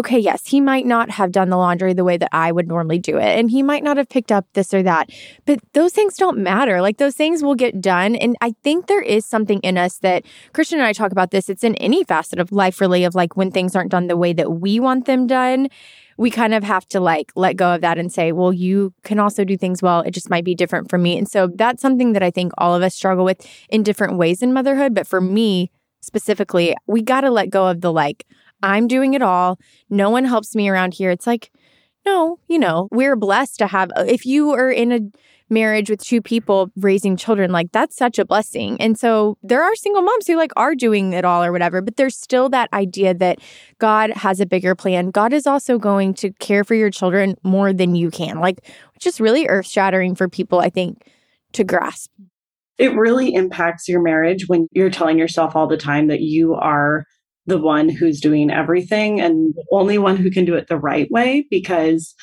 okay, 0.00 0.18
yes, 0.18 0.46
he 0.46 0.62
might 0.62 0.86
not 0.86 1.10
have 1.10 1.30
done 1.30 1.50
the 1.50 1.58
laundry 1.58 1.92
the 1.92 2.04
way 2.04 2.16
that 2.16 2.30
I 2.32 2.52
would 2.52 2.66
normally 2.66 2.98
do 2.98 3.18
it. 3.18 3.38
And 3.38 3.50
he 3.50 3.62
might 3.62 3.84
not 3.84 3.98
have 3.98 4.08
picked 4.08 4.32
up 4.32 4.46
this 4.54 4.72
or 4.72 4.82
that. 4.82 5.10
But 5.44 5.60
those 5.74 5.92
things 5.92 6.16
don't 6.16 6.38
matter. 6.38 6.80
Like 6.80 6.96
those 6.96 7.14
things 7.14 7.42
will 7.42 7.54
get 7.54 7.82
done. 7.82 8.16
And 8.16 8.34
I 8.40 8.54
think 8.64 8.86
there 8.86 9.02
is 9.02 9.26
something 9.26 9.60
in 9.60 9.76
us 9.76 9.98
that 9.98 10.24
Christian 10.54 10.78
and 10.78 10.86
I 10.86 10.94
talk 10.94 11.12
about 11.12 11.32
this. 11.32 11.50
It's 11.50 11.62
in 11.62 11.74
any 11.76 12.02
facet 12.02 12.38
of 12.38 12.50
life, 12.50 12.80
really, 12.80 13.04
of 13.04 13.14
like 13.14 13.36
when 13.36 13.50
things 13.50 13.76
aren't 13.76 13.90
done 13.90 14.06
the 14.06 14.16
way 14.16 14.32
that 14.32 14.52
we 14.52 14.80
want 14.80 15.04
them 15.04 15.26
done. 15.26 15.68
We 16.16 16.30
kind 16.30 16.54
of 16.54 16.64
have 16.64 16.86
to 16.88 17.00
like 17.00 17.30
let 17.36 17.56
go 17.56 17.74
of 17.74 17.82
that 17.82 17.98
and 17.98 18.10
say, 18.10 18.32
well, 18.32 18.54
you 18.54 18.94
can 19.04 19.18
also 19.18 19.44
do 19.44 19.58
things 19.58 19.82
well. 19.82 20.00
It 20.00 20.12
just 20.12 20.30
might 20.30 20.44
be 20.44 20.54
different 20.54 20.88
for 20.88 20.96
me. 20.96 21.18
And 21.18 21.28
so 21.28 21.46
that's 21.46 21.82
something 21.82 22.14
that 22.14 22.22
I 22.22 22.30
think 22.30 22.52
all 22.56 22.74
of 22.74 22.82
us 22.82 22.94
struggle 22.94 23.24
with 23.26 23.46
in 23.68 23.82
different 23.82 24.16
ways 24.16 24.40
in 24.40 24.54
motherhood. 24.54 24.94
But 24.94 25.06
for 25.06 25.20
me, 25.20 25.70
specifically, 26.00 26.74
we 26.86 27.02
got 27.02 27.20
to 27.20 27.30
let 27.30 27.50
go 27.50 27.66
of 27.66 27.82
the 27.82 27.92
like, 27.92 28.26
I'm 28.62 28.86
doing 28.88 29.14
it 29.14 29.22
all. 29.22 29.58
No 29.88 30.10
one 30.10 30.24
helps 30.24 30.54
me 30.54 30.68
around 30.68 30.94
here. 30.94 31.10
It's 31.10 31.26
like, 31.26 31.50
no, 32.06 32.38
you 32.48 32.58
know, 32.58 32.88
we're 32.90 33.16
blessed 33.16 33.58
to 33.58 33.66
have, 33.66 33.90
uh, 33.96 34.04
if 34.06 34.24
you 34.24 34.52
are 34.52 34.70
in 34.70 34.92
a 34.92 35.00
marriage 35.50 35.90
with 35.90 36.02
two 36.02 36.22
people 36.22 36.70
raising 36.76 37.16
children, 37.16 37.50
like 37.50 37.72
that's 37.72 37.96
such 37.96 38.18
a 38.18 38.24
blessing. 38.24 38.80
And 38.80 38.98
so 38.98 39.36
there 39.42 39.62
are 39.62 39.74
single 39.74 40.00
moms 40.02 40.26
who 40.26 40.36
like 40.36 40.52
are 40.56 40.74
doing 40.74 41.12
it 41.12 41.24
all 41.24 41.42
or 41.42 41.52
whatever, 41.52 41.82
but 41.82 41.96
there's 41.96 42.16
still 42.16 42.48
that 42.50 42.72
idea 42.72 43.12
that 43.14 43.40
God 43.78 44.10
has 44.10 44.40
a 44.40 44.46
bigger 44.46 44.74
plan. 44.74 45.10
God 45.10 45.32
is 45.32 45.46
also 45.46 45.76
going 45.78 46.14
to 46.14 46.32
care 46.34 46.64
for 46.64 46.74
your 46.74 46.90
children 46.90 47.34
more 47.42 47.72
than 47.72 47.94
you 47.94 48.10
can, 48.10 48.40
like, 48.40 48.64
which 48.94 49.06
is 49.06 49.20
really 49.20 49.46
earth 49.48 49.66
shattering 49.66 50.14
for 50.14 50.28
people, 50.28 50.60
I 50.60 50.70
think, 50.70 51.02
to 51.52 51.64
grasp. 51.64 52.10
It 52.78 52.94
really 52.94 53.34
impacts 53.34 53.88
your 53.88 54.00
marriage 54.00 54.44
when 54.46 54.68
you're 54.72 54.88
telling 54.88 55.18
yourself 55.18 55.54
all 55.54 55.66
the 55.66 55.76
time 55.76 56.06
that 56.06 56.20
you 56.20 56.54
are 56.54 57.04
the 57.50 57.58
one 57.58 57.88
who's 57.88 58.20
doing 58.20 58.50
everything 58.50 59.20
and 59.20 59.54
the 59.54 59.64
only 59.72 59.98
one 59.98 60.16
who 60.16 60.30
can 60.30 60.44
do 60.44 60.54
it 60.54 60.68
the 60.68 60.78
right 60.78 61.10
way 61.10 61.44
because 61.50 62.14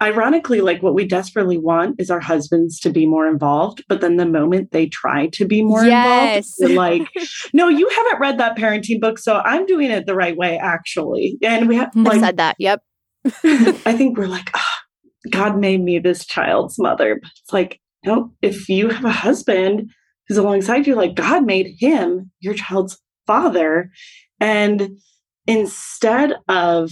ironically 0.00 0.60
like 0.60 0.82
what 0.82 0.94
we 0.94 1.06
desperately 1.06 1.58
want 1.58 1.94
is 2.00 2.10
our 2.10 2.18
husbands 2.18 2.80
to 2.80 2.90
be 2.90 3.06
more 3.06 3.28
involved 3.28 3.84
but 3.88 4.00
then 4.00 4.16
the 4.16 4.26
moment 4.26 4.72
they 4.72 4.86
try 4.86 5.28
to 5.28 5.44
be 5.44 5.62
more 5.62 5.84
yes. 5.84 6.50
involved 6.58 6.76
like 6.76 7.08
no 7.52 7.68
you 7.68 7.88
haven't 7.88 8.18
read 8.18 8.38
that 8.38 8.56
parenting 8.56 9.00
book 9.00 9.18
so 9.18 9.40
i'm 9.44 9.66
doing 9.66 9.90
it 9.90 10.06
the 10.06 10.14
right 10.14 10.36
way 10.36 10.58
actually. 10.58 11.38
And 11.42 11.68
we 11.68 11.76
have 11.76 11.94
like, 11.94 12.20
said 12.20 12.38
that. 12.38 12.56
Yep. 12.58 12.82
I 13.44 13.94
think 13.96 14.16
we're 14.16 14.26
like 14.26 14.50
oh, 14.54 14.76
god 15.30 15.58
made 15.58 15.82
me 15.82 15.98
this 15.98 16.24
child's 16.26 16.78
mother. 16.78 17.18
But 17.20 17.30
it's 17.42 17.52
like 17.52 17.80
no 18.04 18.32
if 18.40 18.68
you 18.68 18.88
have 18.88 19.04
a 19.04 19.12
husband 19.12 19.90
who's 20.26 20.38
alongside 20.38 20.86
you 20.86 20.94
like 20.94 21.14
god 21.14 21.44
made 21.44 21.76
him 21.78 22.30
your 22.40 22.54
child's 22.54 22.98
father 23.26 23.90
and 24.42 24.98
instead 25.46 26.34
of 26.48 26.90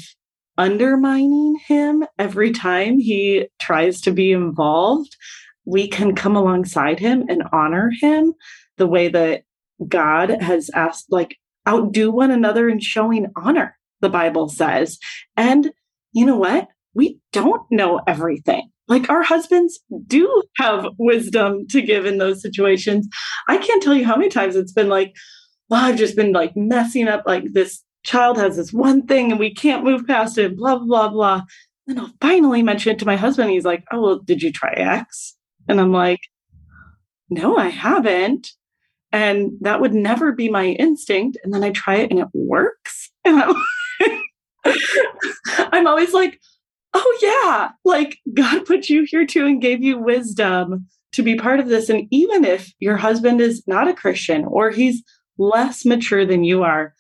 undermining 0.57 1.59
him 1.67 2.05
every 2.17 2.53
time 2.53 3.01
he 3.01 3.49
tries 3.61 4.01
to 4.03 4.13
be 4.13 4.31
involved, 4.31 5.17
we 5.65 5.89
can 5.89 6.15
come 6.15 6.37
alongside 6.37 7.01
him 7.01 7.25
and 7.29 7.43
honor 7.53 7.91
him 8.01 8.35
the 8.77 8.87
way 8.87 9.09
that 9.09 9.43
God 9.89 10.41
has 10.41 10.71
asked, 10.75 11.07
like, 11.11 11.39
outdo 11.69 12.13
one 12.13 12.31
another 12.31 12.69
in 12.69 12.79
showing 12.79 13.27
honor, 13.35 13.77
the 14.01 14.09
Bible 14.09 14.49
says. 14.49 15.01
And 15.37 15.73
you 16.13 16.27
know 16.27 16.37
what? 16.37 16.69
We 16.95 17.19
don't 17.33 17.63
know 17.73 18.01
everything. 18.07 18.71
Like 18.87 19.11
our 19.11 19.23
husbands 19.23 19.81
do 20.07 20.43
have 20.57 20.87
wisdom 20.99 21.67
to 21.71 21.83
give 21.83 22.07
in 22.07 22.19
those 22.19 22.43
situations. 22.43 23.09
I 23.49 23.59
can't 23.59 23.83
tell 23.83 23.95
you 23.95 24.05
how 24.05 24.17
many 24.17 24.29
times 24.29 24.55
it's 24.55 24.73
been 24.73 24.89
like, 24.89 25.15
well, 25.71 25.85
I've 25.85 25.97
just 25.97 26.17
been 26.17 26.33
like 26.33 26.57
messing 26.57 27.07
up 27.07 27.23
like 27.27 27.53
this 27.53 27.83
child 28.03 28.37
has 28.39 28.57
this 28.57 28.73
one 28.73 29.07
thing 29.07 29.31
and 29.31 29.39
we 29.39 29.55
can't 29.55 29.85
move 29.85 30.07
past 30.07 30.37
it, 30.37 30.57
blah, 30.57 30.77
blah, 30.77 30.85
blah, 30.85 31.09
blah. 31.09 31.43
Then 31.87 32.01
I'll 32.01 32.13
finally 32.21 32.63
mention 32.63 32.93
it 32.93 32.99
to 32.99 33.07
my 33.07 33.17
husband. 33.17 33.51
He's 33.51 33.65
like, 33.65 33.85
Oh, 33.93 34.01
well, 34.01 34.19
did 34.19 34.43
you 34.43 34.53
try 34.53 34.73
X? 34.73 35.37
And 35.69 35.81
I'm 35.81 35.93
like, 35.93 36.21
No, 37.29 37.57
I 37.57 37.69
haven't. 37.69 38.49
And 39.13 39.53
that 39.61 39.81
would 39.81 39.95
never 39.95 40.33
be 40.33 40.51
my 40.51 40.67
instinct. 40.67 41.39
And 41.43 41.55
then 41.55 41.65
I 41.65 41.71
try 41.71 41.97
it 41.97 42.11
and 42.11 42.21
it 42.21 42.29
works. 42.35 43.11
And 43.23 43.43
I'm, 43.43 43.55
I'm 45.47 45.87
always 45.87 46.15
like, 46.15 46.41
Oh, 46.95 47.19
yeah, 47.23 47.71
like 47.85 48.19
God 48.35 48.65
put 48.65 48.89
you 48.89 49.05
here 49.07 49.27
too 49.27 49.47
and 49.47 49.61
gave 49.61 49.83
you 49.83 49.99
wisdom 49.99 50.89
to 51.13 51.23
be 51.23 51.37
part 51.37 51.61
of 51.61 51.69
this. 51.69 51.89
And 51.89 52.09
even 52.11 52.45
if 52.45 52.73
your 52.81 52.97
husband 52.97 53.41
is 53.41 53.63
not 53.67 53.89
a 53.89 53.95
Christian 53.95 54.45
or 54.47 54.71
he's 54.71 55.03
less 55.41 55.85
mature 55.85 56.25
than 56.27 56.45
you 56.45 56.63
are, 56.63 56.95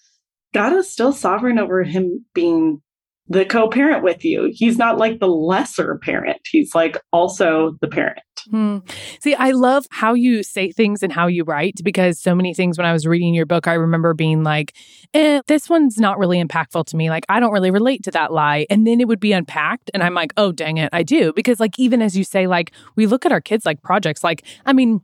God 0.52 0.72
is 0.72 0.90
still 0.90 1.12
sovereign 1.12 1.58
over 1.58 1.84
him 1.84 2.24
being 2.34 2.80
the 3.28 3.44
co-parent 3.44 4.02
with 4.02 4.24
you. 4.24 4.50
He's 4.52 4.76
not 4.76 4.98
like 4.98 5.20
the 5.20 5.28
lesser 5.28 6.00
parent. 6.02 6.40
He's 6.50 6.74
like 6.74 6.98
also 7.12 7.76
the 7.80 7.86
parent. 7.86 8.18
Hmm. 8.50 8.78
See, 9.20 9.34
I 9.36 9.52
love 9.52 9.86
how 9.90 10.14
you 10.14 10.42
say 10.42 10.72
things 10.72 11.04
and 11.04 11.12
how 11.12 11.28
you 11.28 11.44
write 11.44 11.80
because 11.84 12.18
so 12.18 12.34
many 12.34 12.54
things 12.54 12.76
when 12.76 12.86
I 12.86 12.92
was 12.92 13.06
reading 13.06 13.32
your 13.32 13.46
book, 13.46 13.68
I 13.68 13.74
remember 13.74 14.14
being 14.14 14.42
like, 14.42 14.74
eh, 15.14 15.42
this 15.46 15.68
one's 15.68 15.98
not 15.98 16.18
really 16.18 16.42
impactful 16.42 16.86
to 16.86 16.96
me. 16.96 17.08
Like, 17.08 17.24
I 17.28 17.38
don't 17.38 17.52
really 17.52 17.70
relate 17.70 18.02
to 18.04 18.10
that 18.12 18.32
lie. 18.32 18.66
And 18.68 18.84
then 18.84 19.00
it 19.00 19.06
would 19.06 19.20
be 19.20 19.32
unpacked. 19.32 19.90
And 19.94 20.02
I'm 20.02 20.14
like, 20.14 20.32
oh, 20.36 20.50
dang 20.50 20.78
it, 20.78 20.88
I 20.92 21.04
do. 21.04 21.32
Because, 21.34 21.60
like, 21.60 21.78
even 21.78 22.02
as 22.02 22.16
you 22.16 22.24
say, 22.24 22.48
like, 22.48 22.72
we 22.96 23.06
look 23.06 23.24
at 23.24 23.32
our 23.32 23.40
kids 23.40 23.64
like 23.64 23.82
projects. 23.82 24.24
Like, 24.24 24.44
I 24.66 24.72
mean, 24.72 25.02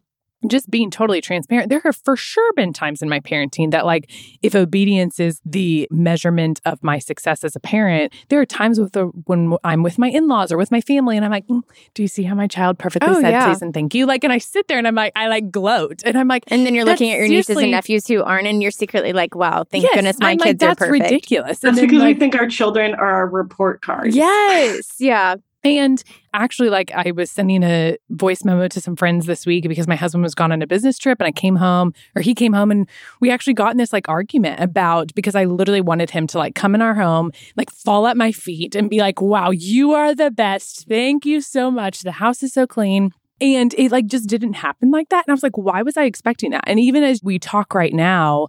just 0.48 0.70
being 0.70 0.90
totally 0.90 1.20
transparent, 1.20 1.70
there 1.70 1.80
have 1.84 1.96
for 1.96 2.16
sure 2.16 2.52
been 2.54 2.72
times 2.72 3.02
in 3.02 3.08
my 3.08 3.20
parenting 3.20 3.70
that, 3.70 3.86
like, 3.86 4.10
if 4.42 4.54
obedience 4.54 5.18
is 5.18 5.40
the 5.44 5.88
measurement 5.90 6.60
of 6.64 6.82
my 6.82 6.98
success 6.98 7.42
as 7.42 7.56
a 7.56 7.60
parent, 7.60 8.12
there 8.28 8.40
are 8.40 8.46
times 8.46 8.78
with 8.78 8.92
the, 8.92 9.06
when 9.24 9.56
I'm 9.64 9.82
with 9.82 9.98
my 9.98 10.08
in 10.08 10.28
laws 10.28 10.52
or 10.52 10.56
with 10.56 10.70
my 10.70 10.80
family, 10.80 11.16
and 11.16 11.24
I'm 11.24 11.30
like, 11.30 11.46
mm, 11.46 11.62
"Do 11.94 12.02
you 12.02 12.08
see 12.08 12.22
how 12.22 12.34
my 12.34 12.46
child 12.46 12.78
perfectly 12.78 13.10
oh, 13.10 13.20
said 13.20 13.30
yeah. 13.30 13.46
please 13.46 13.62
and 13.62 13.72
thank 13.72 13.94
you?" 13.94 14.06
Like, 14.06 14.24
and 14.24 14.32
I 14.32 14.38
sit 14.38 14.68
there 14.68 14.78
and 14.78 14.86
I'm 14.86 14.94
like, 14.94 15.12
I 15.16 15.28
like 15.28 15.50
gloat, 15.50 16.02
and 16.04 16.16
I'm 16.16 16.28
like, 16.28 16.44
and 16.48 16.66
then 16.66 16.74
you're 16.74 16.84
looking 16.84 17.10
at 17.10 17.18
your 17.18 17.28
nieces 17.28 17.56
and 17.56 17.70
nephews 17.70 18.06
who 18.06 18.22
aren't, 18.22 18.46
and 18.46 18.62
you're 18.62 18.70
secretly 18.70 19.12
like, 19.12 19.34
"Wow, 19.34 19.64
thank 19.64 19.84
yes, 19.84 19.94
goodness 19.94 20.18
my 20.20 20.30
I'm 20.30 20.38
kids 20.38 20.62
like, 20.62 20.72
are 20.72 20.74
perfect." 20.74 21.02
That's 21.02 21.10
ridiculous. 21.10 21.58
That's 21.60 21.80
because 21.80 21.98
like, 21.98 22.14
we 22.14 22.20
think 22.20 22.34
our 22.34 22.48
children 22.48 22.94
are 22.94 23.06
our 23.06 23.26
report 23.26 23.82
cards. 23.82 24.14
Yes, 24.14 24.96
yeah. 24.98 25.36
And 25.66 26.00
actually, 26.32 26.70
like 26.70 26.92
I 26.92 27.10
was 27.10 27.28
sending 27.28 27.64
a 27.64 27.96
voice 28.10 28.44
memo 28.44 28.68
to 28.68 28.80
some 28.80 28.94
friends 28.94 29.26
this 29.26 29.44
week 29.44 29.66
because 29.68 29.88
my 29.88 29.96
husband 29.96 30.22
was 30.22 30.32
gone 30.32 30.52
on 30.52 30.62
a 30.62 30.66
business 30.66 30.96
trip 30.96 31.20
and 31.20 31.26
I 31.26 31.32
came 31.32 31.56
home 31.56 31.92
or 32.14 32.22
he 32.22 32.36
came 32.36 32.52
home 32.52 32.70
and 32.70 32.88
we 33.20 33.32
actually 33.32 33.54
got 33.54 33.72
in 33.72 33.76
this 33.76 33.92
like 33.92 34.08
argument 34.08 34.60
about 34.60 35.12
because 35.16 35.34
I 35.34 35.44
literally 35.44 35.80
wanted 35.80 36.10
him 36.10 36.28
to 36.28 36.38
like 36.38 36.54
come 36.54 36.76
in 36.76 36.82
our 36.82 36.94
home, 36.94 37.32
like 37.56 37.72
fall 37.72 38.06
at 38.06 38.16
my 38.16 38.30
feet 38.30 38.76
and 38.76 38.88
be 38.88 39.00
like, 39.00 39.20
wow, 39.20 39.50
you 39.50 39.92
are 39.92 40.14
the 40.14 40.30
best. 40.30 40.86
Thank 40.88 41.26
you 41.26 41.40
so 41.40 41.68
much. 41.68 42.02
The 42.02 42.12
house 42.12 42.44
is 42.44 42.52
so 42.52 42.68
clean. 42.68 43.10
And 43.40 43.74
it 43.74 43.90
like 43.90 44.06
just 44.06 44.28
didn't 44.28 44.54
happen 44.54 44.92
like 44.92 45.08
that. 45.08 45.24
And 45.26 45.32
I 45.32 45.34
was 45.34 45.42
like, 45.42 45.58
why 45.58 45.82
was 45.82 45.96
I 45.96 46.04
expecting 46.04 46.52
that? 46.52 46.64
And 46.68 46.78
even 46.78 47.02
as 47.02 47.24
we 47.24 47.40
talk 47.40 47.74
right 47.74 47.92
now, 47.92 48.46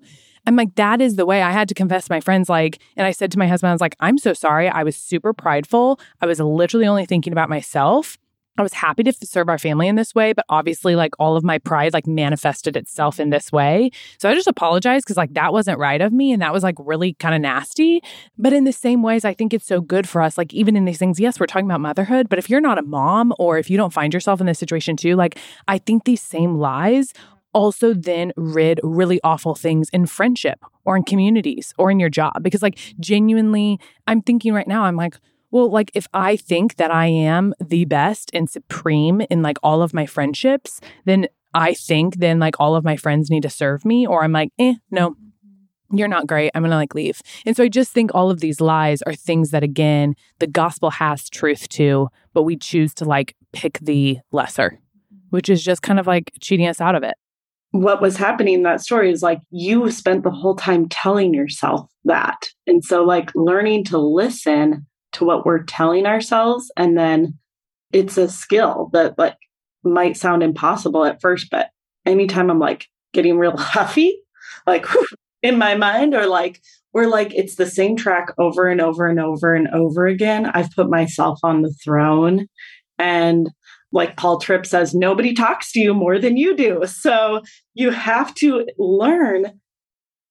I'm 0.47 0.55
like, 0.55 0.75
that 0.75 1.01
is 1.01 1.17
the 1.17 1.25
way 1.25 1.41
I 1.43 1.51
had 1.51 1.67
to 1.69 1.75
confess 1.75 2.05
to 2.05 2.12
my 2.12 2.21
friends. 2.21 2.47
Like, 2.47 2.79
and 2.95 3.05
I 3.05 3.12
said 3.12 3.31
to 3.33 3.39
my 3.39 3.47
husband, 3.47 3.69
I 3.69 3.73
was 3.73 3.81
like, 3.81 3.97
I'm 3.99 4.17
so 4.17 4.33
sorry. 4.33 4.69
I 4.69 4.83
was 4.83 4.95
super 4.95 5.33
prideful. 5.33 5.99
I 6.21 6.25
was 6.25 6.39
literally 6.39 6.88
only 6.88 7.05
thinking 7.05 7.33
about 7.33 7.49
myself. 7.49 8.17
I 8.57 8.63
was 8.63 8.73
happy 8.73 9.03
to 9.03 9.13
serve 9.13 9.49
our 9.49 9.60
family 9.60 9.88
in 9.88 9.97
this 9.97 10.15
way, 10.15 10.33
but 10.33 10.45
obviously, 10.49 10.95
like 10.95 11.13
all 11.19 11.36
of 11.36 11.43
my 11.43 11.60
pride, 11.60 11.93
like 11.93 12.07
manifested 12.07 12.75
itself 12.75 13.19
in 13.19 13.29
this 13.29 13.51
way. 13.51 13.91
So 14.17 14.29
I 14.29 14.33
just 14.33 14.47
apologize 14.47 15.03
because, 15.03 15.17
like, 15.17 15.33
that 15.36 15.53
wasn't 15.53 15.77
right 15.77 16.01
of 16.01 16.12
me. 16.12 16.31
And 16.31 16.41
that 16.41 16.53
was 16.53 16.63
like 16.63 16.75
really 16.79 17.13
kind 17.15 17.36
of 17.36 17.41
nasty. 17.41 18.01
But 18.38 18.53
in 18.53 18.63
the 18.63 18.71
same 18.71 19.03
ways, 19.03 19.25
I 19.25 19.33
think 19.36 19.53
it's 19.53 19.67
so 19.67 19.79
good 19.79 20.10
for 20.10 20.23
us, 20.23 20.39
like, 20.39 20.53
even 20.53 20.75
in 20.75 20.86
these 20.86 20.97
things, 20.97 21.19
yes, 21.19 21.39
we're 21.39 21.45
talking 21.45 21.67
about 21.67 21.81
motherhood, 21.81 22.29
but 22.29 22.39
if 22.39 22.49
you're 22.49 22.62
not 22.62 22.79
a 22.79 22.83
mom 22.83 23.31
or 23.38 23.60
if 23.60 23.69
you 23.69 23.77
don't 23.77 23.93
find 23.93 24.12
yourself 24.12 24.39
in 24.39 24.47
this 24.47 24.57
situation 24.57 24.97
too, 24.97 25.15
like, 25.15 25.38
I 25.67 25.77
think 25.77 26.05
these 26.05 26.21
same 26.21 26.55
lies 26.55 27.13
also 27.58 27.93
then 27.93 28.32
rid 28.38 28.80
really 28.84 29.20
awful 29.24 29.56
things 29.56 29.89
in 29.89 30.06
friendship 30.06 30.60
or 30.86 30.96
in 30.96 31.02
communities 31.04 31.74
or 31.80 31.89
in 31.89 32.00
your 32.00 32.10
job. 32.10 32.43
Because, 32.43 32.62
like, 32.62 32.78
genuinely, 33.00 33.80
I'm 34.06 34.22
thinking 34.22 34.54
right 34.54 34.67
now, 34.67 34.84
I'm 34.84 34.96
like, 34.96 35.17
well, 35.50 35.72
like, 35.72 35.89
if 35.96 36.08
I 36.13 36.36
think 36.36 36.76
that 36.76 36.91
I 36.91 37.08
am 37.08 37.56
the 37.60 37.86
best 37.86 38.30
and 38.32 38.48
supreme 38.48 39.22
in 39.32 39.41
like 39.41 39.58
all 39.63 39.82
of 39.82 39.91
my 39.91 40.06
friendships, 40.06 40.80
then 41.06 41.28
I 41.54 41.74
think 41.74 42.17
then 42.17 42.38
like 42.38 42.56
all 42.60 42.76
of 42.76 42.84
my 42.84 42.96
friends 42.96 43.32
need 43.32 43.43
to 43.43 43.50
serve 43.50 43.84
me, 43.86 44.06
or 44.06 44.24
I'm 44.24 44.34
like, 44.34 44.52
eh, 44.60 44.76
no, 44.91 45.15
you're 45.91 46.08
not 46.08 46.28
great. 46.28 46.52
I'm 46.54 46.62
going 46.62 46.72
to 46.72 46.78
like 46.78 46.93
leave. 46.93 47.22
And 47.46 47.58
so 47.58 47.63
I 47.63 47.70
just 47.70 47.91
think 47.91 48.12
all 48.13 48.30
of 48.30 48.39
these 48.39 48.62
lies 48.62 49.02
are 49.04 49.15
things 49.15 49.50
that, 49.50 49.63
again, 49.63 50.13
the 50.38 50.48
gospel 50.48 50.91
has 50.91 51.28
truth 51.28 51.70
to, 51.70 52.10
but 52.34 52.43
we 52.43 52.56
choose 52.56 52.93
to 52.96 53.06
like 53.06 53.36
pick 53.52 53.80
the 53.80 54.20
lesser, 54.32 54.80
which 55.32 55.50
is 55.50 55.63
just 55.63 55.82
kind 55.82 56.00
of 56.00 56.06
like 56.06 56.32
cheating 56.39 56.67
us 56.67 56.80
out 56.82 56.93
of 56.93 57.02
it 57.02 57.15
what 57.71 58.01
was 58.01 58.17
happening 58.17 58.56
in 58.56 58.63
that 58.63 58.82
story 58.82 59.12
is 59.12 59.21
like 59.21 59.39
you 59.51 59.91
spent 59.91 60.23
the 60.23 60.32
whole 60.32 60.56
time 60.56 60.88
telling 60.89 61.34
yourself 61.34 61.89
that. 62.06 62.47
And 62.65 62.84
so, 62.84 63.03
like, 63.03 63.32
learning 63.36 63.84
to 63.86 63.97
listen 63.97 64.86
to 65.13 65.25
what 65.25 65.45
we're 65.45 65.63
telling 65.63 66.06
ourselves, 66.06 66.71
and 66.77 66.97
then 66.97 67.38
it's 67.91 68.17
a 68.17 68.30
skill 68.30 68.89
that, 68.93 69.17
like, 69.17 69.38
might 69.84 70.17
sound 70.17 70.43
impossible 70.43 71.06
at 71.06 71.21
first, 71.21 71.49
but 71.49 71.69
anytime 72.06 72.49
I'm 72.49 72.60
like 72.60 72.88
getting 73.13 73.38
real 73.38 73.56
huffy, 73.58 74.19
like 74.65 74.86
in 75.41 75.58
my 75.58 75.75
mind, 75.75 76.13
or 76.13 76.27
like, 76.27 76.62
we're 76.93 77.08
like, 77.08 77.34
it's 77.34 77.56
the 77.56 77.65
same 77.65 77.95
track 77.95 78.34
over 78.38 78.67
and 78.67 78.82
over 78.82 79.08
and 79.08 79.19
over 79.19 79.53
and 79.53 79.67
over 79.69 80.08
again. 80.08 80.47
I've 80.47 80.71
put 80.71 80.89
myself 80.89 81.39
on 81.43 81.62
the 81.62 81.73
throne 81.84 82.47
and 82.97 83.49
like 83.91 84.17
Paul 84.17 84.39
Tripp 84.39 84.65
says, 84.65 84.93
nobody 84.93 85.34
talks 85.34 85.71
to 85.71 85.80
you 85.80 85.93
more 85.93 86.19
than 86.19 86.38
you 86.38 86.56
do. 86.56 86.82
So 86.86 87.41
you 87.73 87.91
have 87.91 88.34
to 88.36 88.65
learn 88.78 89.60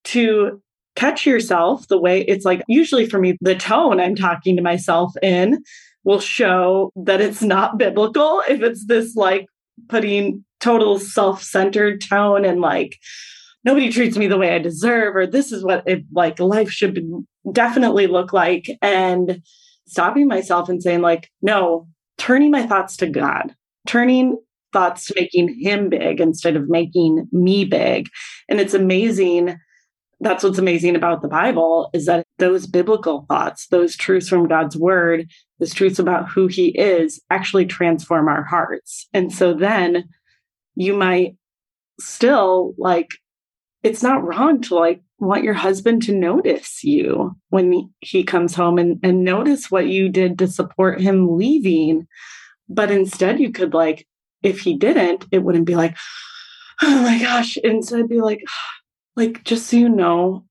to 0.04 0.62
catch 0.94 1.26
yourself 1.26 1.88
the 1.88 2.00
way 2.00 2.22
it's 2.22 2.44
like, 2.44 2.62
usually 2.68 3.08
for 3.08 3.18
me, 3.18 3.36
the 3.40 3.54
tone 3.54 4.00
I'm 4.00 4.14
talking 4.14 4.56
to 4.56 4.62
myself 4.62 5.12
in 5.22 5.62
will 6.04 6.20
show 6.20 6.92
that 6.96 7.20
it's 7.20 7.42
not 7.42 7.78
biblical. 7.78 8.42
If 8.48 8.62
it's 8.62 8.86
this 8.86 9.16
like 9.16 9.46
putting 9.88 10.44
total 10.60 10.98
self 10.98 11.42
centered 11.42 12.00
tone 12.00 12.44
and 12.44 12.60
like, 12.60 12.96
nobody 13.64 13.90
treats 13.90 14.16
me 14.16 14.26
the 14.26 14.38
way 14.38 14.54
I 14.54 14.58
deserve, 14.58 15.16
or 15.16 15.26
this 15.26 15.52
is 15.52 15.64
what 15.64 15.82
it 15.86 16.04
like 16.12 16.38
life 16.38 16.70
should 16.70 16.94
be, 16.94 17.04
definitely 17.52 18.06
look 18.06 18.32
like. 18.32 18.70
And 18.80 19.42
stopping 19.86 20.28
myself 20.28 20.68
and 20.68 20.82
saying, 20.82 21.00
like, 21.00 21.30
no, 21.42 21.88
turning 22.26 22.50
my 22.50 22.66
thoughts 22.66 22.96
to 22.96 23.06
God, 23.06 23.54
turning 23.86 24.36
thoughts 24.72 25.06
to 25.06 25.14
making 25.14 25.60
him 25.60 25.88
big 25.88 26.20
instead 26.20 26.56
of 26.56 26.68
making 26.68 27.28
me 27.30 27.64
big. 27.64 28.08
And 28.48 28.58
it's 28.58 28.74
amazing. 28.74 29.56
That's 30.18 30.42
what's 30.42 30.58
amazing 30.58 30.96
about 30.96 31.22
the 31.22 31.28
Bible 31.28 31.88
is 31.92 32.06
that 32.06 32.26
those 32.38 32.66
biblical 32.66 33.26
thoughts, 33.28 33.68
those 33.68 33.94
truths 33.94 34.28
from 34.28 34.48
God's 34.48 34.76
word, 34.76 35.30
those 35.60 35.72
truths 35.72 36.00
about 36.00 36.28
who 36.28 36.48
he 36.48 36.76
is 36.76 37.20
actually 37.30 37.64
transform 37.64 38.26
our 38.26 38.42
hearts. 38.42 39.06
And 39.14 39.32
so 39.32 39.54
then 39.54 40.08
you 40.74 40.94
might 40.94 41.36
still 42.00 42.74
like, 42.76 43.10
it's 43.84 44.02
not 44.02 44.24
wrong 44.24 44.62
to 44.62 44.74
like 44.74 45.00
want 45.18 45.44
your 45.44 45.54
husband 45.54 46.02
to 46.02 46.14
notice 46.14 46.84
you 46.84 47.34
when 47.48 47.90
he 48.00 48.22
comes 48.22 48.54
home 48.54 48.78
and, 48.78 49.00
and 49.02 49.24
notice 49.24 49.70
what 49.70 49.86
you 49.86 50.08
did 50.08 50.38
to 50.38 50.46
support 50.46 51.00
him 51.00 51.36
leaving. 51.36 52.06
But 52.68 52.90
instead, 52.90 53.40
you 53.40 53.50
could 53.50 53.72
like, 53.72 54.06
if 54.42 54.60
he 54.60 54.76
didn't, 54.76 55.24
it 55.30 55.42
wouldn't 55.42 55.64
be 55.64 55.76
like, 55.76 55.96
oh 56.82 57.02
my 57.02 57.18
gosh. 57.18 57.56
Instead, 57.58 58.08
be 58.08 58.20
like, 58.20 58.42
like, 59.16 59.44
just 59.44 59.68
so 59.68 59.76
you 59.76 59.88
know, 59.88 60.44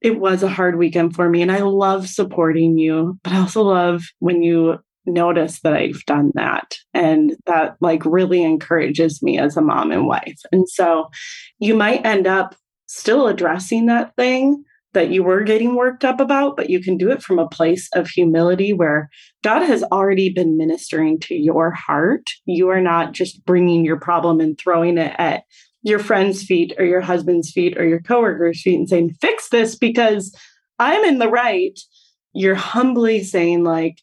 it 0.00 0.20
was 0.20 0.42
a 0.42 0.48
hard 0.48 0.76
weekend 0.76 1.14
for 1.14 1.28
me. 1.28 1.42
And 1.42 1.50
I 1.50 1.60
love 1.60 2.08
supporting 2.08 2.78
you, 2.78 3.18
but 3.24 3.32
I 3.32 3.38
also 3.38 3.62
love 3.62 4.04
when 4.18 4.42
you 4.42 4.78
notice 5.06 5.60
that 5.60 5.74
I've 5.74 6.04
done 6.04 6.30
that. 6.34 6.76
And 6.92 7.36
that 7.46 7.76
like 7.80 8.04
really 8.04 8.42
encourages 8.42 9.22
me 9.22 9.38
as 9.38 9.56
a 9.56 9.62
mom 9.62 9.90
and 9.92 10.06
wife. 10.06 10.40
And 10.52 10.68
so 10.68 11.10
you 11.58 11.74
might 11.74 12.04
end 12.04 12.26
up 12.26 12.54
still 12.94 13.26
addressing 13.26 13.86
that 13.86 14.14
thing 14.16 14.62
that 14.92 15.10
you 15.10 15.24
were 15.24 15.42
getting 15.42 15.74
worked 15.74 16.04
up 16.04 16.20
about, 16.20 16.56
but 16.56 16.70
you 16.70 16.80
can 16.80 16.96
do 16.96 17.10
it 17.10 17.20
from 17.22 17.40
a 17.40 17.48
place 17.48 17.88
of 17.94 18.08
humility 18.08 18.72
where 18.72 19.08
God 19.42 19.62
has 19.62 19.82
already 19.84 20.32
been 20.32 20.56
ministering 20.56 21.18
to 21.20 21.34
your 21.34 21.72
heart. 21.72 22.30
You 22.46 22.68
are 22.68 22.80
not 22.80 23.12
just 23.12 23.44
bringing 23.44 23.84
your 23.84 23.98
problem 23.98 24.38
and 24.38 24.56
throwing 24.56 24.96
it 24.96 25.12
at 25.18 25.42
your 25.82 25.98
friend's 25.98 26.44
feet 26.44 26.72
or 26.78 26.84
your 26.84 27.00
husband's 27.00 27.50
feet 27.50 27.76
or 27.76 27.84
your 27.86 28.00
coworker's 28.00 28.62
feet 28.62 28.78
and 28.78 28.88
saying, 28.88 29.16
fix 29.20 29.48
this 29.48 29.74
because 29.76 30.32
I'm 30.78 31.04
in 31.04 31.18
the 31.18 31.28
right. 31.28 31.76
You're 32.32 32.54
humbly 32.54 33.24
saying, 33.24 33.64
like, 33.64 33.96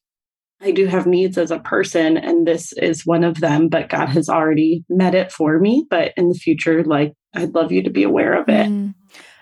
I 0.62 0.72
do 0.72 0.86
have 0.86 1.08
needs 1.08 1.38
as 1.38 1.50
a 1.50 1.60
person, 1.60 2.18
and 2.18 2.46
this 2.46 2.72
is 2.74 3.06
one 3.06 3.24
of 3.24 3.40
them, 3.40 3.68
but 3.68 3.90
God 3.90 4.10
has 4.10 4.30
already 4.30 4.84
met 4.90 5.16
it 5.16 5.32
for 5.32 5.58
me. 5.58 5.88
But 5.90 6.12
in 6.18 6.30
the 6.30 6.36
future, 6.36 6.84
like, 6.84 7.14
I'd 7.34 7.56
love 7.56 7.72
you 7.72 7.84
to 7.84 7.90
be 7.90 8.04
aware 8.04 8.34
of 8.34 8.50
it. 8.50 8.68
Mm. 8.68 8.94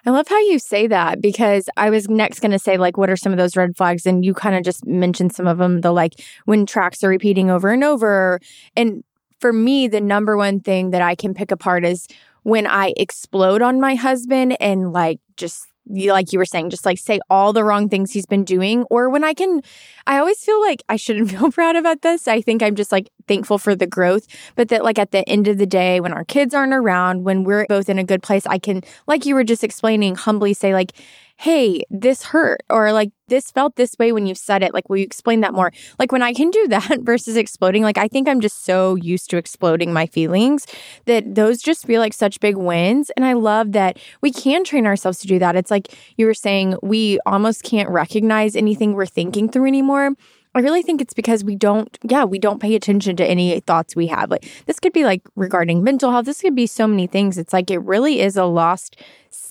I 0.05 0.11
love 0.11 0.27
how 0.27 0.39
you 0.39 0.59
say 0.59 0.87
that 0.87 1.21
because 1.21 1.69
I 1.75 1.89
was 1.89 2.09
next 2.09 2.39
going 2.39 2.51
to 2.51 2.59
say, 2.59 2.77
like, 2.77 2.97
what 2.97 3.09
are 3.09 3.17
some 3.17 3.31
of 3.31 3.37
those 3.37 3.57
red 3.57 3.75
flags? 3.75 4.05
And 4.05 4.23
you 4.23 4.33
kind 4.33 4.55
of 4.55 4.63
just 4.63 4.85
mentioned 4.85 5.33
some 5.33 5.47
of 5.47 5.57
them, 5.57 5.81
the 5.81 5.91
like 5.91 6.13
when 6.45 6.65
tracks 6.65 7.03
are 7.03 7.09
repeating 7.09 7.49
over 7.49 7.69
and 7.69 7.83
over. 7.83 8.39
And 8.75 9.03
for 9.39 9.51
me, 9.51 9.87
the 9.87 10.01
number 10.01 10.37
one 10.37 10.59
thing 10.59 10.91
that 10.91 11.01
I 11.01 11.15
can 11.15 11.33
pick 11.33 11.51
apart 11.51 11.85
is 11.85 12.07
when 12.43 12.65
I 12.65 12.93
explode 12.97 13.61
on 13.61 13.79
my 13.79 13.95
husband 13.95 14.57
and 14.61 14.93
like 14.93 15.19
just 15.35 15.67
like 15.89 16.31
you 16.31 16.39
were 16.39 16.45
saying, 16.45 16.69
just 16.69 16.85
like 16.85 16.97
say 16.97 17.19
all 17.29 17.51
the 17.51 17.63
wrong 17.63 17.89
things 17.89 18.11
he's 18.11 18.25
been 18.25 18.43
doing. 18.43 18.83
Or 18.89 19.09
when 19.09 19.23
I 19.23 19.33
can, 19.33 19.61
I 20.07 20.19
always 20.19 20.43
feel 20.43 20.61
like 20.61 20.83
I 20.87 20.95
shouldn't 20.95 21.31
feel 21.31 21.51
proud 21.51 21.75
about 21.75 22.01
this. 22.01 22.27
I 22.27 22.41
think 22.41 22.61
I'm 22.61 22.75
just 22.75 22.91
like 22.91 23.09
thankful 23.27 23.57
for 23.57 23.75
the 23.75 23.87
growth, 23.87 24.27
but 24.55 24.69
that 24.69 24.83
like 24.83 24.99
at 24.99 25.11
the 25.11 25.27
end 25.27 25.47
of 25.47 25.57
the 25.57 25.65
day, 25.65 25.99
when 25.99 26.13
our 26.13 26.23
kids 26.23 26.53
aren't 26.53 26.73
around, 26.73 27.23
when 27.23 27.43
we're 27.43 27.65
both 27.67 27.89
in 27.89 27.99
a 27.99 28.03
good 28.03 28.23
place, 28.23 28.45
I 28.45 28.59
can, 28.59 28.83
like 29.07 29.25
you 29.25 29.35
were 29.35 29.43
just 29.43 29.63
explaining, 29.63 30.15
humbly 30.15 30.53
say, 30.53 30.73
like, 30.73 30.93
hey, 31.39 31.81
this 31.89 32.21
hurt, 32.21 32.59
or 32.69 32.91
like 32.91 33.11
this 33.29 33.49
felt 33.49 33.77
this 33.77 33.95
way 33.97 34.11
when 34.11 34.25
you 34.25 34.35
said 34.35 34.61
it. 34.61 34.73
Like, 34.73 34.89
will 34.89 34.97
you 34.97 35.05
explain 35.05 35.39
that 35.39 35.53
more? 35.53 35.71
Like, 35.97 36.11
when 36.11 36.21
I 36.21 36.33
can 36.33 36.51
do 36.51 36.67
that 36.69 36.99
versus 37.03 37.37
exploding, 37.37 37.81
like, 37.81 37.97
I 37.97 38.09
think 38.09 38.27
I'm 38.27 38.41
just 38.41 38.65
so 38.65 38.95
used 38.95 39.29
to 39.29 39.37
exploding 39.37 39.93
my 39.93 40.05
feelings 40.05 40.67
that 41.05 41.35
those 41.35 41.61
just 41.61 41.85
feel 41.85 42.01
like 42.01 42.13
such 42.13 42.41
big 42.41 42.57
wins. 42.57 43.09
And 43.11 43.23
I 43.23 43.33
love 43.33 43.71
that 43.71 43.97
we 44.19 44.33
can 44.33 44.65
train 44.65 44.85
ourselves 44.85 45.19
to 45.19 45.27
do 45.27 45.39
that. 45.39 45.55
It's 45.55 45.71
like 45.71 45.95
you 46.17 46.25
were 46.25 46.33
saying, 46.33 46.75
we 46.83 47.19
almost 47.25 47.63
can't 47.63 47.89
recognize 47.89 48.57
anything 48.57 48.93
we're 48.93 49.05
thinking 49.05 49.47
through 49.47 49.67
anymore. 49.67 50.15
I 50.55 50.59
really 50.59 50.81
think 50.81 50.99
it's 50.99 51.13
because 51.13 51.43
we 51.43 51.55
don't, 51.55 51.97
yeah, 52.03 52.25
we 52.25 52.39
don't 52.39 52.59
pay 52.59 52.75
attention 52.75 53.15
to 53.17 53.25
any 53.25 53.59
thoughts 53.61 53.95
we 53.95 54.07
have. 54.07 54.31
Like 54.31 54.49
this 54.65 54.79
could 54.79 54.93
be 54.93 55.05
like 55.05 55.21
regarding 55.35 55.83
mental 55.83 56.11
health. 56.11 56.25
This 56.25 56.41
could 56.41 56.55
be 56.55 56.65
so 56.65 56.87
many 56.87 57.07
things. 57.07 57.37
It's 57.37 57.53
like 57.53 57.69
it 57.69 57.77
really 57.77 58.19
is 58.19 58.35
a 58.35 58.45
lost 58.45 58.97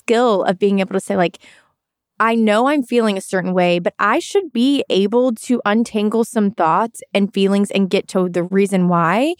skill 0.09 0.43
of 0.43 0.59
being 0.59 0.79
able 0.79 0.93
to 0.93 0.99
say, 0.99 1.15
like, 1.15 1.37
I 2.19 2.35
know 2.35 2.67
I'm 2.67 2.83
feeling 2.83 3.17
a 3.17 3.21
certain 3.21 3.53
way, 3.53 3.79
but 3.79 3.93
I 3.97 4.19
should 4.19 4.51
be 4.51 4.83
able 4.89 5.33
to 5.35 5.61
untangle 5.65 6.23
some 6.23 6.51
thoughts 6.51 7.01
and 7.13 7.33
feelings 7.33 7.71
and 7.71 7.89
get 7.89 8.07
to 8.09 8.27
the 8.29 8.43
reason 8.43 8.87
why. 8.87 9.35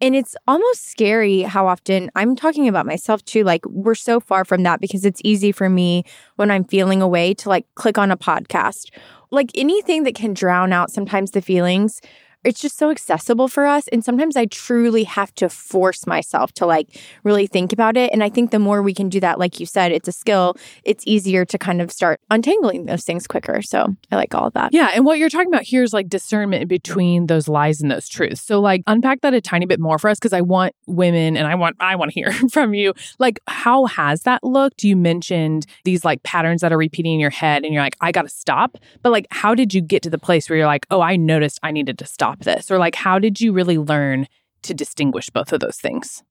And 0.00 0.16
it's 0.16 0.34
almost 0.48 0.90
scary 0.90 1.42
how 1.42 1.66
often 1.66 2.10
I'm 2.14 2.34
talking 2.34 2.68
about 2.68 2.86
myself 2.86 3.24
too. 3.24 3.44
Like, 3.44 3.66
we're 3.66 3.94
so 3.94 4.18
far 4.20 4.44
from 4.44 4.62
that 4.62 4.80
because 4.80 5.04
it's 5.04 5.20
easy 5.24 5.52
for 5.52 5.68
me 5.68 6.04
when 6.36 6.50
I'm 6.50 6.64
feeling 6.64 7.02
away 7.02 7.34
to 7.34 7.48
like 7.48 7.66
click 7.74 7.98
on 7.98 8.10
a 8.10 8.16
podcast 8.16 8.90
like 9.32 9.50
anything 9.54 10.04
that 10.04 10.14
can 10.14 10.34
drown 10.34 10.72
out 10.72 10.90
sometimes 10.90 11.30
the 11.32 11.42
feelings 11.42 12.00
it's 12.44 12.60
just 12.60 12.78
so 12.78 12.90
accessible 12.90 13.48
for 13.48 13.66
us 13.66 13.88
and 13.88 14.04
sometimes 14.04 14.36
i 14.36 14.46
truly 14.46 15.04
have 15.04 15.34
to 15.34 15.48
force 15.48 16.06
myself 16.06 16.52
to 16.52 16.66
like 16.66 17.00
really 17.24 17.46
think 17.46 17.72
about 17.72 17.96
it 17.96 18.10
and 18.12 18.22
i 18.22 18.28
think 18.28 18.50
the 18.50 18.58
more 18.58 18.82
we 18.82 18.94
can 18.94 19.08
do 19.08 19.20
that 19.20 19.38
like 19.38 19.60
you 19.60 19.66
said 19.66 19.92
it's 19.92 20.08
a 20.08 20.12
skill 20.12 20.56
it's 20.84 21.04
easier 21.06 21.44
to 21.44 21.58
kind 21.58 21.80
of 21.80 21.90
start 21.90 22.20
untangling 22.30 22.86
those 22.86 23.04
things 23.04 23.26
quicker 23.26 23.62
so 23.62 23.94
i 24.10 24.16
like 24.16 24.34
all 24.34 24.46
of 24.46 24.52
that. 24.54 24.72
Yeah 24.72 24.90
and 24.94 25.04
what 25.04 25.18
you're 25.18 25.28
talking 25.28 25.48
about 25.48 25.62
here 25.62 25.82
is 25.82 25.92
like 25.92 26.08
discernment 26.08 26.68
between 26.68 27.26
those 27.26 27.48
lies 27.48 27.80
and 27.80 27.90
those 27.90 28.08
truths. 28.08 28.42
So 28.42 28.60
like 28.60 28.82
unpack 28.86 29.20
that 29.22 29.34
a 29.34 29.40
tiny 29.40 29.66
bit 29.66 29.80
more 29.80 29.98
for 29.98 30.08
us 30.10 30.18
because 30.18 30.32
i 30.32 30.40
want 30.40 30.74
women 30.86 31.36
and 31.36 31.46
i 31.46 31.54
want 31.54 31.76
i 31.80 31.96
want 31.96 32.10
to 32.10 32.14
hear 32.14 32.32
from 32.52 32.74
you. 32.74 32.94
Like 33.18 33.40
how 33.46 33.86
has 33.86 34.22
that 34.22 34.42
looked? 34.44 34.82
You 34.82 34.96
mentioned 34.96 35.66
these 35.84 36.04
like 36.04 36.22
patterns 36.22 36.60
that 36.60 36.72
are 36.72 36.78
repeating 36.78 37.14
in 37.14 37.20
your 37.20 37.30
head 37.30 37.64
and 37.64 37.72
you're 37.72 37.82
like 37.82 37.96
i 38.00 38.12
gotta 38.12 38.28
stop. 38.28 38.78
But 39.02 39.10
like 39.10 39.26
how 39.30 39.54
did 39.54 39.74
you 39.74 39.80
get 39.80 40.02
to 40.02 40.10
the 40.10 40.18
place 40.18 40.48
where 40.48 40.56
you're 40.56 40.66
like 40.66 40.86
oh 40.90 41.00
i 41.00 41.16
noticed 41.16 41.58
i 41.62 41.70
needed 41.70 41.98
to 41.98 42.06
stop 42.06 42.31
stop 42.32 42.44
this? 42.44 42.70
Or 42.70 42.78
like, 42.78 42.94
how 42.94 43.18
did 43.18 43.40
you 43.40 43.52
really 43.52 43.78
learn 43.78 44.28
to 44.62 44.74
distinguish 44.74 45.28
both 45.30 45.52
of 45.52 45.60
those 45.60 45.76
things? 45.76 46.22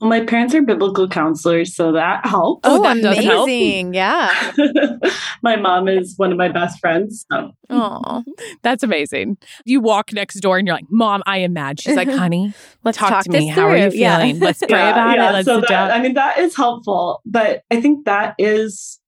Well, 0.00 0.10
my 0.10 0.24
parents 0.24 0.52
are 0.54 0.62
biblical 0.62 1.08
counselors, 1.08 1.76
so 1.76 1.92
that 1.92 2.26
helps. 2.26 2.62
Oh, 2.64 2.80
oh 2.80 2.82
that 2.82 3.18
amazing. 3.18 3.94
Yeah. 3.94 4.52
my 5.42 5.54
mom 5.54 5.86
is 5.86 6.14
one 6.16 6.32
of 6.32 6.38
my 6.38 6.48
best 6.48 6.80
friends. 6.80 7.24
So. 7.30 7.52
Oh, 7.70 8.24
that's 8.62 8.82
amazing. 8.82 9.38
You 9.64 9.80
walk 9.80 10.12
next 10.12 10.40
door 10.40 10.58
and 10.58 10.66
you're 10.66 10.74
like, 10.74 10.90
Mom, 10.90 11.22
I 11.24 11.38
am 11.38 11.52
mad. 11.52 11.80
She's 11.80 11.94
like, 11.94 12.08
honey, 12.08 12.52
let's 12.84 12.98
talk, 12.98 13.10
talk 13.10 13.24
to 13.24 13.30
me. 13.30 13.46
How 13.46 13.68
are 13.68 13.76
you 13.76 13.92
feeling? 13.92 14.36
Yeah. 14.36 14.44
Let's 14.44 14.58
pray 14.68 14.70
yeah, 14.70 14.90
about 14.90 15.16
yeah. 15.16 15.28
it. 15.28 15.32
Let's 15.34 15.46
so 15.46 15.60
that, 15.60 15.92
I 15.92 16.02
mean, 16.02 16.14
that 16.14 16.38
is 16.38 16.56
helpful. 16.56 17.22
But 17.24 17.62
I 17.70 17.80
think 17.80 18.04
that 18.06 18.34
is 18.38 18.98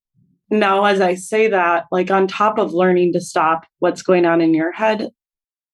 now, 0.48 0.84
as 0.84 1.00
I 1.00 1.16
say 1.16 1.48
that, 1.48 1.86
like 1.90 2.12
on 2.12 2.28
top 2.28 2.56
of 2.56 2.72
learning 2.72 3.14
to 3.14 3.20
stop 3.20 3.66
what's 3.80 4.02
going 4.02 4.26
on 4.26 4.40
in 4.40 4.54
your 4.54 4.70
head, 4.70 5.10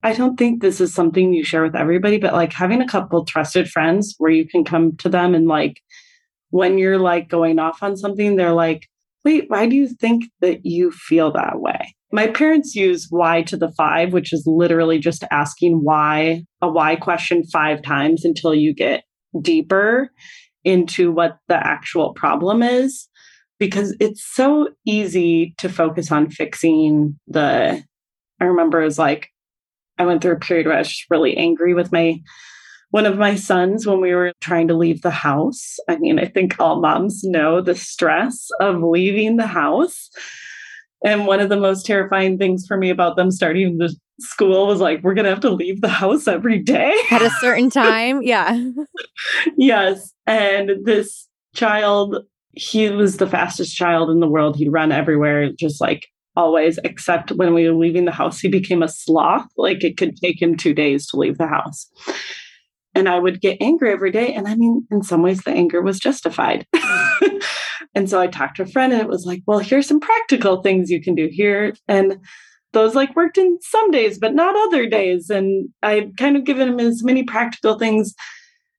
I 0.03 0.15
don't 0.15 0.37
think 0.37 0.61
this 0.61 0.81
is 0.81 0.95
something 0.95 1.33
you 1.33 1.45
share 1.45 1.63
with 1.63 1.77
everybody, 1.77 2.19
but 2.19 2.33
like 2.33 2.53
having 2.53 2.81
a 2.81 2.89
couple 2.89 3.25
trusted 3.25 3.69
friends 3.69 4.15
where 4.19 4.31
you 4.31 4.49
can 4.49 4.65
come 4.65 4.97
to 4.99 5.09
them 5.09 5.35
and 5.35 5.47
like 5.47 5.81
when 6.51 6.79
you're 6.79 6.99
like 6.99 7.29
going 7.29 7.59
off 7.59 7.83
on 7.83 7.97
something, 7.97 8.37
they're 8.37 8.53
like, 8.53 8.89
wait, 9.25 9.45
why 9.49 9.67
do 9.67 9.77
you 9.77 9.89
think 9.89 10.25
that 10.41 10.65
you 10.65 10.91
feel 10.91 11.33
that 11.33 11.61
way? 11.61 11.95
My 12.13 12.27
parents 12.27 12.75
use 12.75 13.07
why 13.11 13.43
to 13.43 13.57
the 13.57 13.71
five, 13.73 14.13
which 14.13 14.33
is 14.33 14.45
literally 14.47 14.99
just 14.99 15.23
asking 15.31 15.85
why, 15.85 16.45
a 16.61 16.69
why 16.69 16.97
question 16.97 17.45
five 17.45 17.83
times 17.83 18.25
until 18.25 18.55
you 18.55 18.75
get 18.75 19.05
deeper 19.41 20.11
into 20.65 21.13
what 21.13 21.39
the 21.49 21.55
actual 21.55 22.13
problem 22.15 22.63
is. 22.63 23.07
Because 23.59 23.95
it's 24.01 24.25
so 24.25 24.71
easy 24.87 25.55
to 25.59 25.69
focus 25.69 26.11
on 26.11 26.31
fixing 26.31 27.19
the, 27.29 27.85
I 28.41 28.45
remember 28.45 28.81
it 28.81 28.87
was 28.87 28.99
like, 28.99 29.29
I 30.01 30.07
went 30.07 30.23
through 30.23 30.33
a 30.33 30.41
period 30.41 30.67
where 30.67 30.77
I 30.77 30.81
was 30.81 31.05
really 31.11 31.37
angry 31.37 31.75
with 31.75 31.93
my 31.93 32.23
one 32.91 33.07
of 33.07 33.19
my 33.19 33.35
sons 33.35 33.87
when 33.87 34.01
we 34.01 34.15
were 34.15 34.33
trying 34.41 34.67
to 34.69 34.75
leave 34.75 35.03
the 35.03 35.11
house. 35.11 35.77
I 35.89 35.97
mean, 35.99 36.19
I 36.19 36.25
think 36.25 36.59
all 36.59 36.81
moms 36.81 37.23
know 37.23 37.61
the 37.61 37.75
stress 37.75 38.49
of 38.61 38.83
leaving 38.83 39.37
the 39.37 39.47
house. 39.47 40.11
And 41.05 41.27
one 41.27 41.41
of 41.41 41.51
the 41.51 41.61
most 41.61 41.87
terrifying 41.87 42.39
things 42.39 42.67
for 42.67 42.77
me 42.77 42.91
about 42.91 43.17
them 43.17 43.31
starting 43.31 43.79
the 43.79 43.95
school 44.19 44.67
was 44.67 44.81
like, 44.81 45.03
we're 45.03 45.15
going 45.15 45.25
to 45.25 45.31
have 45.31 45.41
to 45.41 45.51
leave 45.51 45.83
the 45.83 45.89
house 45.89 46.27
every 46.27 46.59
day 46.59 46.93
at 47.11 47.23
a 47.23 47.31
certain 47.41 47.71
time. 47.71 48.23
Yeah. 48.23 48.59
yes. 49.57 50.13
And 50.27 50.85
this 50.85 51.29
child, 51.55 52.25
he 52.53 52.91
was 52.91 53.19
the 53.19 53.29
fastest 53.29 53.77
child 53.77 54.11
in 54.11 54.21
the 54.21 54.29
world. 54.29 54.57
He'd 54.57 54.73
run 54.73 54.93
everywhere, 54.93 55.53
just 55.53 55.81
like 55.81 56.09
always, 56.37 56.79
except 56.85 57.33
when 57.33 57.55
we 57.55 57.69
were 57.69 57.77
leaving 57.77 58.05
the 58.05 58.13
house, 58.13 58.41
he 58.41 58.49
became 58.49 58.83
a 58.83 58.89
sloth. 58.89 59.47
Like 59.57 59.83
it 59.85 59.97
could 59.97 60.17
take 60.17 60.41
him 60.41 60.57
two 60.57 60.75
days 60.75 61.07
to 61.09 61.17
leave 61.17 61.39
the 61.39 61.47
house. 61.47 61.91
And 62.95 63.09
I 63.09 63.19
would 63.19 63.41
get 63.41 63.59
angry 63.61 63.93
every 63.93 64.11
day. 64.11 64.35
And 64.35 64.49
I 64.49 64.57
mean, 64.57 64.87
in 64.91 65.03
some 65.03 65.23
ways, 65.23 65.43
the 65.43 65.53
anger 65.53 65.81
was 65.81 66.01
justified. 66.01 66.67
and 67.95 68.11
so 68.11 68.21
I 68.21 68.27
talked 68.27 68.57
to 68.57 68.65
a 68.65 68.67
friend, 68.67 68.93
and 68.93 69.01
it 69.01 69.09
was 69.09 69.25
like, 69.25 69.43
well, 69.47 69.61
here's 69.61 69.87
some 69.87 70.01
practical 70.01 70.63
things 70.63 70.91
you 70.91 71.01
can 71.01 71.15
do 71.15 71.29
here. 71.31 71.75
And 71.87 72.19
those 72.73 72.95
like 72.95 73.15
worked 73.17 73.39
in 73.39 73.59
some 73.61 73.91
days, 73.91 74.19
but 74.19 74.35
not 74.35 74.57
other 74.57 74.87
days. 74.87 75.31
And 75.31 75.69
I 75.83 76.11
kind 76.19 76.37
of 76.37 76.45
given 76.45 76.69
him 76.69 76.81
as 76.81 77.03
many 77.03 77.25
practical 77.25 77.79
things 77.79 78.15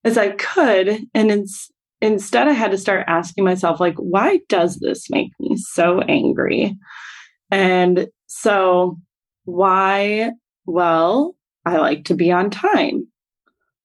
as 0.03 0.17
I 0.17 0.29
could. 0.31 1.05
And 1.13 1.31
it's, 1.31 1.69
instead, 2.01 2.47
I 2.47 2.53
had 2.53 2.71
to 2.71 2.77
start 2.77 3.05
asking 3.07 3.43
myself, 3.43 3.79
like, 3.79 3.95
why 3.95 4.39
does 4.49 4.77
this 4.77 5.09
make 5.09 5.31
me 5.39 5.55
so 5.57 6.01
angry? 6.01 6.77
And 7.51 8.07
so, 8.27 8.97
why? 9.43 10.31
Well, 10.65 11.35
I 11.65 11.77
like 11.77 12.05
to 12.05 12.15
be 12.15 12.31
on 12.31 12.49
time. 12.49 13.07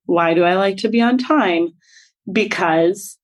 Why 0.04 0.34
do 0.34 0.44
I 0.44 0.54
like 0.54 0.78
to 0.78 0.88
be 0.88 1.00
on 1.00 1.18
time? 1.18 1.70
Because 2.30 3.18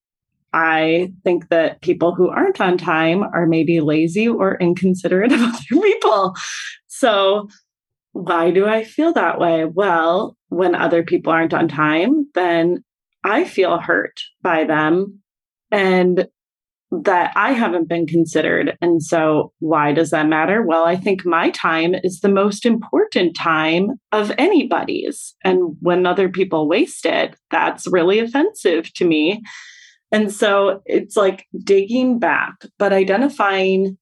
I 0.53 1.13
think 1.25 1.49
that 1.49 1.81
people 1.81 2.15
who 2.15 2.29
aren't 2.29 2.61
on 2.61 2.77
time 2.77 3.23
are 3.23 3.47
maybe 3.47 3.81
lazy 3.81 4.29
or 4.29 4.59
inconsiderate 4.59 5.33
of 5.33 5.41
other 5.41 5.59
people. 5.71 6.35
So, 6.89 7.49
why 8.13 8.51
do 8.51 8.67
I 8.67 8.85
feel 8.85 9.15
that 9.15 9.39
way? 9.39 9.65
Well, 9.65 10.37
when 10.49 10.75
other 10.75 11.03
people 11.03 11.33
aren't 11.33 11.55
on 11.55 11.69
time, 11.69 12.29
then 12.35 12.85
I 13.25 13.45
feel 13.45 13.79
hurt 13.79 14.21
by 14.43 14.65
them. 14.65 15.21
And 15.71 16.29
that 16.93 17.33
I 17.37 17.53
haven't 17.53 17.89
been 17.89 18.07
considered. 18.07 18.77
And 18.83 19.03
so, 19.03 19.53
why 19.61 19.93
does 19.93 20.11
that 20.11 20.29
matter? 20.29 20.63
Well, 20.63 20.85
I 20.85 20.95
think 20.95 21.25
my 21.25 21.51
time 21.51 21.95
is 21.95 22.21
the 22.21 22.29
most 22.29 22.67
important 22.67 23.35
time 23.35 23.93
of 24.13 24.31
anybody's. 24.37 25.35
And 25.43 25.77
when 25.81 26.05
other 26.05 26.29
people 26.29 26.69
waste 26.69 27.07
it, 27.07 27.35
that's 27.51 27.87
really 27.87 28.19
offensive 28.19 28.93
to 28.95 29.07
me. 29.07 29.43
And 30.13 30.31
so, 30.31 30.83
it's 30.85 31.17
like 31.17 31.47
digging 31.65 32.19
back, 32.19 32.57
but 32.79 32.93
identifying 32.93 33.97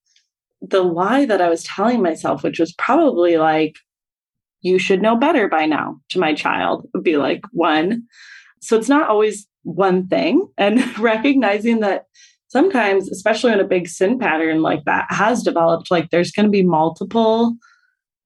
the 0.61 0.83
lie 0.83 1.27
that 1.27 1.41
I 1.41 1.49
was 1.49 1.63
telling 1.63 2.03
myself, 2.03 2.43
which 2.43 2.59
was 2.59 2.73
probably 2.73 3.39
like, 3.39 3.77
you 4.63 4.81
should 4.81 5.01
know 5.01 5.17
better 5.17 5.49
by 5.49 5.65
now 5.65 6.01
to 6.11 6.19
my 6.19 6.35
child, 6.35 6.89
would 6.93 7.05
be 7.05 7.17
like 7.17 7.43
one. 7.53 8.03
So, 8.61 8.77
it's 8.77 8.89
not 8.89 9.09
always 9.09 9.47
one 9.63 10.09
thing 10.09 10.49
and 10.59 10.99
recognizing 10.99 11.81
that 11.81 12.07
sometimes, 12.51 13.11
especially 13.11 13.51
when 13.51 13.61
a 13.61 13.65
big 13.65 13.89
sin 13.89 14.19
pattern 14.19 14.61
like 14.61 14.85
that 14.85 15.07
has 15.09 15.43
developed, 15.43 15.91
like 15.91 16.11
there's 16.11 16.33
going 16.33 16.47
to 16.47 16.51
be 16.51 16.65
multiple 16.65 17.57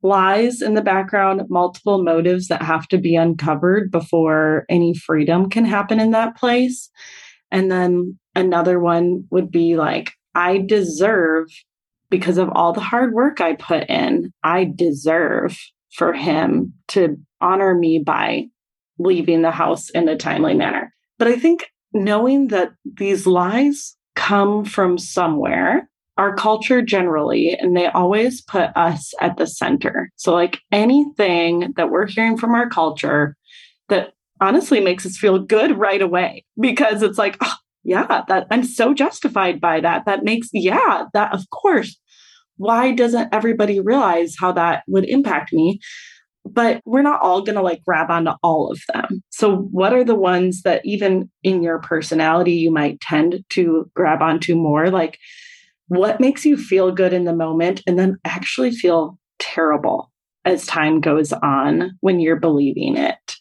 lies 0.02 0.60
in 0.60 0.74
the 0.74 0.82
background, 0.82 1.42
multiple 1.48 2.02
motives 2.02 2.48
that 2.48 2.62
have 2.62 2.88
to 2.88 2.98
be 2.98 3.16
uncovered 3.16 3.90
before 3.90 4.64
any 4.68 4.94
freedom 4.94 5.48
can 5.48 5.64
happen 5.64 6.00
in 6.00 6.10
that 6.10 6.37
place. 6.37 6.90
And 7.50 7.70
then 7.70 8.18
another 8.34 8.80
one 8.80 9.24
would 9.30 9.50
be 9.50 9.76
like, 9.76 10.12
I 10.34 10.58
deserve, 10.58 11.46
because 12.10 12.38
of 12.38 12.50
all 12.52 12.72
the 12.72 12.80
hard 12.80 13.14
work 13.14 13.40
I 13.40 13.54
put 13.54 13.88
in, 13.88 14.32
I 14.42 14.70
deserve 14.74 15.56
for 15.92 16.12
him 16.12 16.75
to 16.88 17.16
honor 17.40 17.75
me 17.75 18.02
by 18.04 18.46
leaving 18.98 19.42
the 19.42 19.50
house 19.50 19.90
in 19.90 20.08
a 20.08 20.16
timely 20.16 20.54
manner. 20.54 20.92
But 21.18 21.29
I 21.29 21.37
think 21.37 21.66
knowing 21.92 22.48
that 22.48 22.72
these 22.85 23.27
lies 23.27 23.96
come 24.15 24.65
from 24.65 24.98
somewhere 24.98 25.88
our 26.17 26.35
culture 26.35 26.81
generally, 26.81 27.56
and 27.58 27.77
they 27.77 27.87
always 27.88 28.40
put 28.40 28.71
us 28.77 29.12
at 29.21 29.37
the 29.37 29.46
center. 29.46 30.10
So, 30.17 30.33
like 30.33 30.60
anything 30.71 31.73
that 31.77 31.90
we're 31.90 32.06
hearing 32.06 32.38
from 32.38 32.54
our 32.54 32.69
culture 32.69 33.37
that 33.88 34.12
honestly 34.40 34.81
makes 34.81 35.04
us 35.06 35.17
feel 35.17 35.38
good 35.38 35.77
right 35.77 36.00
away 36.00 36.44
because 36.60 37.02
it's 37.02 37.19
like, 37.19 37.37
oh, 37.40 37.54
yeah, 37.83 38.23
that 38.29 38.46
I'm 38.50 38.65
so 38.65 38.94
justified 38.94 39.60
by 39.60 39.81
that. 39.81 40.06
That 40.06 40.25
makes, 40.25 40.48
yeah, 40.52 41.04
that 41.15 41.35
of 41.35 41.50
course, 41.50 41.98
why 42.56 42.92
doesn't 42.92 43.35
everybody 43.35 43.81
realize 43.81 44.37
how 44.38 44.52
that 44.52 44.85
would 44.87 45.04
impact 45.06 45.52
me? 45.52 45.81
But 46.45 46.83
we're 46.85 47.03
not 47.03 47.23
all 47.23 47.42
going 47.42 47.57
to 47.57 47.63
like 47.63 47.83
grab 47.85 48.11
onto 48.11 48.33
all 48.42 48.71
of 48.71 48.81
them. 48.92 49.23
So, 49.31 49.57
what 49.57 49.92
are 49.92 50.05
the 50.05 50.15
ones 50.15 50.63
that 50.63 50.85
even 50.85 51.31
in 51.42 51.63
your 51.63 51.79
personality 51.79 52.53
you 52.53 52.71
might 52.71 53.01
tend 53.01 53.42
to 53.51 53.90
grab 53.95 54.21
onto 54.21 54.55
more? 54.55 54.90
Like, 54.90 55.19
what 55.88 56.21
makes 56.21 56.45
you 56.45 56.57
feel 56.57 56.92
good 56.92 57.13
in 57.13 57.25
the 57.25 57.35
moment 57.35 57.83
and 57.87 57.99
then 57.99 58.19
actually 58.25 58.73
feel 58.73 59.19
terrible 59.38 60.11
as 60.45 60.67
time 60.67 61.01
goes 61.01 61.33
on 61.33 61.97
when 62.01 62.21
you're 62.21 62.37
believing 62.37 62.97
it? 62.97 63.37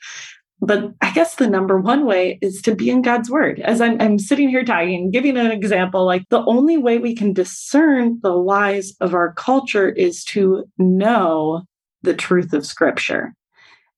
But 0.66 0.94
I 1.02 1.12
guess 1.12 1.36
the 1.36 1.50
number 1.50 1.78
one 1.78 2.06
way 2.06 2.40
is 2.42 2.62
to 2.62 2.74
be 2.74 2.90
in 2.90 3.02
God's 3.02 3.30
word. 3.30 3.60
As 3.60 3.82
I'm, 3.82 4.00
I'm 4.00 4.18
sitting 4.18 4.48
here 4.48 4.64
talking, 4.64 5.12
giving 5.12 5.36
an 5.36 5.52
example, 5.52 6.06
like 6.06 6.24
the 6.30 6.46
only 6.46 6.78
way 6.78 7.00
we 7.00 7.14
can 7.14 7.34
discern 7.34 8.20
the 8.24 8.32
lies 8.32 8.94
of 9.02 9.14
our 9.14 9.34
culture 9.34 9.90
is 9.90 10.24
to 10.26 10.64
know 10.78 11.64
the 12.04 12.14
truth 12.14 12.54
of 12.54 12.66
scripture. 12.66 13.34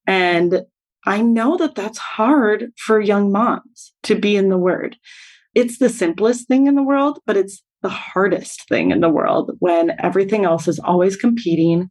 And 0.07 0.63
I 1.05 1.21
know 1.21 1.57
that 1.57 1.75
that's 1.75 1.97
hard 1.97 2.71
for 2.77 2.99
young 2.99 3.31
moms 3.31 3.93
to 4.03 4.15
be 4.15 4.35
in 4.35 4.49
the 4.49 4.57
word. 4.57 4.97
It's 5.53 5.77
the 5.77 5.89
simplest 5.89 6.47
thing 6.47 6.67
in 6.67 6.75
the 6.75 6.83
world, 6.83 7.19
but 7.25 7.37
it's 7.37 7.61
the 7.81 7.89
hardest 7.89 8.67
thing 8.67 8.91
in 8.91 9.01
the 9.01 9.09
world 9.09 9.51
when 9.59 9.91
everything 9.99 10.45
else 10.45 10.67
is 10.67 10.79
always 10.79 11.15
competing 11.15 11.89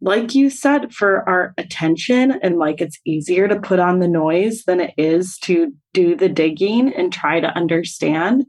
like 0.00 0.34
you 0.34 0.48
said, 0.48 0.94
for 0.94 1.28
our 1.28 1.52
attention, 1.58 2.32
and 2.42 2.58
like 2.58 2.80
it's 2.80 2.98
easier 3.04 3.48
to 3.48 3.60
put 3.60 3.78
on 3.78 3.98
the 3.98 4.08
noise 4.08 4.64
than 4.64 4.80
it 4.80 4.94
is 4.96 5.38
to 5.40 5.72
do 5.92 6.16
the 6.16 6.28
digging 6.28 6.92
and 6.94 7.12
try 7.12 7.40
to 7.40 7.54
understand. 7.54 8.46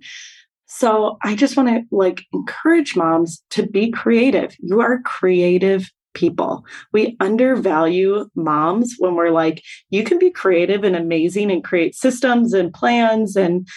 So 0.67 1.17
I 1.23 1.35
just 1.35 1.57
want 1.57 1.69
to 1.69 1.81
like 1.91 2.23
encourage 2.31 2.95
moms 2.95 3.43
to 3.51 3.67
be 3.67 3.91
creative. 3.91 4.55
You 4.59 4.79
are 4.79 5.01
creative 5.01 5.89
people. 6.13 6.65
We 6.93 7.17
undervalue 7.19 8.29
moms 8.35 8.95
when 8.99 9.15
we're 9.15 9.31
like, 9.31 9.63
you 9.89 10.03
can 10.03 10.19
be 10.19 10.31
creative 10.31 10.83
and 10.83 10.95
amazing 10.95 11.51
and 11.51 11.63
create 11.63 11.95
systems 11.95 12.53
and 12.53 12.73
plans 12.73 13.35
and 13.35 13.67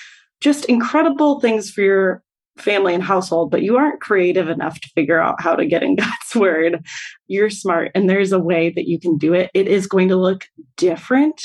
just 0.41 0.64
incredible 0.66 1.41
things 1.41 1.70
for 1.70 1.82
your 1.82 2.22
family 2.57 2.95
and 2.95 3.03
household, 3.03 3.51
but 3.51 3.62
you 3.62 3.76
aren't 3.76 4.01
creative 4.01 4.49
enough 4.49 4.80
to 4.80 4.91
figure 4.95 5.20
out 5.20 5.41
how 5.41 5.57
to 5.57 5.66
get 5.66 5.82
in 5.82 5.97
God's 5.97 6.35
word. 6.35 6.85
You're 7.26 7.51
smart 7.51 7.91
and 7.95 8.09
there's 8.09 8.32
a 8.32 8.39
way 8.39 8.70
that 8.70 8.87
you 8.87 8.99
can 8.99 9.18
do 9.18 9.32
it. 9.35 9.51
It 9.55 9.68
is 9.68 9.87
going 9.87 10.09
to 10.09 10.16
look 10.16 10.45
different 10.76 11.43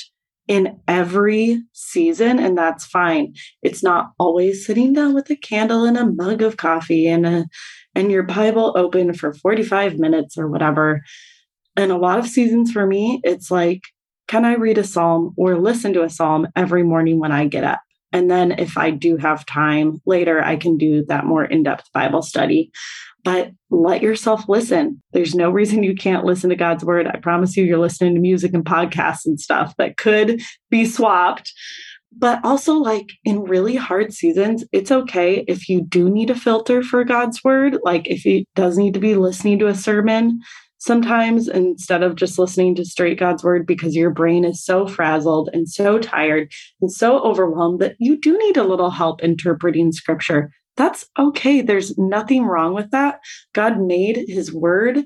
in 0.47 0.79
every 0.87 1.61
season, 1.73 2.39
and 2.39 2.57
that's 2.57 2.83
fine. 2.83 3.35
It's 3.61 3.83
not 3.83 4.13
always 4.17 4.65
sitting 4.65 4.93
down 4.93 5.13
with 5.13 5.29
a 5.29 5.35
candle 5.35 5.85
and 5.85 5.95
a 5.95 6.07
mug 6.07 6.41
of 6.41 6.57
coffee 6.57 7.07
and 7.07 7.25
a 7.25 7.45
and 7.99 8.09
your 8.09 8.23
Bible 8.23 8.71
open 8.77 9.13
for 9.13 9.33
45 9.33 9.99
minutes 9.99 10.37
or 10.37 10.47
whatever. 10.47 11.01
And 11.75 11.91
a 11.91 11.97
lot 11.97 12.17
of 12.17 12.27
seasons 12.27 12.71
for 12.71 12.85
me, 12.85 13.19
it's 13.25 13.51
like, 13.51 13.81
can 14.29 14.45
I 14.45 14.53
read 14.53 14.77
a 14.77 14.85
psalm 14.85 15.33
or 15.35 15.59
listen 15.59 15.91
to 15.93 16.03
a 16.03 16.09
psalm 16.09 16.47
every 16.55 16.81
morning 16.81 17.19
when 17.19 17.33
I 17.33 17.45
get 17.47 17.65
up? 17.65 17.81
And 18.13 18.31
then 18.31 18.53
if 18.53 18.77
I 18.77 18.89
do 18.89 19.17
have 19.17 19.45
time 19.45 20.01
later, 20.05 20.41
I 20.41 20.55
can 20.55 20.77
do 20.77 21.03
that 21.09 21.25
more 21.25 21.43
in 21.43 21.63
depth 21.63 21.91
Bible 21.93 22.21
study. 22.21 22.71
But 23.25 23.51
let 23.69 24.01
yourself 24.01 24.47
listen. 24.47 25.03
There's 25.11 25.35
no 25.35 25.49
reason 25.49 25.83
you 25.83 25.93
can't 25.93 26.23
listen 26.23 26.49
to 26.51 26.55
God's 26.55 26.85
word. 26.85 27.05
I 27.05 27.17
promise 27.17 27.57
you, 27.57 27.65
you're 27.65 27.79
listening 27.79 28.15
to 28.15 28.21
music 28.21 28.53
and 28.53 28.63
podcasts 28.63 29.25
and 29.25 29.39
stuff 29.39 29.75
that 29.77 29.97
could 29.97 30.41
be 30.69 30.85
swapped. 30.85 31.51
But 32.17 32.39
also, 32.43 32.73
like 32.73 33.11
in 33.23 33.43
really 33.43 33.75
hard 33.75 34.13
seasons, 34.13 34.65
it's 34.71 34.91
okay 34.91 35.45
if 35.47 35.69
you 35.69 35.81
do 35.81 36.09
need 36.09 36.29
a 36.29 36.35
filter 36.35 36.81
for 36.81 37.03
God's 37.03 37.43
word. 37.43 37.77
Like 37.83 38.07
if 38.07 38.25
it 38.25 38.47
does 38.55 38.77
need 38.77 38.93
to 38.95 38.99
be 38.99 39.15
listening 39.15 39.59
to 39.59 39.67
a 39.67 39.75
sermon, 39.75 40.41
sometimes 40.79 41.47
instead 41.47 42.03
of 42.03 42.15
just 42.15 42.39
listening 42.39 42.73
to 42.75 42.85
straight 42.85 43.19
God's 43.19 43.43
word 43.43 43.67
because 43.67 43.95
your 43.95 44.09
brain 44.09 44.43
is 44.43 44.63
so 44.63 44.87
frazzled 44.87 45.49
and 45.53 45.69
so 45.69 45.99
tired 45.99 46.51
and 46.81 46.91
so 46.91 47.19
overwhelmed 47.19 47.79
that 47.79 47.95
you 47.99 48.17
do 48.17 48.37
need 48.37 48.57
a 48.57 48.63
little 48.63 48.89
help 48.89 49.21
interpreting 49.21 49.91
scripture. 49.91 50.51
That's 50.77 51.05
okay. 51.19 51.61
There's 51.61 51.97
nothing 51.97 52.45
wrong 52.45 52.73
with 52.73 52.89
that. 52.91 53.19
God 53.53 53.81
made 53.81 54.23
his 54.27 54.53
word 54.53 55.03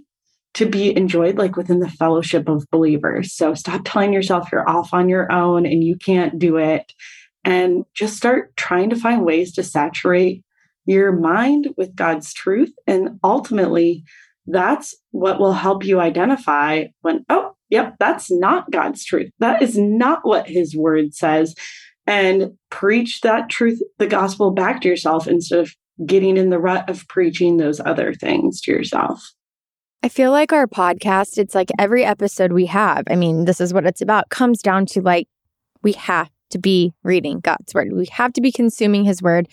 to 0.55 0.65
be 0.65 0.95
enjoyed 0.95 1.37
like 1.37 1.55
within 1.55 1.79
the 1.79 1.89
fellowship 1.89 2.47
of 2.47 2.69
believers. 2.71 3.33
So 3.33 3.53
stop 3.53 3.81
telling 3.83 4.13
yourself 4.13 4.49
you're 4.51 4.69
off 4.69 4.93
on 4.93 5.09
your 5.09 5.31
own 5.31 5.65
and 5.65 5.83
you 5.83 5.97
can't 5.97 6.37
do 6.37 6.57
it 6.57 6.93
and 7.43 7.85
just 7.93 8.15
start 8.15 8.55
trying 8.55 8.89
to 8.91 8.95
find 8.95 9.25
ways 9.25 9.53
to 9.53 9.63
saturate 9.63 10.43
your 10.85 11.11
mind 11.11 11.69
with 11.77 11.95
God's 11.95 12.33
truth 12.33 12.73
and 12.85 13.19
ultimately 13.23 14.03
that's 14.47 14.95
what 15.11 15.39
will 15.39 15.53
help 15.53 15.85
you 15.85 15.99
identify 15.99 16.85
when, 17.01 17.25
oh, 17.29 17.55
yep, 17.69 17.95
that's 17.99 18.29
not 18.31 18.69
God's 18.71 19.05
truth. 19.05 19.31
That 19.39 19.61
is 19.61 19.77
not 19.77 20.19
what 20.23 20.47
his 20.47 20.75
word 20.75 21.13
says. 21.13 21.55
And 22.05 22.57
preach 22.69 23.21
that 23.21 23.49
truth, 23.49 23.81
the 23.97 24.07
gospel 24.07 24.51
back 24.51 24.81
to 24.81 24.89
yourself 24.89 25.27
instead 25.27 25.59
of 25.59 25.73
getting 26.05 26.35
in 26.35 26.49
the 26.49 26.59
rut 26.59 26.89
of 26.89 27.07
preaching 27.07 27.57
those 27.57 27.79
other 27.79 28.13
things 28.13 28.59
to 28.61 28.71
yourself. 28.71 29.23
I 30.03 30.09
feel 30.09 30.31
like 30.31 30.51
our 30.51 30.67
podcast, 30.67 31.37
it's 31.37 31.55
like 31.55 31.71
every 31.79 32.03
episode 32.03 32.51
we 32.51 32.65
have, 32.65 33.05
I 33.09 33.15
mean, 33.15 33.45
this 33.45 33.61
is 33.61 33.73
what 33.73 33.85
it's 33.85 34.01
about, 34.01 34.27
comes 34.27 34.61
down 34.61 34.85
to 34.87 35.01
like, 35.01 35.29
we 35.81 35.93
have 35.93 36.29
to 36.49 36.59
be 36.59 36.93
reading 37.03 37.39
God's 37.39 37.73
word. 37.73 37.93
We 37.93 38.05
have 38.07 38.33
to 38.33 38.41
be 38.41 38.51
consuming 38.51 39.05
his 39.05 39.21
word 39.21 39.47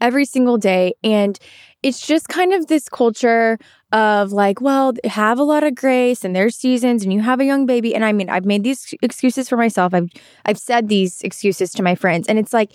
every 0.00 0.24
single 0.24 0.58
day. 0.58 0.94
And 1.02 1.36
it's 1.82 2.06
just 2.06 2.28
kind 2.28 2.52
of 2.52 2.68
this 2.68 2.88
culture 2.88 3.58
of 3.90 4.30
like, 4.30 4.60
well, 4.60 4.92
have 5.04 5.40
a 5.40 5.44
lot 5.44 5.64
of 5.64 5.74
grace 5.74 6.24
and 6.24 6.36
there's 6.36 6.56
seasons 6.56 7.02
and 7.02 7.12
you 7.12 7.20
have 7.20 7.40
a 7.40 7.44
young 7.44 7.66
baby. 7.66 7.92
And 7.92 8.04
I 8.04 8.12
mean, 8.12 8.30
I've 8.30 8.46
made 8.46 8.62
these 8.62 8.94
excuses 9.02 9.48
for 9.48 9.56
myself. 9.56 9.92
I've 9.92 10.08
I've 10.44 10.58
said 10.58 10.88
these 10.88 11.20
excuses 11.22 11.72
to 11.72 11.82
my 11.82 11.96
friends. 11.96 12.28
And 12.28 12.38
it's 12.38 12.52
like, 12.52 12.72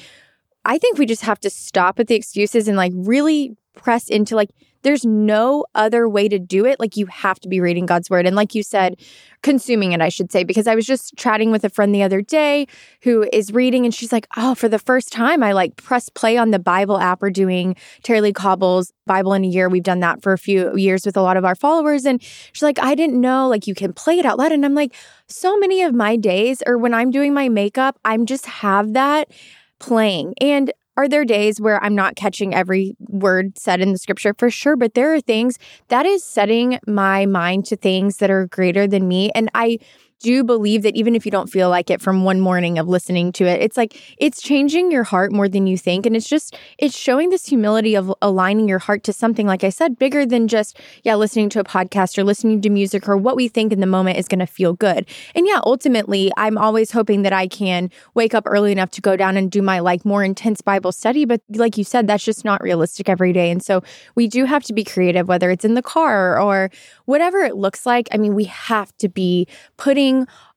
I 0.66 0.78
think 0.78 0.98
we 0.98 1.06
just 1.06 1.24
have 1.24 1.40
to 1.40 1.50
stop 1.50 1.98
at 1.98 2.08
the 2.08 2.16
excuses 2.16 2.68
and 2.68 2.76
like 2.76 2.92
really 2.94 3.56
press 3.74 4.10
into 4.10 4.36
like 4.36 4.50
there's 4.84 5.06
no 5.06 5.66
other 5.76 6.10
way 6.10 6.28
to 6.28 6.40
do 6.40 6.66
it. 6.66 6.80
Like 6.80 6.98
you 6.98 7.06
have 7.08 7.40
to 7.42 7.48
be 7.48 7.60
reading 7.60 7.86
God's 7.86 8.10
word. 8.10 8.26
And 8.26 8.36
like 8.36 8.56
you 8.56 8.64
said, 8.64 9.00
consuming 9.44 9.92
it, 9.92 10.02
I 10.02 10.10
should 10.10 10.32
say, 10.32 10.44
because 10.44 10.68
I 10.68 10.76
was 10.76 10.86
just 10.86 11.16
chatting 11.16 11.52
with 11.52 11.64
a 11.64 11.70
friend 11.70 11.94
the 11.94 12.04
other 12.04 12.22
day 12.22 12.68
who 13.04 13.28
is 13.32 13.54
reading 13.54 13.86
and 13.86 13.94
she's 13.94 14.12
like, 14.12 14.28
oh, 14.38 14.56
for 14.56 14.68
the 14.68 14.80
first 14.80 15.12
time, 15.12 15.44
I 15.44 15.52
like 15.52 15.76
press 15.76 16.10
play 16.10 16.38
on 16.38 16.52
the 16.52 16.60
Bible 16.60 16.98
app. 16.98 17.22
We're 17.22 17.30
doing 17.30 17.76
Tara-Leigh 18.04 18.34
Cobble's 18.34 18.92
Bible 19.06 19.34
in 19.34 19.44
a 19.44 19.48
year. 19.48 19.70
We've 19.70 19.84
done 19.84 20.00
that 20.00 20.22
for 20.22 20.34
a 20.34 20.38
few 20.38 20.76
years 20.76 21.06
with 21.06 21.18
a 21.18 21.22
lot 21.22 21.38
of 21.38 21.46
our 21.46 21.56
followers. 21.56 22.06
And 22.06 22.22
she's 22.22 22.64
like, 22.64 22.80
I 22.80 22.96
didn't 22.96 23.20
know 23.20 23.48
like 23.48 23.68
you 23.68 23.76
can 23.76 23.94
play 23.94 24.20
it 24.20 24.26
out 24.26 24.38
loud. 24.38 24.52
And 24.52 24.66
I'm 24.66 24.76
like, 24.76 24.96
so 25.28 25.58
many 25.58 25.84
of 25.84 25.94
my 25.94 26.16
days 26.16 26.64
or 26.66 26.78
when 26.78 26.94
I'm 26.94 27.12
doing 27.12 27.34
my 27.34 27.50
makeup, 27.50 28.00
I'm 28.04 28.26
just 28.26 28.46
have 28.46 28.94
that 28.94 29.32
playing. 29.80 30.34
And 30.40 30.72
are 30.98 31.08
there 31.08 31.26
days 31.26 31.60
where 31.60 31.82
I'm 31.84 31.96
not 31.96 32.16
catching 32.16 32.54
every 32.54 32.96
word 33.00 33.58
said 33.58 33.82
in 33.82 33.92
the 33.92 33.98
scripture? 33.98 34.34
For 34.38 34.50
sure. 34.50 34.76
But 34.76 34.94
there 34.94 35.14
are 35.14 35.22
things 35.22 35.58
that 35.88 36.06
is 36.06 36.24
setting 36.24 36.80
my 36.88 37.26
mind 37.26 37.66
to 37.68 37.76
things 37.76 38.18
that 38.18 38.30
are 38.30 38.48
greater 38.48 38.88
than 38.88 39.08
me. 39.08 39.32
And 39.34 39.50
I 39.54 39.80
do 40.22 40.44
believe 40.44 40.84
that 40.84 40.96
even 40.96 41.16
if 41.16 41.26
you 41.26 41.32
don't 41.32 41.50
feel 41.50 41.70
like 41.70 41.90
it 41.90 42.02
from 42.02 42.24
one 42.24 42.40
morning 42.40 42.78
of 42.78 42.88
listening 42.88 43.32
to 43.34 43.46
it, 43.46 43.62
it's 43.62 43.76
like 43.76 44.00
it's 44.18 44.42
changing 44.42 44.92
your 44.92 45.04
heart 45.04 45.32
more 45.32 45.50
than 45.50 45.68
you 45.68 45.78
think. 45.78 46.06
And 46.06 46.16
it's 46.16 46.30
just, 46.30 46.56
it's 46.78 46.98
showing 46.98 47.30
this 47.30 47.46
humility 47.46 47.96
of 47.96 48.14
aligning 48.22 48.70
your 48.70 48.80
heart 48.80 49.04
to 49.06 49.14
something, 49.14 49.48
like 49.48 49.64
I 49.64 49.70
said, 49.70 49.98
bigger 49.98 50.26
than 50.26 50.48
just, 50.48 50.80
yeah, 51.04 51.16
listening 51.16 51.50
to 51.50 51.60
a 51.60 51.64
podcast 51.64 52.18
or 52.18 52.24
listening 52.24 52.62
to 52.62 52.70
music 52.70 53.10
or 53.10 53.18
what 53.18 53.36
we 53.36 53.48
think 53.48 53.74
in 53.74 53.80
the 53.80 53.88
moment 53.88 54.18
is 54.18 54.28
going 54.28 54.40
to 54.40 54.46
feel 54.46 54.74
good. 54.74 55.08
And 55.36 55.48
yeah, 55.48 55.60
ultimately, 55.66 56.32
I'm 56.38 56.58
always 56.58 56.92
hoping 56.92 57.24
that 57.24 57.34
I 57.34 57.48
can 57.48 57.90
wake 58.14 58.34
up 58.34 58.44
early 58.46 58.72
enough 58.72 58.92
to 58.92 59.02
go 59.02 59.16
down 59.16 59.38
and 59.38 59.52
do 59.52 59.62
my 59.62 59.80
like 59.80 60.06
more 60.06 60.24
intense 60.24 60.62
Bible 60.62 60.92
study. 60.92 61.26
But 61.26 61.42
like 61.50 61.78
you 61.78 61.84
said, 61.84 62.06
that's 62.08 62.24
just 62.24 62.46
not 62.46 62.62
realistic 62.62 63.10
every 63.10 63.34
day. 63.34 63.50
And 63.50 63.64
so 63.64 63.82
we 64.16 64.28
do 64.28 64.46
have 64.46 64.64
to 64.66 64.74
be 64.74 64.84
creative, 64.84 65.28
whether 65.28 65.50
it's 65.50 65.66
in 65.66 65.74
the 65.74 65.82
car 65.82 66.40
or 66.40 66.70
whatever 67.06 67.40
it 67.40 67.56
looks 67.56 67.86
like. 67.86 68.08
I 68.12 68.18
mean, 68.18 68.36
we 68.36 68.46
have 68.46 68.96
to 68.98 69.10
be 69.10 69.48
putting 69.78 70.11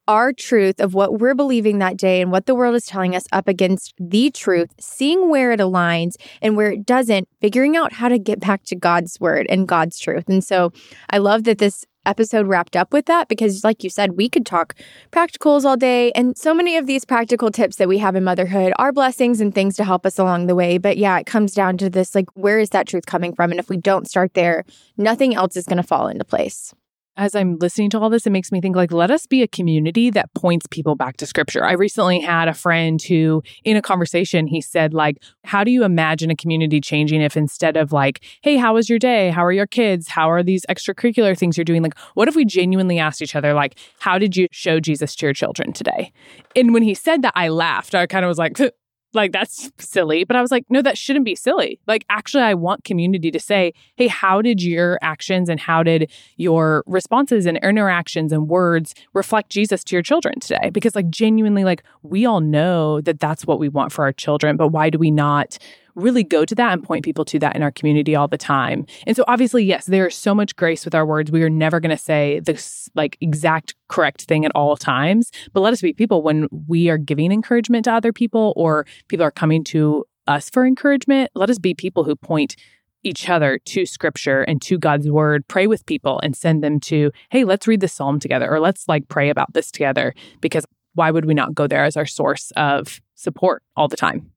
our 0.07 0.33
truth 0.33 0.81
of 0.81 0.95
what 0.95 1.19
we're 1.19 1.35
believing 1.35 1.79
that 1.79 1.97
day 1.97 2.21
and 2.21 2.31
what 2.31 2.47
the 2.47 2.55
world 2.55 2.75
is 2.75 2.87
telling 2.87 3.17
us 3.17 3.25
up 3.33 3.49
against 3.49 3.95
the 3.99 4.31
truth, 4.31 4.71
seeing 4.79 5.31
where 5.31 5.53
it 5.53 5.61
aligns 5.61 6.17
and 6.43 6.57
where 6.57 6.73
it 6.73 6.85
doesn't, 6.85 7.29
figuring 7.41 7.77
out 7.77 7.93
how 7.93 8.09
to 8.09 8.19
get 8.19 8.41
back 8.41 8.65
to 8.65 8.77
God's 8.77 9.19
word 9.19 9.47
and 9.49 9.67
God's 9.67 9.99
truth. 9.99 10.29
And 10.29 10.45
so 10.45 10.73
I 11.11 11.19
love 11.19 11.45
that 11.45 11.59
this 11.59 11.85
episode 12.07 12.47
wrapped 12.47 12.77
up 12.77 12.93
with 12.93 13.07
that 13.07 13.29
because, 13.29 13.65
like 13.65 13.83
you 13.83 13.89
said, 13.89 14.17
we 14.17 14.29
could 14.29 14.45
talk 14.45 14.75
practicals 15.11 15.65
all 15.65 15.77
day. 15.77 16.13
And 16.13 16.37
so 16.37 16.53
many 16.53 16.77
of 16.77 16.87
these 16.87 17.07
practical 17.07 17.51
tips 17.51 17.77
that 17.77 17.89
we 17.89 17.99
have 17.99 18.15
in 18.15 18.25
motherhood 18.25 18.75
are 18.77 18.93
blessings 18.93 19.41
and 19.41 19.55
things 19.55 19.77
to 19.77 19.85
help 19.85 20.05
us 20.05 20.19
along 20.19 20.47
the 20.47 20.55
way. 20.55 20.77
But 20.77 20.99
yeah, 20.99 21.19
it 21.19 21.27
comes 21.27 21.55
down 21.55 21.79
to 21.79 21.89
this 21.89 22.15
like, 22.15 22.27
where 22.35 22.59
is 22.59 22.71
that 22.71 22.87
truth 22.87 23.07
coming 23.07 23.35
from? 23.35 23.51
And 23.51 23.61
if 23.61 23.71
we 23.71 23.79
don't 23.79 24.09
start 24.09 24.35
there, 24.35 24.65
nothing 24.99 25.35
else 25.35 25.57
is 25.57 25.65
going 25.65 25.79
to 25.79 25.83
fall 25.83 26.09
into 26.09 26.25
place. 26.25 26.75
As 27.17 27.35
I'm 27.35 27.57
listening 27.59 27.91
to 27.91 28.01
all 28.01 28.11
this, 28.11 28.27
it 28.27 28.31
makes 28.31 28.51
me 28.51 28.61
think 28.61 28.75
like, 28.75 28.93
let 28.93 29.11
us 29.11 29.27
be 29.27 29.43
a 29.43 29.49
community 29.49 30.11
that 30.11 30.33
points 30.35 30.67
people 30.71 30.97
back 30.97 31.17
to 31.19 31.27
scripture. 31.27 31.65
I 31.65 31.73
recently 31.73 32.21
had 32.21 32.49
a 32.49 32.55
friend 32.55 33.01
who, 33.01 33.43
in 33.65 33.77
a 33.77 33.83
conversation, 33.83 34.47
he 34.47 34.61
said, 34.61 34.93
like, 34.93 35.23
how 35.45 35.62
do 35.62 35.71
you 35.71 35.85
imagine 35.85 36.31
a 36.31 36.37
community 36.37 36.81
changing 36.81 37.21
if 37.21 37.37
instead 37.37 37.77
of 37.77 37.93
like, 37.93 38.25
hey, 38.43 38.57
how 38.57 38.75
was 38.75 38.89
your 38.89 38.99
day? 38.99 39.31
How 39.31 39.45
are 39.45 39.53
your 39.53 39.67
kids? 39.67 40.09
How 40.09 40.31
are 40.31 40.43
these 40.43 40.67
extracurricular 40.69 41.39
things 41.39 41.57
you're 41.57 41.65
doing? 41.65 41.83
Like, 41.83 41.99
what 42.15 42.29
if 42.29 42.35
we 42.35 42.45
genuinely 42.45 42.99
asked 42.99 43.23
each 43.23 43.37
other, 43.37 43.55
like, 43.55 43.79
how 44.01 44.19
did 44.19 44.37
you 44.37 44.49
show 44.51 44.81
Jesus 44.81 45.15
to 45.17 45.27
your 45.27 45.35
children 45.35 45.73
today? 45.73 46.12
And 46.57 46.75
when 46.75 46.83
he 46.83 46.95
said 46.95 47.23
that, 47.23 47.33
I 47.37 47.49
laughed. 47.49 47.95
I 47.95 48.07
kind 48.07 48.25
of 48.25 48.29
was 48.29 48.39
like, 48.39 48.59
like 49.15 49.33
that's 49.33 49.71
silly 49.79 50.25
but 50.25 50.37
i 50.37 50.43
was 50.43 50.51
like 50.51 50.65
no 50.69 50.83
that 50.83 50.99
shouldn't 50.99 51.25
be 51.25 51.35
silly. 51.35 51.79
Like 51.87 52.05
actually 52.09 52.43
i 52.43 52.55
want 52.55 52.85
community 52.85 53.31
to 53.31 53.41
say 53.41 53.73
hey 53.97 54.09
how 54.09 54.43
did 54.43 54.62
your 54.62 54.99
actions 55.03 55.49
and 55.49 55.61
how 55.61 55.83
did 55.83 56.11
your 56.37 56.83
responses 56.87 57.47
and 57.47 57.59
interactions 57.59 58.33
and 58.33 58.49
words 58.49 58.95
reflect 59.12 59.51
jesus 59.51 59.85
to 59.85 59.97
your 59.97 60.03
children 60.03 60.41
today? 60.41 60.71
Because 60.71 60.95
like 60.95 61.11
genuinely 61.11 61.65
like 61.65 61.83
we 62.03 62.27
all 62.27 62.41
know 62.41 63.01
that 63.03 63.21
that's 63.21 63.47
what 63.47 63.59
we 63.59 63.69
want 63.69 63.93
for 63.93 64.05
our 64.05 64.12
children 64.12 64.57
but 64.57 64.69
why 64.69 64.91
do 64.91 64.99
we 64.99 65.11
not 65.11 65.59
really 65.95 66.25
go 66.25 66.45
to 66.45 66.55
that 66.55 66.73
and 66.73 66.83
point 66.83 67.05
people 67.05 67.25
to 67.27 67.39
that 67.39 67.57
in 67.57 67.63
our 67.63 67.71
community 67.71 68.15
all 68.15 68.29
the 68.29 68.39
time. 68.39 68.87
And 69.07 69.17
so 69.17 69.25
obviously, 69.29 69.65
yes, 69.65 69.87
there 69.87 70.07
is 70.07 70.15
so 70.15 70.35
much 70.35 70.57
grace 70.57 70.85
with 70.85 70.95
our 70.95 71.07
words. 71.07 71.31
We 71.31 71.43
are 71.43 71.51
never 71.51 71.81
going 71.81 71.91
to 71.91 71.97
say 71.97 72.41
the 72.41 72.63
like 72.95 73.17
exact 73.21 73.75
correct 73.89 74.23
thing 74.23 74.45
at 74.45 74.53
all 74.55 74.77
times, 74.77 75.31
but 75.53 75.61
let 75.61 75.73
us 75.73 75.81
be 75.81 75.93
people 75.93 76.23
when 76.23 76.49
we 76.67 76.89
are 76.89 76.99
giving 76.99 77.33
encouragement 77.33 77.85
to 77.85 77.93
other 77.93 78.13
people 78.13 78.53
or 78.57 78.87
people 79.09 79.25
are 79.25 79.31
coming 79.31 79.65
to 79.65 80.05
us 80.27 80.51
for 80.51 80.67
encouragement. 80.67 81.31
Let 81.35 81.51
us 81.51 81.59
be 81.59 81.75
people 81.75 82.05
who 82.05 82.17
point 82.17 82.57
each 83.05 83.29
other 83.29 83.59
to 83.59 83.85
scripture 83.85 84.43
and 84.43 84.61
to 84.63 84.79
God's 84.79 85.11
word, 85.11 85.47
pray 85.47 85.67
with 85.67 85.85
people 85.87 86.19
and 86.23 86.35
send 86.35 86.65
them 86.65 86.81
to, 86.81 87.13
hey, 87.31 87.45
let's 87.45 87.69
read 87.69 87.81
the 87.81 87.89
psalm 87.89 88.19
together 88.19 88.51
or 88.51 88.61
let's 88.61 88.89
like 88.89 89.09
pray 89.09 89.29
about 89.29 89.53
this 89.53 89.71
together 89.71 90.15
because 90.41 90.65
why 90.95 91.11
would 91.11 91.27
we 91.27 91.35
not 91.35 91.55
go 91.55 91.67
there 91.67 91.85
as 91.85 91.97
our 91.97 92.07
source 92.07 92.51
of 92.57 93.01
support 93.15 93.63
all 93.77 93.89
the 93.89 93.97
time? 93.97 94.31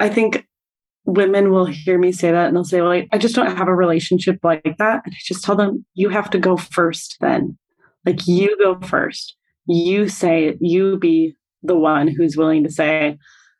I 0.00 0.08
think 0.08 0.46
women 1.14 1.50
will 1.50 1.66
hear 1.66 1.98
me 1.98 2.12
say 2.12 2.30
that 2.30 2.46
and 2.46 2.56
they'll 2.56 2.64
say, 2.64 2.80
well, 2.80 3.02
I 3.12 3.18
just 3.18 3.34
don't 3.34 3.56
have 3.56 3.68
a 3.68 3.74
relationship 3.74 4.38
like 4.42 4.76
that. 4.78 5.02
And 5.04 5.14
I 5.14 5.18
just 5.20 5.44
tell 5.44 5.56
them, 5.56 5.84
you 5.94 6.08
have 6.08 6.30
to 6.30 6.38
go 6.38 6.56
first 6.56 7.16
then. 7.20 7.56
Like 8.06 8.26
you 8.26 8.56
go 8.62 8.78
first. 8.80 9.36
You 9.66 10.08
say, 10.08 10.56
you 10.60 10.98
be 10.98 11.36
the 11.62 11.76
one 11.76 12.08
who's 12.08 12.36
willing 12.36 12.64
to 12.64 12.70
say, 12.70 13.18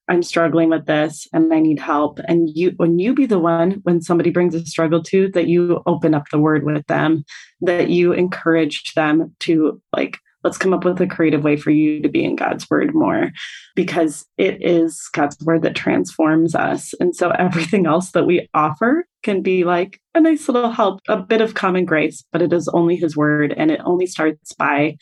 I'm 0.08 0.22
struggling 0.22 0.70
with 0.70 0.86
this 0.86 1.28
and 1.32 1.52
I 1.54 1.60
need 1.60 1.78
help. 1.78 2.18
And 2.26 2.48
you, 2.52 2.72
when 2.76 2.98
you 2.98 3.14
be 3.14 3.26
the 3.26 3.38
one, 3.38 3.80
when 3.84 4.02
somebody 4.02 4.30
brings 4.30 4.54
a 4.54 4.66
struggle 4.66 5.02
to, 5.04 5.30
that 5.32 5.46
you 5.46 5.82
open 5.86 6.14
up 6.14 6.24
the 6.30 6.38
word 6.38 6.64
with 6.64 6.84
them, 6.86 7.24
that 7.60 7.90
you 7.90 8.12
encourage 8.12 8.92
them 8.94 9.34
to 9.40 9.80
like 9.94 10.18
let's 10.44 10.58
come 10.58 10.72
up 10.72 10.84
with 10.84 11.00
a 11.00 11.06
creative 11.06 11.44
way 11.44 11.56
for 11.56 11.70
you 11.70 12.00
to 12.02 12.08
be 12.08 12.24
in 12.24 12.36
God's 12.36 12.68
word 12.70 12.94
more 12.94 13.30
because 13.74 14.26
it 14.38 14.58
is 14.60 15.08
God's 15.12 15.38
word 15.44 15.62
that 15.62 15.74
transforms 15.74 16.54
us. 16.54 16.94
And 17.00 17.14
so 17.14 17.30
everything 17.30 17.86
else 17.86 18.12
that 18.12 18.26
we 18.26 18.48
offer 18.54 19.06
can 19.22 19.42
be 19.42 19.64
like 19.64 20.00
a 20.14 20.20
nice 20.20 20.48
little 20.48 20.70
help, 20.70 21.00
a 21.08 21.16
bit 21.16 21.40
of 21.40 21.54
common 21.54 21.84
grace, 21.84 22.24
but 22.32 22.42
it 22.42 22.52
is 22.52 22.68
only 22.68 22.96
his 22.96 23.16
word 23.16 23.54
and 23.56 23.70
it 23.70 23.80
only 23.84 24.06
starts 24.06 24.54
by 24.54 24.96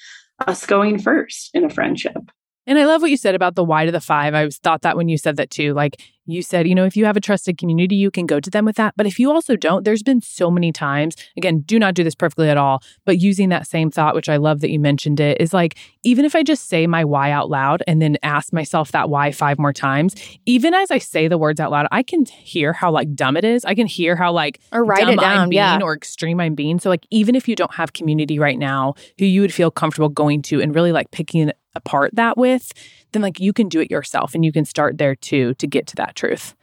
us 0.47 0.66
going 0.66 0.99
first 0.99 1.51
in 1.55 1.64
a 1.64 1.70
friendship. 1.70 2.30
And 2.66 2.78
I 2.78 2.84
love 2.84 3.01
what 3.01 3.11
you 3.11 3.16
said 3.16 3.34
about 3.34 3.55
the 3.55 3.64
why 3.64 3.86
to 3.86 3.93
the 3.93 4.01
five. 4.01 4.34
I 4.34 4.49
thought 4.51 4.82
that 4.82 4.97
when 4.97 5.09
you 5.09 5.16
said 5.16 5.36
that 5.36 5.51
too. 5.51 5.72
Like 5.72 6.03
you 6.32 6.42
said, 6.42 6.68
you 6.68 6.74
know, 6.74 6.84
if 6.84 6.96
you 6.96 7.04
have 7.04 7.16
a 7.16 7.20
trusted 7.20 7.58
community, 7.58 7.96
you 7.96 8.10
can 8.10 8.26
go 8.26 8.40
to 8.40 8.50
them 8.50 8.64
with 8.64 8.76
that. 8.76 8.94
But 8.96 9.06
if 9.06 9.18
you 9.18 9.30
also 9.30 9.56
don't, 9.56 9.84
there's 9.84 10.02
been 10.02 10.20
so 10.20 10.50
many 10.50 10.72
times, 10.72 11.16
again, 11.36 11.60
do 11.60 11.78
not 11.78 11.94
do 11.94 12.04
this 12.04 12.14
perfectly 12.14 12.50
at 12.50 12.56
all, 12.56 12.82
but 13.04 13.18
using 13.18 13.48
that 13.48 13.66
same 13.66 13.90
thought, 13.90 14.14
which 14.14 14.28
I 14.28 14.36
love 14.36 14.60
that 14.60 14.70
you 14.70 14.78
mentioned 14.78 15.20
it, 15.20 15.40
is 15.40 15.54
like, 15.54 15.76
even 16.04 16.24
if 16.24 16.34
I 16.34 16.42
just 16.42 16.68
say 16.68 16.86
my 16.86 17.04
why 17.04 17.30
out 17.30 17.50
loud 17.50 17.82
and 17.86 18.00
then 18.00 18.16
ask 18.22 18.52
myself 18.52 18.92
that 18.92 19.08
why 19.10 19.32
five 19.32 19.58
more 19.58 19.72
times, 19.72 20.14
even 20.46 20.74
as 20.74 20.90
I 20.90 20.98
say 20.98 21.28
the 21.28 21.38
words 21.38 21.60
out 21.60 21.70
loud, 21.70 21.86
I 21.90 22.02
can 22.02 22.24
hear 22.26 22.72
how 22.72 22.90
like 22.90 23.14
dumb 23.14 23.36
it 23.36 23.44
is. 23.44 23.64
I 23.64 23.74
can 23.74 23.86
hear 23.86 24.16
how 24.16 24.32
like 24.32 24.60
or 24.72 24.84
write 24.84 25.08
it 25.08 25.20
down, 25.20 25.38
I'm 25.38 25.48
being 25.48 25.58
yeah. 25.58 25.78
or 25.82 25.94
extreme 25.94 26.40
I'm 26.40 26.54
being. 26.54 26.78
So 26.78 26.88
like 26.88 27.06
even 27.10 27.34
if 27.34 27.48
you 27.48 27.56
don't 27.56 27.74
have 27.74 27.92
community 27.92 28.38
right 28.38 28.58
now 28.58 28.94
who 29.18 29.24
you 29.24 29.40
would 29.40 29.54
feel 29.54 29.70
comfortable 29.70 30.08
going 30.08 30.42
to 30.42 30.60
and 30.60 30.74
really 30.74 30.92
like 30.92 31.10
picking 31.10 31.52
apart 31.74 32.10
that 32.14 32.36
with, 32.36 32.72
then 33.12 33.22
like 33.22 33.40
you 33.40 33.52
can 33.52 33.68
do 33.68 33.80
it 33.80 33.90
yourself 33.90 34.34
and 34.34 34.44
you 34.44 34.52
can 34.52 34.64
start 34.64 34.98
there 34.98 35.14
too 35.14 35.54
to 35.54 35.66
get 35.66 35.86
to 35.88 35.96
that 35.96 36.14
truth. 36.16 36.54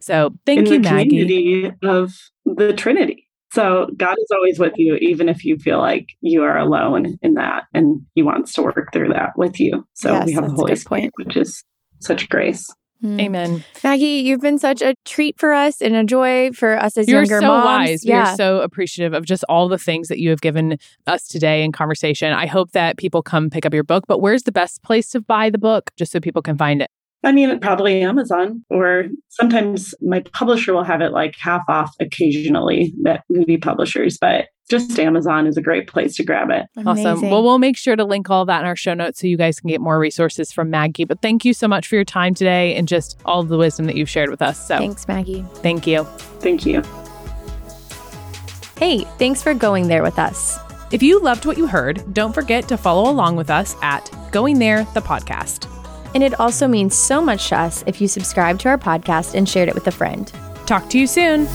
So 0.00 0.30
thank 0.46 0.60
in 0.60 0.66
you, 0.66 0.72
the 0.72 0.78
Maggie. 0.78 1.08
Community 1.10 1.72
of 1.82 2.12
the 2.44 2.72
Trinity. 2.72 3.28
So 3.52 3.88
God 3.96 4.16
is 4.18 4.30
always 4.32 4.58
with 4.58 4.72
you, 4.76 4.96
even 4.96 5.28
if 5.28 5.44
you 5.44 5.58
feel 5.58 5.78
like 5.78 6.06
you 6.22 6.42
are 6.42 6.56
alone 6.56 7.18
in 7.20 7.34
that, 7.34 7.64
and 7.74 8.00
He 8.14 8.22
wants 8.22 8.54
to 8.54 8.62
work 8.62 8.90
through 8.92 9.10
that 9.10 9.32
with 9.36 9.60
you. 9.60 9.86
So 9.92 10.12
yes, 10.12 10.26
we 10.26 10.32
have 10.32 10.48
the 10.48 10.54
Holy 10.54 10.74
Spirit, 10.74 11.10
which 11.16 11.36
is 11.36 11.62
such 12.00 12.28
grace. 12.30 12.68
Mm. 13.02 13.20
Amen. 13.20 13.64
Maggie, 13.82 14.04
you've 14.04 14.40
been 14.40 14.58
such 14.58 14.80
a 14.80 14.94
treat 15.04 15.38
for 15.38 15.52
us 15.52 15.80
and 15.82 15.94
a 15.96 16.04
joy 16.04 16.52
for 16.52 16.78
us 16.78 16.96
as 16.96 17.08
You're 17.08 17.22
younger 17.22 17.40
so 17.40 17.48
moms. 17.48 17.64
wise. 17.64 18.04
Yeah. 18.04 18.30
We're 18.30 18.36
so 18.36 18.60
appreciative 18.60 19.12
of 19.12 19.24
just 19.24 19.44
all 19.48 19.68
the 19.68 19.78
things 19.78 20.08
that 20.08 20.18
you 20.20 20.30
have 20.30 20.40
given 20.40 20.78
us 21.06 21.26
today 21.26 21.64
in 21.64 21.72
conversation. 21.72 22.32
I 22.32 22.46
hope 22.46 22.72
that 22.72 22.98
people 22.98 23.22
come 23.22 23.50
pick 23.50 23.66
up 23.66 23.74
your 23.74 23.82
book, 23.84 24.04
but 24.06 24.20
where's 24.20 24.44
the 24.44 24.52
best 24.52 24.82
place 24.82 25.08
to 25.10 25.20
buy 25.20 25.50
the 25.50 25.58
book 25.58 25.90
just 25.96 26.12
so 26.12 26.20
people 26.20 26.42
can 26.42 26.56
find 26.56 26.80
it? 26.80 26.90
I 27.24 27.32
mean, 27.32 27.60
probably 27.60 28.02
Amazon, 28.02 28.64
or 28.68 29.04
sometimes 29.28 29.94
my 30.02 30.20
publisher 30.32 30.72
will 30.72 30.84
have 30.84 31.00
it 31.00 31.12
like 31.12 31.36
half 31.38 31.62
off 31.68 31.94
occasionally, 32.00 32.94
that 33.02 33.22
Moody 33.30 33.56
publishers, 33.58 34.18
but 34.20 34.46
just 34.68 34.98
Amazon 34.98 35.46
is 35.46 35.56
a 35.56 35.62
great 35.62 35.86
place 35.86 36.16
to 36.16 36.24
grab 36.24 36.50
it. 36.50 36.66
Amazing. 36.76 37.06
Awesome. 37.06 37.30
Well, 37.30 37.42
we'll 37.42 37.58
make 37.58 37.76
sure 37.76 37.94
to 37.94 38.04
link 38.04 38.30
all 38.30 38.44
that 38.46 38.60
in 38.60 38.66
our 38.66 38.74
show 38.74 38.94
notes 38.94 39.20
so 39.20 39.26
you 39.26 39.36
guys 39.36 39.60
can 39.60 39.68
get 39.68 39.80
more 39.80 39.98
resources 39.98 40.50
from 40.50 40.70
Maggie. 40.70 41.04
But 41.04 41.20
thank 41.20 41.44
you 41.44 41.52
so 41.52 41.68
much 41.68 41.86
for 41.86 41.94
your 41.94 42.04
time 42.04 42.34
today 42.34 42.74
and 42.74 42.88
just 42.88 43.20
all 43.24 43.40
of 43.40 43.48
the 43.48 43.58
wisdom 43.58 43.86
that 43.86 43.96
you've 43.96 44.08
shared 44.08 44.30
with 44.30 44.42
us. 44.42 44.66
So 44.66 44.78
thanks, 44.78 45.06
Maggie. 45.06 45.44
Thank 45.56 45.86
you. 45.86 46.04
Thank 46.40 46.64
you. 46.64 46.82
Hey, 48.78 49.04
thanks 49.18 49.42
for 49.42 49.54
going 49.54 49.88
there 49.88 50.02
with 50.02 50.18
us. 50.18 50.58
If 50.90 51.02
you 51.02 51.20
loved 51.20 51.46
what 51.46 51.56
you 51.56 51.66
heard, 51.66 52.14
don't 52.14 52.32
forget 52.32 52.66
to 52.68 52.76
follow 52.76 53.10
along 53.10 53.36
with 53.36 53.50
us 53.50 53.76
at 53.82 54.10
Going 54.32 54.58
There, 54.58 54.84
the 54.94 55.00
podcast. 55.00 55.68
And 56.14 56.22
it 56.22 56.38
also 56.40 56.68
means 56.68 56.94
so 56.94 57.20
much 57.22 57.48
to 57.48 57.58
us 57.58 57.84
if 57.86 58.00
you 58.00 58.08
subscribe 58.08 58.58
to 58.60 58.68
our 58.68 58.78
podcast 58.78 59.34
and 59.34 59.48
shared 59.48 59.68
it 59.68 59.74
with 59.74 59.86
a 59.86 59.92
friend. 59.92 60.32
Talk 60.66 60.88
to 60.90 60.98
you 60.98 61.06
soon. 61.06 61.48